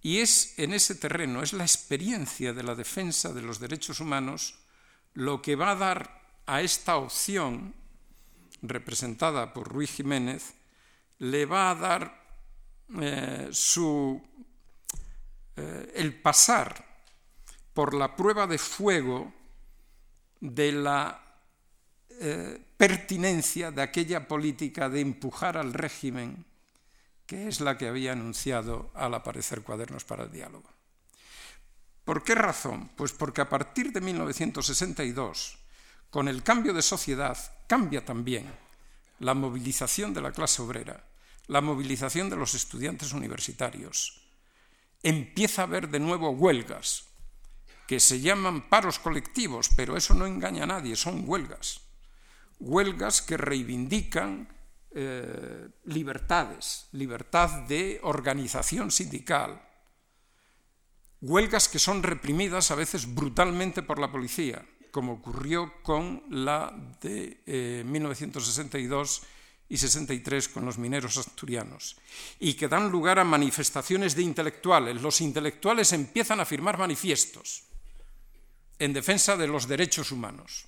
Y 0.03 0.18
es 0.18 0.59
en 0.59 0.72
ese 0.72 0.94
terreno, 0.94 1.42
es 1.42 1.53
la 1.53 1.64
experiencia 1.64 2.53
de 2.53 2.62
la 2.62 2.74
defensa 2.74 3.32
de 3.32 3.42
los 3.42 3.61
derechos 3.61 4.01
humanos 4.01 4.59
lo 5.14 5.42
que 5.42 5.57
va 5.57 5.72
a 5.72 5.76
dar 5.76 6.20
a 6.46 6.62
esta 6.62 6.96
opción 6.96 7.74
representada 8.62 9.53
por 9.53 9.68
Ruiz 9.68 9.90
Jiménez, 9.90 10.55
le 11.18 11.46
va 11.46 11.70
a 11.70 11.74
dar 11.74 12.20
eh, 13.01 13.48
su, 13.53 14.20
eh, 15.57 15.92
el 15.96 16.20
pasar 16.20 16.84
por 17.72 17.94
la 17.94 18.16
prueba 18.16 18.46
de 18.46 18.59
fuego 18.59 19.32
de 20.40 20.72
la 20.72 21.22
eh, 22.09 22.59
pertinencia 22.76 23.70
de 23.70 23.82
aquella 23.82 24.26
política 24.26 24.88
de 24.88 25.01
empujar 25.01 25.57
al 25.57 25.72
régimen 25.72 26.44
que 27.31 27.47
es 27.47 27.61
la 27.61 27.78
que 27.78 27.87
había 27.87 28.11
anunciado 28.11 28.91
al 28.93 29.14
aparecer 29.14 29.62
Cuadernos 29.62 30.03
para 30.03 30.24
el 30.24 30.33
Diálogo. 30.33 30.68
¿Por 32.05 32.24
qué 32.24 32.35
razón? 32.35 32.91
Pues 32.97 33.12
porque 33.12 33.41
a 33.41 33.49
partir 33.49 33.93
de 33.93 34.01
1962, 34.01 35.57
con 36.11 36.26
el 36.26 36.43
cambio 36.43 36.74
de 36.74 36.83
sociedad, 36.83 37.39
cambia 37.68 38.05
también 38.05 38.53
la 39.20 39.35
movilización 39.35 40.12
de 40.12 40.22
la 40.22 40.33
clase 40.33 40.61
obrera, 40.61 41.05
la 41.47 41.61
movilización 41.61 42.31
de 42.31 42.35
los 42.35 42.55
estudiantes 42.55 43.12
universitarios. 43.12 44.26
Empieza 45.01 45.62
a 45.62 45.66
haber 45.66 45.89
de 45.89 46.01
nuevo 46.01 46.31
huelgas, 46.31 47.05
que 47.87 48.01
se 48.01 48.18
llaman 48.18 48.68
paros 48.68 48.99
colectivos, 48.99 49.70
pero 49.76 49.97
eso 49.97 50.14
no 50.14 50.26
engaña 50.26 50.64
a 50.64 50.66
nadie, 50.66 50.97
son 50.97 51.22
huelgas. 51.28 51.83
Huelgas 52.59 53.22
que 53.22 53.37
reivindican 53.37 54.49
eh, 54.93 55.68
libertades, 55.84 56.88
libertad 56.93 57.62
de 57.68 58.01
organización 58.03 58.91
sindical, 58.91 59.62
huelgas 61.20 61.68
que 61.68 61.78
son 61.78 62.03
reprimidas 62.03 62.70
a 62.70 62.74
veces 62.74 63.14
brutalmente 63.14 63.82
por 63.82 64.01
la 64.01 64.11
policía, 64.11 64.66
como 64.91 65.12
ocurrió 65.12 65.74
con 65.82 66.24
la 66.28 66.74
de 67.01 67.84
1962 67.86 69.22
eh, 69.22 69.26
y 69.68 69.76
63 69.76 70.49
con 70.49 70.64
los 70.64 70.78
mineros 70.78 71.16
asturianos, 71.16 71.97
y 72.41 72.55
que 72.55 72.66
dan 72.66 72.91
lugar 72.91 73.20
a 73.20 73.24
manifestaciones 73.24 74.16
de 74.16 74.22
intelectuales. 74.22 75.01
Los 75.01 75.20
intelectuales 75.20 75.93
empiezan 75.93 76.41
a 76.41 76.45
firmar 76.45 76.78
manifiestos 76.78 77.62
en 78.80 78.93
defensa 78.93 79.36
de 79.36 79.47
los 79.47 79.68
derechos 79.68 80.11
humanos. 80.11 80.66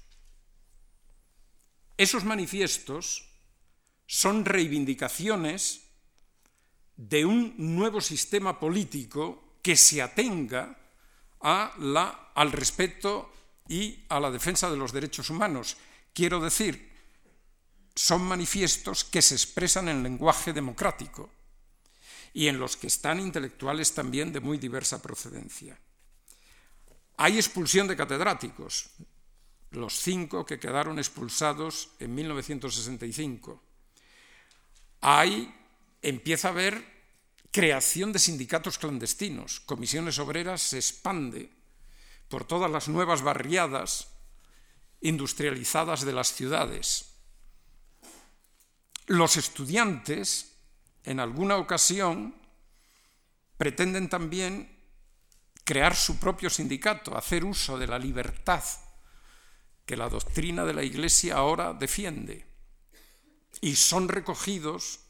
Esos 1.96 2.24
manifiestos 2.24 3.31
son 4.12 4.44
reivindicaciones 4.44 5.88
de 6.96 7.24
un 7.24 7.54
nuevo 7.56 8.02
sistema 8.02 8.60
político 8.60 9.56
que 9.62 9.74
se 9.74 10.02
atenga 10.02 10.76
a 11.40 11.72
la, 11.78 12.30
al 12.34 12.52
respeto 12.52 13.32
y 13.68 14.04
a 14.10 14.20
la 14.20 14.30
defensa 14.30 14.70
de 14.70 14.76
los 14.76 14.92
derechos 14.92 15.30
humanos. 15.30 15.78
Quiero 16.12 16.40
decir, 16.40 16.92
son 17.94 18.20
manifiestos 18.20 19.02
que 19.02 19.22
se 19.22 19.34
expresan 19.34 19.88
en 19.88 20.02
lenguaje 20.02 20.52
democrático 20.52 21.30
y 22.34 22.48
en 22.48 22.60
los 22.60 22.76
que 22.76 22.88
están 22.88 23.18
intelectuales 23.18 23.94
también 23.94 24.30
de 24.30 24.40
muy 24.40 24.58
diversa 24.58 25.00
procedencia. 25.00 25.80
Hay 27.16 27.36
expulsión 27.36 27.88
de 27.88 27.96
catedráticos, 27.96 28.90
los 29.70 29.98
cinco 29.98 30.44
que 30.44 30.60
quedaron 30.60 30.98
expulsados 30.98 31.92
en 31.98 32.14
1965. 32.14 33.71
Hay, 35.03 35.53
empieza 36.00 36.48
a 36.48 36.50
haber 36.53 36.82
creación 37.50 38.12
de 38.12 38.18
sindicatos 38.18 38.78
clandestinos, 38.78 39.61
comisiones 39.61 40.18
obreras 40.18 40.62
se 40.62 40.78
expande 40.78 41.50
por 42.28 42.46
todas 42.46 42.70
las 42.70 42.88
nuevas 42.88 43.20
barriadas 43.20 44.09
industrializadas 45.03 46.05
de 46.05 46.12
las 46.12 46.32
ciudades. 46.32 47.16
Los 49.07 49.36
estudiantes, 49.36 50.57
en 51.05 51.20
alguna 51.20 51.57
ocasión, 51.57 52.34
pretenden 53.59 54.09
también 54.09 54.78
crear 55.64 55.94
su 55.94 56.18
propio 56.18 56.48
sindicato, 56.48 57.16
hacer 57.16 57.44
uso 57.44 57.76
de 57.76 57.86
la 57.86 57.98
libertad 57.98 58.62
que 59.84 59.96
la 59.96 60.09
doctrina 60.09 60.64
de 60.64 60.74
la 60.74 60.84
Iglesia 60.84 61.36
ahora 61.36 61.74
defiende, 61.74 62.46
y 63.61 63.76
son 63.76 64.09
recogidos 64.09 65.00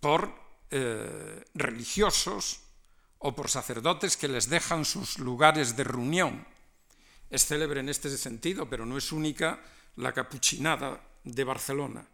por 0.00 0.32
eh, 0.70 1.44
religiosos 1.54 2.60
o 3.18 3.34
por 3.34 3.50
sacerdotes 3.50 4.16
que 4.16 4.28
les 4.28 4.48
dejan 4.48 4.84
sus 4.84 5.18
lugares 5.18 5.76
de 5.76 5.84
reunión. 5.84 6.46
Es 7.30 7.46
célebre 7.46 7.80
en 7.80 7.88
este 7.88 8.10
sentido, 8.16 8.68
pero 8.68 8.86
no 8.86 8.96
es 8.96 9.12
única, 9.12 9.60
la 9.96 10.12
capuchinada 10.12 11.02
de 11.24 11.44
Barcelona. 11.44 12.06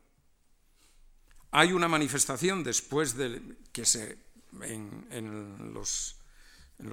Hay 1.50 1.72
una 1.72 1.86
manifestación 1.86 2.64
después 2.64 3.14
de 3.14 3.40
que 3.70 3.84
se, 3.84 4.18
en, 4.62 5.72
los, 5.72 6.16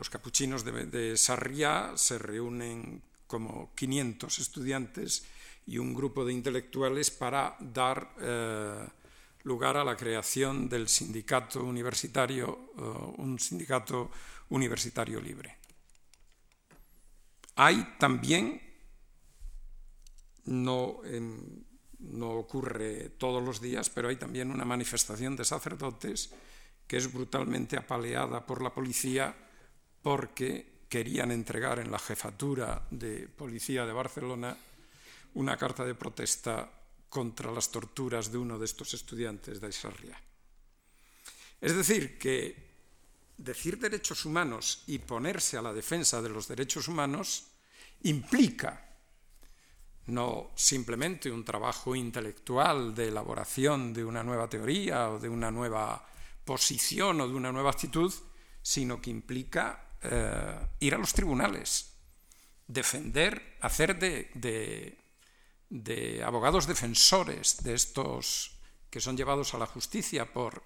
capuchinos 0.09 0.63
de, 0.63 1.17
Sarriá 1.17 1.93
se 1.95 2.19
reúnen 2.19 3.01
como 3.25 3.73
500 3.75 4.39
estudiantes 4.39 5.23
y 5.67 5.77
un 5.77 5.93
grupo 5.93 6.25
de 6.25 6.33
intelectuales 6.33 7.11
para 7.11 7.55
dar 7.59 8.15
eh, 8.19 8.87
lugar 9.43 9.77
a 9.77 9.83
la 9.83 9.95
creación 9.95 10.67
del 10.69 10.87
sindicato 10.87 11.63
universitario, 11.63 12.71
un 13.17 13.39
sindicato 13.39 14.11
universitario 14.49 15.19
libre. 15.19 15.57
Hay 17.55 17.95
también, 17.99 18.61
no, 20.45 21.01
no 21.99 22.29
ocurre 22.31 23.09
todos 23.17 23.43
los 23.43 23.61
días, 23.61 23.89
pero 23.89 24.09
hay 24.09 24.15
también 24.15 24.51
una 24.51 24.65
manifestación 24.65 25.35
de 25.35 25.45
sacerdotes 25.45 26.31
que 26.87 26.97
es 26.97 27.11
brutalmente 27.11 27.77
apaleada 27.77 28.45
por 28.45 28.61
la 28.61 28.73
policía 28.73 29.33
porque 30.01 30.81
querían 30.89 31.31
entregar 31.31 31.79
en 31.79 31.91
la 31.91 31.99
jefatura 31.99 32.85
de 32.91 33.29
policía 33.29 33.85
de 33.85 33.93
Barcelona 33.93 34.57
una 35.35 35.57
carta 35.57 35.85
de 35.85 35.95
protesta 35.95 36.69
contra 37.09 37.51
las 37.51 37.69
torturas 37.69 38.31
de 38.31 38.37
uno 38.37 38.57
de 38.57 38.65
estos 38.65 38.93
estudiantes 38.93 39.59
de 39.59 39.69
Isarria. 39.69 40.21
Es 41.59 41.75
decir, 41.75 42.17
que 42.17 42.71
decir 43.37 43.77
derechos 43.77 44.25
humanos 44.25 44.83
y 44.87 44.99
ponerse 44.99 45.57
a 45.57 45.61
la 45.61 45.73
defensa 45.73 46.21
de 46.21 46.29
los 46.29 46.47
derechos 46.47 46.87
humanos 46.87 47.47
implica 48.03 48.87
no 50.07 50.51
simplemente 50.55 51.31
un 51.31 51.45
trabajo 51.45 51.95
intelectual 51.95 52.95
de 52.95 53.09
elaboración 53.09 53.93
de 53.93 54.03
una 54.03 54.23
nueva 54.23 54.49
teoría 54.49 55.09
o 55.11 55.19
de 55.19 55.29
una 55.29 55.51
nueva 55.51 56.05
posición 56.43 57.21
o 57.21 57.27
de 57.27 57.33
una 57.33 57.51
nueva 57.51 57.71
actitud, 57.71 58.11
sino 58.61 59.01
que 59.01 59.09
implica 59.09 59.97
eh, 60.01 60.67
ir 60.79 60.95
a 60.95 60.97
los 60.97 61.13
tribunales, 61.13 61.93
defender, 62.67 63.57
hacer 63.61 63.97
de, 63.99 64.31
de, 64.33 64.97
abogados 66.23 66.67
defensores 66.67 67.63
de 67.63 67.73
estos 67.73 68.51
que 68.89 68.99
son 68.99 69.15
llevados 69.15 69.53
a 69.53 69.57
la 69.57 69.65
justicia 69.65 70.31
por, 70.31 70.61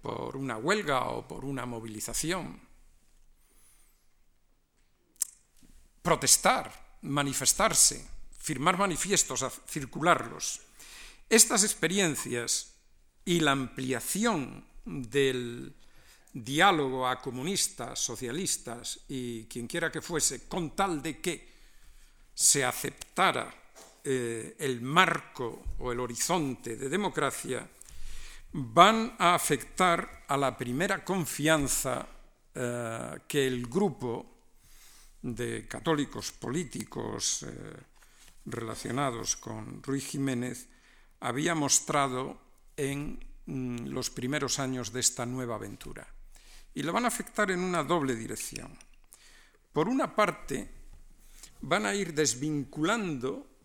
por 0.00 0.36
una 0.36 0.56
huelga 0.56 1.10
o 1.10 1.26
por 1.26 1.44
una 1.44 1.66
movilización. 1.66 2.60
Protestar, 6.00 6.98
manifestarse, 7.02 8.06
firmar 8.38 8.78
manifiestos, 8.78 9.44
circularlos. 9.66 10.60
Estas 11.28 11.64
experiencias 11.64 12.74
y 13.24 13.40
la 13.40 13.50
ampliación 13.50 14.64
del 14.84 15.74
diálogo 16.32 17.08
a 17.08 17.20
comunistas, 17.20 17.98
socialistas 17.98 19.00
y 19.08 19.46
quien 19.46 19.66
quiera 19.66 19.90
que 19.90 20.02
fuese, 20.02 20.46
con 20.46 20.76
tal 20.76 21.02
de 21.02 21.20
que 21.20 21.52
se 22.32 22.64
aceptara 22.64 23.65
eh, 24.08 24.54
el 24.60 24.82
marco 24.82 25.74
o 25.80 25.90
el 25.90 25.98
horizonte 25.98 26.76
de 26.76 26.88
democracia, 26.88 27.66
van 28.52 29.16
a 29.18 29.34
afectar 29.34 30.22
a 30.28 30.36
la 30.36 30.56
primera 30.56 31.04
confianza 31.04 32.06
eh, 32.54 33.18
que 33.26 33.46
el 33.48 33.66
grupo 33.66 34.24
de 35.20 35.66
católicos 35.66 36.30
políticos 36.30 37.42
eh, 37.42 37.50
relacionados 38.44 39.34
con 39.34 39.82
Ruiz 39.82 40.06
Jiménez 40.06 40.68
había 41.18 41.56
mostrado 41.56 42.38
en 42.76 43.18
mm, 43.46 43.88
los 43.88 44.10
primeros 44.10 44.60
años 44.60 44.92
de 44.92 45.00
esta 45.00 45.26
nueva 45.26 45.56
aventura. 45.56 46.06
Y 46.74 46.84
lo 46.84 46.92
van 46.92 47.06
a 47.06 47.08
afectar 47.08 47.50
en 47.50 47.58
una 47.58 47.82
doble 47.82 48.14
dirección. 48.14 48.70
Por 49.72 49.88
una 49.88 50.14
parte, 50.14 50.70
van 51.62 51.86
a 51.86 51.94
ir 51.94 52.14
desvinculando 52.14 53.55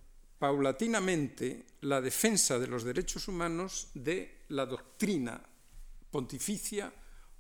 paulatinamente 0.41 1.77
la 1.81 2.01
defensa 2.01 2.57
de 2.57 2.65
los 2.65 2.83
derechos 2.83 3.27
humanos 3.27 3.93
de 3.93 4.41
la 4.49 4.65
doctrina 4.65 5.37
pontificia 6.09 6.91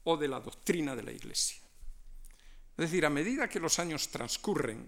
o 0.03 0.15
de 0.15 0.27
la 0.27 0.39
doctrina 0.39 0.95
de 0.95 1.01
la 1.01 1.11
Iglesia. 1.11 1.57
Es 2.77 2.85
decir, 2.85 3.03
a 3.03 3.09
medida 3.09 3.49
que 3.49 3.59
los 3.59 3.79
años 3.79 4.09
transcurren, 4.09 4.85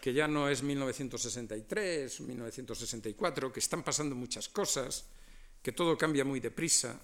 que 0.00 0.14
ya 0.14 0.28
no 0.28 0.48
es 0.48 0.62
1963, 0.62 2.20
1964, 2.20 3.52
que 3.52 3.58
están 3.58 3.82
pasando 3.82 4.14
muchas 4.14 4.48
cosas, 4.48 5.06
que 5.60 5.72
todo 5.72 5.98
cambia 5.98 6.24
muy 6.24 6.38
deprisa, 6.38 7.00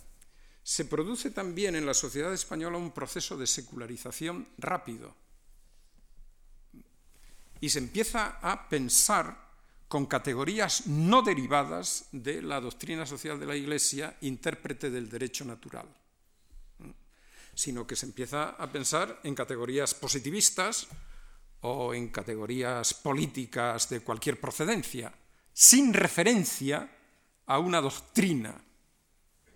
se 0.62 0.84
produce 0.84 1.32
también 1.32 1.74
en 1.74 1.86
la 1.86 1.94
sociedad 1.94 2.32
española 2.32 2.78
un 2.78 2.92
proceso 2.92 3.36
de 3.36 3.48
secularización 3.48 4.46
rápido. 4.58 5.16
Y 7.60 7.68
se 7.68 7.80
empieza 7.80 8.38
a 8.40 8.68
pensar 8.68 9.45
con 9.88 10.06
categorías 10.06 10.86
no 10.86 11.22
derivadas 11.22 12.08
de 12.12 12.42
la 12.42 12.60
doctrina 12.60 13.06
social 13.06 13.38
de 13.38 13.46
la 13.46 13.56
Iglesia, 13.56 14.16
intérprete 14.20 14.90
del 14.90 15.08
derecho 15.08 15.44
natural, 15.44 15.86
sino 17.54 17.86
que 17.86 17.96
se 17.96 18.06
empieza 18.06 18.50
a 18.50 18.70
pensar 18.70 19.20
en 19.22 19.34
categorías 19.34 19.94
positivistas, 19.94 20.88
o 21.60 21.94
en 21.94 22.08
categorías 22.08 22.94
políticas 22.94 23.88
de 23.88 24.00
cualquier 24.00 24.40
procedencia, 24.40 25.12
sin 25.52 25.92
referencia 25.92 26.88
a 27.46 27.58
una 27.58 27.80
doctrina 27.80 28.54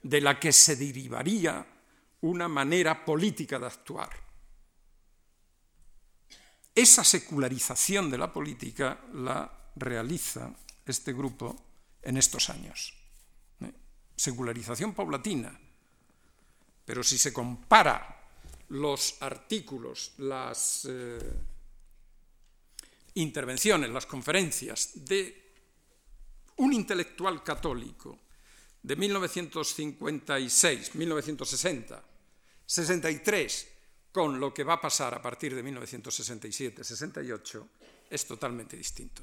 de 0.02 0.20
la 0.20 0.40
que 0.40 0.52
se 0.52 0.76
derivaría 0.76 1.64
una 2.22 2.48
manera 2.48 3.04
política 3.04 3.58
de 3.58 3.66
actuar. 3.66 4.10
Esa 6.74 7.04
secularización 7.04 8.10
de 8.10 8.18
la 8.18 8.32
política 8.32 8.98
la 9.12 9.59
realiza 9.76 10.54
este 10.84 11.12
grupo 11.12 11.56
en 12.02 12.16
estos 12.16 12.50
años. 12.50 12.94
¿eh? 13.60 13.72
Secularización 14.16 14.94
paulatina. 14.94 15.58
Pero 16.84 17.02
si 17.02 17.18
se 17.18 17.32
compara 17.32 18.20
los 18.68 19.16
artículos, 19.20 20.12
las 20.18 20.86
eh, 20.88 21.18
intervenciones, 23.14 23.90
las 23.90 24.06
conferencias 24.06 24.90
de 24.94 25.52
un 26.56 26.72
intelectual 26.72 27.42
católico 27.42 28.18
de 28.82 28.96
1956, 28.96 30.94
1960, 30.94 32.04
63, 32.66 33.68
con 34.12 34.40
lo 34.40 34.52
que 34.52 34.64
va 34.64 34.74
a 34.74 34.80
pasar 34.80 35.14
a 35.14 35.22
partir 35.22 35.54
de 35.54 35.62
1967, 35.62 36.82
68, 36.84 37.68
es 38.10 38.26
totalmente 38.26 38.76
distinto. 38.76 39.22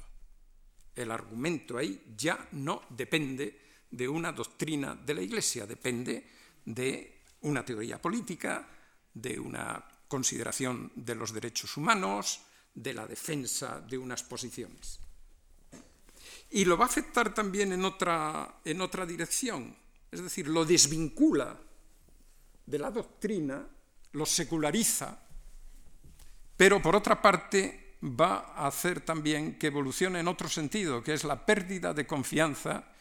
El 0.98 1.12
argumento 1.12 1.78
ahí 1.78 2.02
ya 2.16 2.48
no 2.58 2.82
depende 2.90 3.86
de 3.88 4.08
una 4.08 4.32
doctrina 4.32 4.96
de 4.96 5.14
la 5.14 5.22
Iglesia, 5.22 5.64
depende 5.64 6.26
de 6.64 7.22
una 7.42 7.64
teoría 7.64 8.02
política, 8.02 8.66
de 9.14 9.38
una 9.38 9.78
consideración 10.08 10.90
de 10.96 11.14
los 11.14 11.32
derechos 11.32 11.76
humanos, 11.76 12.40
de 12.74 12.94
la 12.94 13.06
defensa 13.06 13.80
de 13.80 13.96
unas 13.96 14.24
posiciones. 14.24 14.98
Y 16.50 16.64
lo 16.64 16.76
va 16.76 16.86
a 16.86 16.88
afectar 16.88 17.32
también 17.32 17.72
en 17.72 17.84
otra, 17.84 18.58
en 18.64 18.80
otra 18.80 19.06
dirección, 19.06 19.76
es 20.10 20.20
decir, 20.20 20.48
lo 20.48 20.64
desvincula 20.64 21.56
de 22.66 22.78
la 22.78 22.90
doctrina, 22.90 23.64
lo 24.12 24.26
seculariza, 24.26 25.16
pero 26.56 26.82
por 26.82 26.96
otra 26.96 27.22
parte 27.22 27.87
va 28.02 28.52
a 28.54 28.66
hacer 28.66 29.00
también 29.00 29.58
que 29.58 29.68
evolucione 29.68 30.20
en 30.20 30.28
otro 30.28 30.48
sentido, 30.48 31.02
que 31.02 31.14
es 31.14 31.24
la 31.24 31.44
pérdida 31.44 31.92
de 31.92 32.06
confianza 32.06 32.92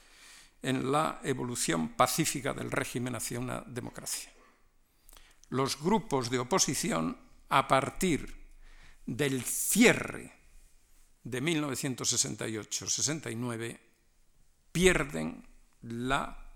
en 0.62 0.92
la 0.92 1.22
evolución 1.24 1.90
pacífica 1.90 2.54
del 2.54 2.72
régimen 2.72 3.16
hacia 3.16 3.40
una 3.40 3.62
democracia. 3.62 4.32
Los 5.50 5.80
grupos 5.80 6.30
de 6.30 6.40
oposición, 6.40 7.18
a 7.50 7.66
partir 7.68 8.36
del 9.06 9.42
cierre 9.44 10.34
de 11.24 11.42
1968-69 11.42 13.80
pierden 14.72 15.48
la 15.84 16.52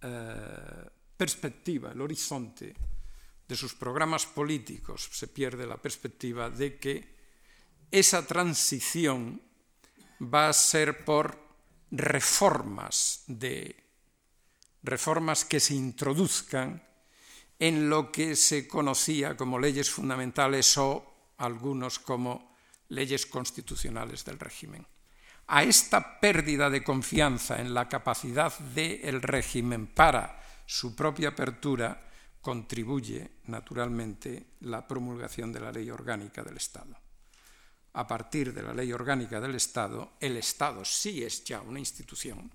eh, 0.00 0.90
perspectiva, 1.16 1.90
el 1.92 2.00
horizonte 2.00 2.74
de 3.46 3.56
sus 3.56 3.74
programas 3.74 4.24
políticos, 4.26 5.08
se 5.12 5.28
pierde 5.28 5.66
la 5.66 5.76
perspectiva 5.76 6.50
de 6.50 6.78
que 6.78 7.15
esa 7.90 8.26
transición 8.26 9.42
va 10.20 10.48
a 10.48 10.52
ser 10.52 11.04
por 11.04 11.38
reformas 11.90 13.24
de 13.26 13.84
reformas 14.82 15.44
que 15.44 15.60
se 15.60 15.74
introduzcan 15.74 16.82
en 17.58 17.88
lo 17.88 18.12
que 18.12 18.36
se 18.36 18.68
conocía 18.68 19.36
como 19.36 19.58
leyes 19.58 19.90
fundamentales 19.90 20.76
o 20.78 21.32
algunos 21.38 21.98
como 21.98 22.54
leyes 22.88 23.26
constitucionales 23.26 24.24
del 24.24 24.38
régimen. 24.38 24.86
A 25.48 25.62
esta 25.62 26.20
pérdida 26.20 26.70
de 26.70 26.82
confianza 26.82 27.60
en 27.60 27.72
la 27.72 27.88
capacidad 27.88 28.56
del 28.58 29.22
régimen 29.22 29.86
para 29.86 30.42
su 30.66 30.94
propia 30.94 31.30
apertura 31.30 32.02
contribuye 32.40 33.38
naturalmente 33.46 34.54
la 34.60 34.86
promulgación 34.86 35.52
de 35.52 35.60
la 35.60 35.72
ley 35.72 35.90
orgánica 35.90 36.42
del 36.42 36.56
Estado. 36.56 37.05
A 37.96 38.06
partir 38.06 38.52
de 38.52 38.62
la 38.62 38.74
ley 38.74 38.92
orgánica 38.92 39.40
del 39.40 39.54
Estado, 39.54 40.12
el 40.20 40.36
Estado 40.36 40.84
sí 40.84 41.24
es 41.24 41.42
ya 41.44 41.62
una 41.62 41.78
institución, 41.78 42.52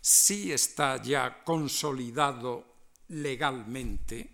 sí 0.00 0.52
está 0.52 1.02
ya 1.02 1.42
consolidado 1.42 2.70
legalmente 3.08 4.30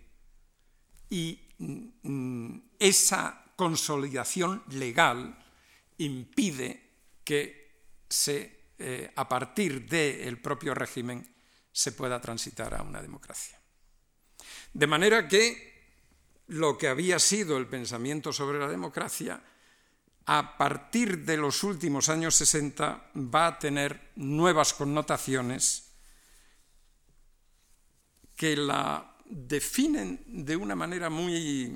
y 1.09 1.39
mm, 1.57 2.57
esa 2.77 3.45
consolidación 3.55 4.61
legal 4.69 5.43
impide 5.97 6.83
que 7.23 8.03
se, 8.07 8.73
eh, 8.77 9.11
a 9.15 9.27
partir 9.27 9.89
del 9.89 10.39
propio 10.39 10.75
régimen 10.75 11.27
se 11.71 11.93
pueda 11.93 12.21
transitar 12.21 12.75
a 12.75 12.83
una 12.83 13.01
democracia. 13.01 13.59
De 14.71 14.85
manera 14.85 15.27
que 15.27 15.77
lo 16.49 16.77
que 16.77 16.89
había 16.89 17.17
sido 17.17 17.57
el 17.57 17.65
pensamiento 17.65 18.31
sobre 18.31 18.59
la 18.59 18.67
democracia, 18.67 19.41
a 20.27 20.57
partir 20.57 21.25
de 21.25 21.37
los 21.37 21.63
últimos 21.63 22.09
años 22.09 22.35
60 22.35 23.11
va 23.15 23.47
a 23.47 23.59
tener 23.59 24.11
nuevas 24.15 24.73
connotaciones 24.73 25.91
que 28.35 28.55
la 28.55 29.15
definen 29.25 30.21
de 30.27 30.55
una 30.55 30.75
manera 30.75 31.09
muy 31.09 31.75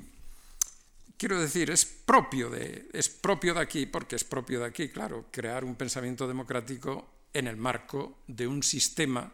quiero 1.22 1.40
decir, 1.40 1.70
es 1.70 1.84
propio, 1.84 2.50
de, 2.50 2.88
es 2.92 3.08
propio 3.08 3.54
de 3.54 3.60
aquí, 3.60 3.86
porque 3.86 4.16
es 4.16 4.24
propio 4.24 4.58
de 4.58 4.66
aquí, 4.66 4.88
claro, 4.88 5.26
crear 5.30 5.64
un 5.64 5.76
pensamiento 5.76 6.26
democrático 6.26 7.28
en 7.32 7.46
el 7.46 7.56
marco 7.56 8.18
de 8.26 8.48
un 8.48 8.60
sistema 8.64 9.32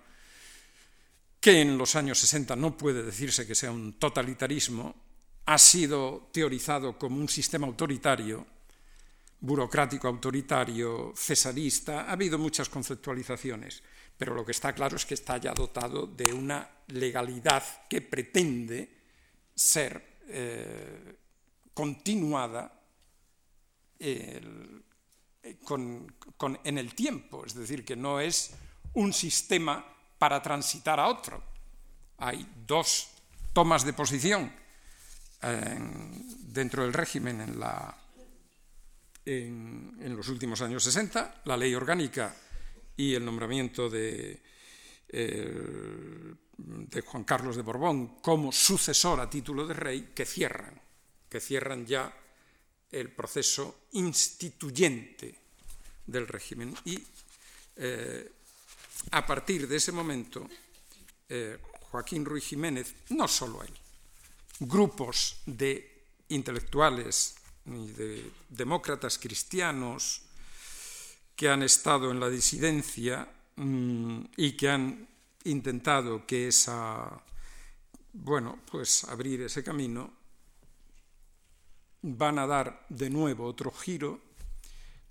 que 1.40 1.62
en 1.62 1.78
los 1.78 1.96
años 1.96 2.18
60 2.18 2.56
no 2.56 2.76
puede 2.76 3.02
decirse 3.02 3.46
que 3.46 3.54
sea 3.54 3.70
un 3.70 3.94
totalitarismo, 3.94 4.94
ha 5.46 5.56
sido 5.56 6.28
teorizado 6.30 6.98
como 6.98 7.16
un 7.16 7.28
sistema 7.30 7.66
autoritario, 7.66 8.46
burocrático 9.40 10.08
autoritario, 10.08 11.12
cesarista, 11.16 12.02
ha 12.02 12.12
habido 12.12 12.38
muchas 12.38 12.68
conceptualizaciones, 12.68 13.82
pero 14.16 14.34
lo 14.34 14.44
que 14.44 14.52
está 14.52 14.72
claro 14.72 14.96
es 14.96 15.06
que 15.06 15.14
está 15.14 15.38
ya 15.38 15.54
dotado 15.54 16.06
de 16.06 16.32
una 16.32 16.68
legalidad 16.88 17.62
que 17.88 18.00
pretende 18.02 18.98
ser 19.54 20.18
eh, 20.28 21.16
continuada 21.72 22.74
en 24.00 24.82
el 26.78 26.94
tiempo, 26.94 27.44
es 27.44 27.54
decir, 27.54 27.84
que 27.84 27.96
no 27.96 28.20
es 28.20 28.54
un 28.94 29.12
sistema 29.12 29.84
para 30.18 30.42
transitar 30.42 30.98
a 30.98 31.08
otro. 31.08 31.42
Hay 32.18 32.46
dos 32.66 33.08
tomas 33.52 33.84
de 33.84 33.92
posición 33.92 34.52
dentro 35.40 36.82
del 36.82 36.92
régimen 36.92 37.40
en, 37.40 37.60
la, 37.60 37.96
en, 39.28 40.16
los 40.16 40.28
últimos 40.28 40.60
años 40.62 40.82
60, 40.82 41.42
la 41.44 41.56
ley 41.56 41.74
orgánica 41.74 42.34
y 42.96 43.14
el 43.14 43.24
nombramiento 43.24 43.90
de, 43.90 44.40
eh, 45.08 46.34
de 46.56 47.00
Juan 47.02 47.24
Carlos 47.24 47.56
de 47.56 47.62
Borbón 47.62 48.20
como 48.20 48.50
sucesor 48.50 49.20
a 49.20 49.28
título 49.28 49.66
de 49.66 49.74
rey, 49.74 50.12
que 50.14 50.24
cierran, 50.24 50.80
que 51.28 51.40
cierran 51.40 51.86
ya 51.86 52.12
el 52.90 53.10
proceso 53.10 53.84
instituyente 53.92 55.34
del 56.06 56.26
régimen. 56.26 56.74
Y 56.86 56.98
eh, 57.76 58.32
a 59.10 59.26
partir 59.26 59.68
de 59.68 59.76
ese 59.76 59.92
momento, 59.92 60.48
eh, 61.28 61.58
Joaquín 61.90 62.24
Ruiz 62.24 62.44
Jiménez, 62.44 62.94
no 63.10 63.28
solo 63.28 63.62
él, 63.62 63.72
grupos 64.60 65.42
de 65.44 66.06
intelectuales 66.28 67.37
y 67.74 67.92
de 67.92 68.30
demócratas 68.48 69.18
cristianos 69.18 70.22
que 71.36 71.48
han 71.48 71.62
estado 71.62 72.10
en 72.10 72.20
la 72.20 72.28
disidencia 72.28 73.28
mm, 73.56 74.20
y 74.36 74.52
que 74.56 74.68
han 74.68 75.08
intentado 75.44 76.26
que 76.26 76.48
esa, 76.48 77.22
bueno, 78.12 78.58
pues 78.70 79.04
abrir 79.04 79.42
ese 79.42 79.62
camino, 79.62 80.12
van 82.02 82.38
a 82.38 82.46
dar 82.46 82.86
de 82.88 83.10
nuevo 83.10 83.44
otro 83.44 83.70
giro 83.70 84.20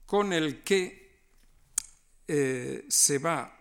con 0.05 0.33
el 0.33 0.63
que 0.63 1.21
eh, 2.27 2.85
se 2.87 3.19
va 3.19 3.57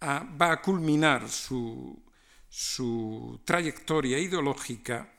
a, 0.00 0.24
va 0.40 0.52
a 0.52 0.62
culminar 0.62 1.28
su, 1.28 2.02
su 2.48 3.40
trayectoria 3.44 4.18
ideológica 4.18 5.13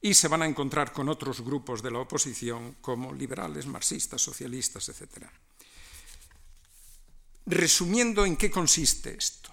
y 0.00 0.14
se 0.14 0.28
van 0.28 0.42
a 0.42 0.46
encontrar 0.46 0.92
con 0.92 1.08
otros 1.08 1.40
grupos 1.40 1.82
de 1.82 1.90
la 1.90 1.98
oposición 1.98 2.76
como 2.80 3.12
liberales, 3.12 3.66
marxistas, 3.66 4.22
socialistas, 4.22 4.88
etc. 4.88 5.26
Resumiendo 7.46 8.24
en 8.24 8.36
qué 8.36 8.50
consiste 8.50 9.16
esto. 9.16 9.50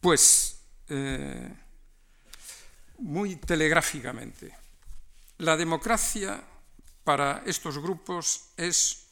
Pues 0.00 0.58
eh, 0.88 1.54
muy 2.98 3.36
telegráficamente, 3.36 4.54
la 5.38 5.56
democracia 5.56 6.42
para 7.04 7.42
estos 7.46 7.78
grupos 7.78 8.50
es 8.56 9.06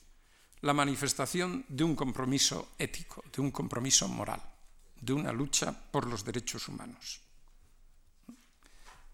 la 0.62 0.72
manifestación 0.72 1.64
de 1.68 1.84
un 1.84 1.96
compromiso 1.96 2.72
ético, 2.78 3.24
de 3.32 3.42
un 3.42 3.50
compromiso 3.50 4.08
moral 4.08 4.42
de 5.02 5.12
una 5.12 5.32
lucha 5.32 5.74
por 5.90 6.06
los 6.06 6.24
derechos 6.24 6.68
humanos. 6.68 7.20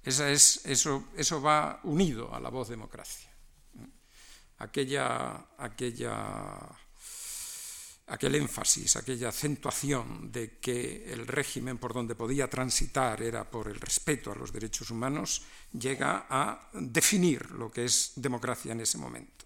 Es, 0.08 0.64
eso, 0.64 1.42
va 1.42 1.80
unido 1.84 2.34
a 2.34 2.40
la 2.40 2.48
voz 2.48 2.70
democracia. 2.70 3.28
Aquella, 4.56 5.44
aquel 8.06 8.34
énfasis, 8.34 8.96
aquella 8.96 9.28
acentuación 9.28 10.32
de 10.32 10.58
que 10.58 11.12
el 11.12 11.26
régimen 11.26 11.76
por 11.76 11.92
donde 11.92 12.14
podía 12.14 12.48
transitar 12.48 13.20
era 13.20 13.44
por 13.44 13.68
el 13.68 13.78
respeto 13.78 14.32
a 14.32 14.34
los 14.34 14.50
derechos 14.50 14.90
humanos, 14.90 15.42
llega 15.78 16.24
a 16.30 16.70
definir 16.72 17.50
lo 17.50 17.70
que 17.70 17.84
es 17.84 18.12
democracia 18.16 18.72
en 18.72 18.80
ese 18.80 18.96
momento. 18.96 19.44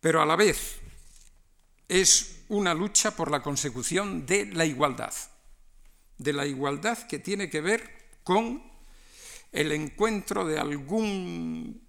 Pero 0.00 0.20
a 0.20 0.26
la 0.26 0.36
vez 0.36 0.76
es 1.88 2.42
una 2.48 2.74
lucha 2.74 3.16
por 3.16 3.30
la 3.30 3.42
consecución 3.42 4.26
de 4.26 4.52
la 4.52 4.66
igualdad, 4.66 5.14
de 6.18 6.32
la 6.34 6.44
igualdad 6.44 7.06
que 7.06 7.20
tiene 7.20 7.48
que 7.48 7.62
ver 7.62 8.20
con 8.22 8.67
el 9.52 9.72
encuentro 9.72 10.44
de 10.44 10.58
algún 10.58 11.86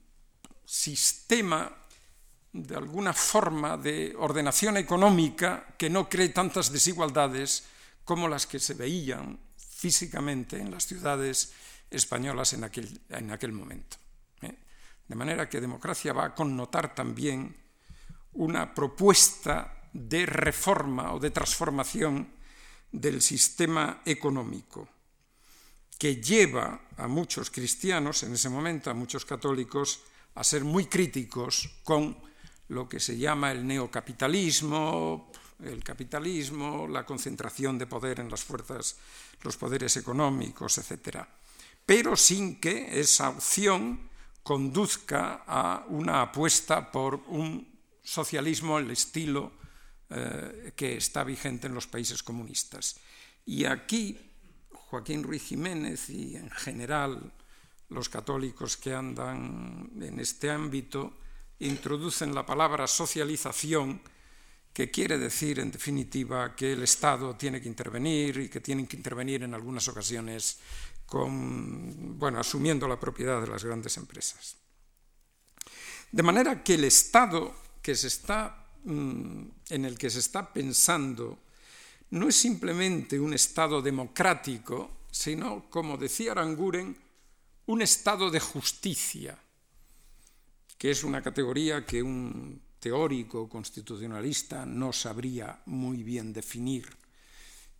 sistema, 0.66 1.76
de 2.54 2.76
alguna 2.76 3.14
forma 3.14 3.78
de 3.78 4.16
ordenación 4.18 4.78
económica 4.78 5.76
que 5.78 5.90
no 5.90 6.10
cree 6.10 6.30
tantas 6.30 6.72
desigualdades 6.72 7.66
como 8.04 8.28
las 8.28 8.48
que 8.48 8.60
se 8.60 8.74
veían 8.74 9.40
físicamente 9.56 10.58
en 10.58 10.72
las 10.72 10.86
ciudades 10.86 11.54
españolas 11.90 12.54
en 12.54 12.64
aquel, 12.64 13.02
en 13.10 13.32
aquel 13.32 13.52
momento. 13.52 13.98
¿eh? 14.42 14.58
De 15.08 15.16
manera 15.16 15.50
que 15.50 15.62
democracia 15.62 16.14
va 16.14 16.26
a 16.26 16.36
connotar 16.36 16.94
también 16.96 17.56
una 18.34 18.74
propuesta 18.74 19.90
de 19.94 20.26
reforma 20.26 21.14
o 21.14 21.20
de 21.20 21.32
transformación 21.32 22.34
del 22.92 23.22
sistema 23.22 24.02
económico, 24.06 24.88
que 26.00 26.16
lleva 26.16 26.88
a 26.96 27.08
muchos 27.08 27.52
cristianos, 27.52 28.24
en 28.24 28.34
ese 28.34 28.48
momento 28.48 28.90
a 28.90 28.94
muchos 28.94 29.26
católicos, 29.26 30.00
a 30.36 30.44
ser 30.46 30.64
muy 30.64 30.86
críticos 30.86 31.70
con 31.84 32.16
lo 32.70 32.88
que 32.88 33.02
se 33.02 33.18
llama 33.18 33.52
el 33.52 33.68
neocapitalismo, 33.68 35.30
el 35.62 35.84
capitalismo, 35.84 36.88
la 36.88 37.06
concentración 37.06 37.78
de 37.78 37.86
poder 37.86 38.22
en 38.22 38.32
las 38.32 38.46
fuerzas, 38.46 38.96
los 39.44 39.58
poderes 39.58 39.98
económicos, 39.98 40.78
etc. 40.78 41.20
Pero 41.86 42.16
sin 42.16 42.62
que 42.62 42.98
esa 42.98 43.30
opción 43.30 44.10
conduzca 44.42 45.44
a 45.46 45.84
una 45.90 46.22
apuesta 46.22 46.90
por 46.90 47.16
un 47.28 47.68
socialismo 48.02 48.78
al 48.78 48.90
estilo 48.90 49.52
eh, 50.10 50.72
que 50.78 50.96
está 50.96 51.26
vigente 51.26 51.68
en 51.68 51.76
los 51.76 51.88
países 51.88 52.24
comunistas. 52.24 52.96
Y 53.46 53.66
aquí 53.66 54.29
Joaquín 54.90 55.24
Ruiz 55.24 55.44
Jiménez 55.44 56.10
y 56.10 56.36
en 56.36 56.50
general 56.50 57.32
los 57.90 58.10
católicos 58.10 58.78
que 58.78 58.94
andan 58.94 59.90
en 60.02 60.20
este 60.20 60.50
ámbito 60.50 61.18
introducen 61.60 62.34
la 62.34 62.46
palabra 62.46 62.88
socialización, 62.88 64.02
que 64.74 64.90
quiere 64.90 65.18
decir, 65.18 65.60
en 65.60 65.72
definitiva, 65.72 66.56
que 66.56 66.74
el 66.74 66.84
Estado 66.84 67.36
tiene 67.36 67.60
que 67.60 67.68
intervenir 67.68 68.38
y 68.38 68.50
que 68.50 68.62
tienen 68.62 68.88
que 68.88 68.98
intervenir 68.98 69.44
en 69.44 69.54
algunas 69.54 69.88
ocasiones 69.88 70.60
con, 71.06 72.18
bueno, 72.18 72.40
asumiendo 72.40 72.88
la 72.88 73.00
propiedad 73.00 73.42
de 73.42 73.48
las 73.48 73.64
grandes 73.64 73.98
empresas. 73.98 74.58
De 76.12 76.24
manera 76.24 76.64
que 76.64 76.76
el 76.76 76.86
Estado 76.86 77.56
que 77.82 77.96
se 77.96 78.08
está 78.08 78.70
Mm, 78.84 79.44
en 79.70 79.86
el 79.86 79.98
que 79.98 80.10
se 80.10 80.20
está 80.20 80.54
pensando 80.54 81.38
no 82.12 82.28
es 82.28 82.36
simplemente 82.36 83.20
un 83.20 83.34
Estado 83.34 83.82
democrático, 83.82 85.06
sino, 85.12 85.70
como 85.70 85.98
decía 85.98 86.32
Aranguren, 86.32 86.98
un 87.68 87.82
Estado 87.82 88.32
de 88.32 88.40
justicia, 88.40 89.38
que 90.78 90.92
es 90.92 91.04
una 91.04 91.22
categoría 91.22 91.86
que 91.86 92.02
un 92.02 92.62
teórico 92.80 93.48
constitucionalista 93.50 94.66
no 94.66 94.94
sabría 94.94 95.62
muy 95.66 96.02
bien 96.02 96.34
definir 96.34 96.88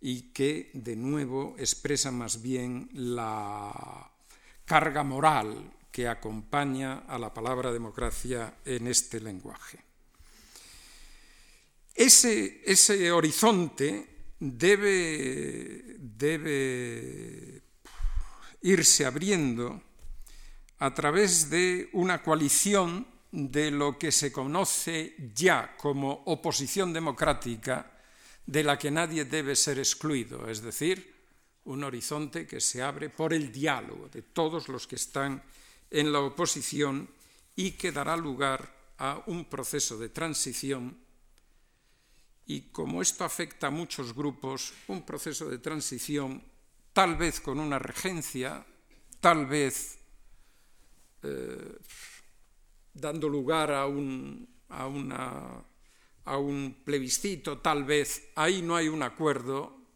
y 0.00 0.32
que, 0.32 0.70
de 0.74 0.96
nuevo, 0.96 1.56
expresa 1.58 2.10
más 2.10 2.40
bien 2.40 2.88
la 2.92 4.10
carga 4.64 5.02
moral 5.02 5.72
que 5.90 6.06
acompaña 6.08 7.00
a 7.08 7.18
la 7.18 7.34
palabra 7.34 7.72
democracia 7.72 8.54
en 8.64 8.86
este 8.86 9.20
lenguaje. 9.20 9.78
Ese, 11.94 12.62
ese 12.64 13.10
horizonte 13.10 14.09
debe, 14.40 15.96
debe 15.98 17.62
irse 18.62 19.04
abriendo 19.04 19.82
a 20.78 20.94
través 20.94 21.50
de 21.50 21.90
una 21.92 22.22
coalición 22.22 23.06
de 23.30 23.70
lo 23.70 23.98
que 23.98 24.10
se 24.10 24.32
conoce 24.32 25.14
ya 25.34 25.76
como 25.76 26.24
oposición 26.26 26.92
democrática, 26.92 27.92
de 28.46 28.64
la 28.64 28.78
que 28.78 28.90
nadie 28.90 29.24
debe 29.26 29.54
ser 29.54 29.78
excluido, 29.78 30.48
es 30.48 30.62
decir, 30.62 31.14
un 31.64 31.84
horizonte 31.84 32.46
que 32.46 32.60
se 32.60 32.82
abre 32.82 33.10
por 33.10 33.32
el 33.32 33.52
diálogo 33.52 34.08
de 34.08 34.22
todos 34.22 34.68
los 34.68 34.86
que 34.86 34.96
están 34.96 35.42
en 35.90 36.10
la 36.10 36.20
oposición 36.20 37.08
y 37.54 37.72
que 37.72 37.92
dará 37.92 38.16
lugar 38.16 38.94
a 38.98 39.22
un 39.26 39.44
proceso 39.44 39.98
de 39.98 40.08
transición 40.08 40.96
y 42.50 42.62
como 42.72 43.00
esto 43.00 43.24
afecta 43.24 43.68
a 43.68 43.70
muchos 43.70 44.12
grupos, 44.12 44.72
un 44.88 45.06
proceso 45.06 45.48
de 45.48 45.58
transición, 45.58 46.42
tal 46.92 47.14
vez 47.14 47.38
con 47.38 47.60
una 47.60 47.78
regencia, 47.78 48.66
tal 49.20 49.46
vez 49.46 50.00
eh, 51.22 51.78
dando 52.92 53.28
lugar 53.28 53.70
a 53.70 53.86
un, 53.86 54.48
a, 54.68 56.36
un 56.38 56.82
plebiscito, 56.84 57.58
tal 57.58 57.84
vez, 57.84 58.30
ahí 58.34 58.62
no 58.62 58.74
hay 58.74 58.88
un 58.88 59.04
acuerdo. 59.04 59.86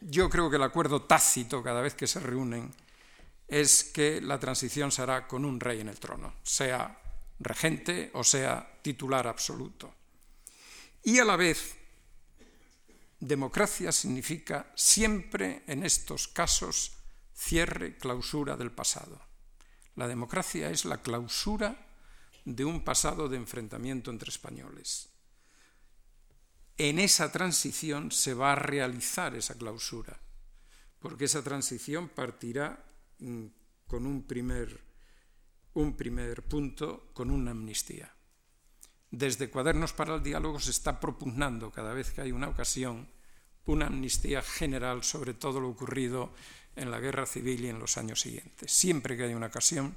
Yo 0.00 0.28
creo 0.28 0.50
que 0.50 0.56
el 0.56 0.64
acuerdo 0.64 1.02
tácito 1.02 1.62
cada 1.62 1.82
vez 1.82 1.94
que 1.94 2.08
se 2.08 2.18
reúnen 2.18 2.68
es 3.46 3.84
que 3.84 4.20
la 4.20 4.40
transición 4.40 4.90
será 4.90 5.28
con 5.28 5.44
un 5.44 5.60
rey 5.60 5.78
en 5.78 5.88
el 5.88 6.00
trono, 6.00 6.34
sea 6.42 7.00
regente 7.38 8.10
o 8.14 8.24
sea 8.24 8.80
titular 8.82 9.28
absoluto. 9.28 9.94
Y 11.04 11.20
a 11.20 11.24
la 11.24 11.36
vez, 11.36 11.76
democracia 13.22 13.92
significa 13.92 14.72
siempre 14.74 15.62
en 15.68 15.84
estos 15.84 16.26
casos 16.26 16.98
cierre, 17.32 17.96
clausura 17.96 18.56
del 18.56 18.72
pasado. 18.72 19.20
La 19.94 20.08
democracia 20.08 20.70
es 20.70 20.84
la 20.84 21.02
clausura 21.02 21.86
de 22.44 22.64
un 22.64 22.82
pasado 22.82 23.28
de 23.28 23.36
enfrentamiento 23.36 24.10
entre 24.10 24.28
españoles. 24.28 25.10
En 26.76 26.98
esa 26.98 27.30
transición 27.30 28.10
se 28.10 28.34
va 28.34 28.52
a 28.52 28.56
realizar 28.56 29.36
esa 29.36 29.56
clausura, 29.56 30.20
porque 30.98 31.26
esa 31.26 31.44
transición 31.44 32.08
partirá 32.08 32.84
mm, 33.20 33.46
con 33.86 34.04
un 34.04 34.26
primer, 34.26 34.82
un 35.74 35.96
primer 35.96 36.42
punto, 36.42 37.12
con 37.12 37.30
una 37.30 37.52
amnistía. 37.52 38.12
Desde 39.12 39.48
Cuadernos 39.48 39.92
para 39.92 40.16
el 40.16 40.22
Diálogo 40.24 40.58
se 40.58 40.72
está 40.72 40.98
propugnando 40.98 41.70
cada 41.70 41.92
vez 41.92 42.10
que 42.10 42.22
hay 42.22 42.32
una 42.32 42.48
ocasión 42.48 43.11
una 43.66 43.86
amnistía 43.86 44.42
general 44.42 45.04
sobre 45.04 45.34
todo 45.34 45.60
lo 45.60 45.68
ocurrido 45.68 46.32
en 46.74 46.90
la 46.90 47.00
guerra 47.00 47.26
civil 47.26 47.64
y 47.64 47.68
en 47.68 47.78
los 47.78 47.96
años 47.96 48.20
siguientes. 48.20 48.72
Siempre 48.72 49.16
que 49.16 49.24
hay 49.24 49.34
una 49.34 49.46
ocasión 49.46 49.94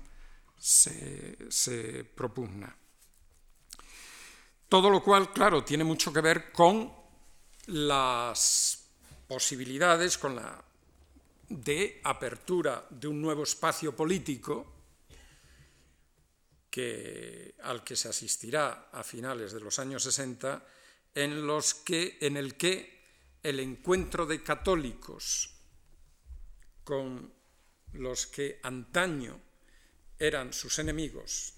se, 0.57 2.05
propugna. 2.15 2.75
Todo 4.67 4.89
lo 4.89 5.03
cual, 5.03 5.31
claro, 5.31 5.63
tiene 5.63 5.83
mucho 5.83 6.11
que 6.11 6.21
ver 6.21 6.51
con 6.51 6.91
las 7.67 8.83
posibilidades, 9.27 10.17
con 10.17 10.35
la 10.35 10.63
de 11.47 12.01
apertura 12.03 12.85
de 12.89 13.07
un 13.07 13.21
nuevo 13.21 13.43
espacio 13.43 13.95
político 13.95 14.73
que, 16.69 17.55
al 17.63 17.83
que 17.83 17.95
se 17.95 18.09
asistirá 18.09 18.89
a 18.91 19.03
finales 19.03 19.53
de 19.53 19.59
los 19.59 19.77
años 19.79 20.03
60, 20.03 20.65
en, 21.13 21.45
los 21.45 21.75
que, 21.75 22.17
en 22.21 22.35
el 22.35 22.57
que 22.57 22.94
el 23.45 23.59
encuentro 23.59 24.25
de 24.25 24.41
católicos 24.41 25.51
con 26.83 27.31
los 27.93 28.25
que 28.25 28.59
antaño 28.63 29.39
eran 30.17 30.51
sus 30.51 30.79
enemigos 30.79 31.53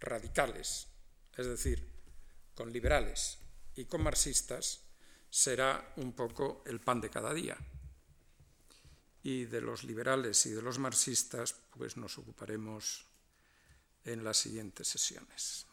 radicales, 0.00 0.88
es 1.36 1.46
decir, 1.46 1.88
con 2.52 2.72
liberales 2.72 3.38
y 3.76 3.84
con 3.84 4.02
marxistas, 4.02 4.80
será 5.30 5.92
un 5.98 6.14
poco 6.14 6.64
el 6.66 6.80
pan 6.80 7.00
de 7.00 7.10
cada 7.10 7.32
día. 7.32 7.56
Y 9.22 9.44
de 9.44 9.60
los 9.60 9.84
liberales 9.84 10.46
y 10.46 10.50
de 10.50 10.62
los 10.62 10.80
marxistas, 10.80 11.54
pues 11.76 11.96
nos 11.96 12.18
ocuparemos 12.18 13.06
en 14.04 14.24
las 14.24 14.38
siguientes 14.38 14.88
sesiones. 14.88 15.64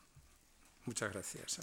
Muchas 0.86 1.12
gracias. 1.12 1.60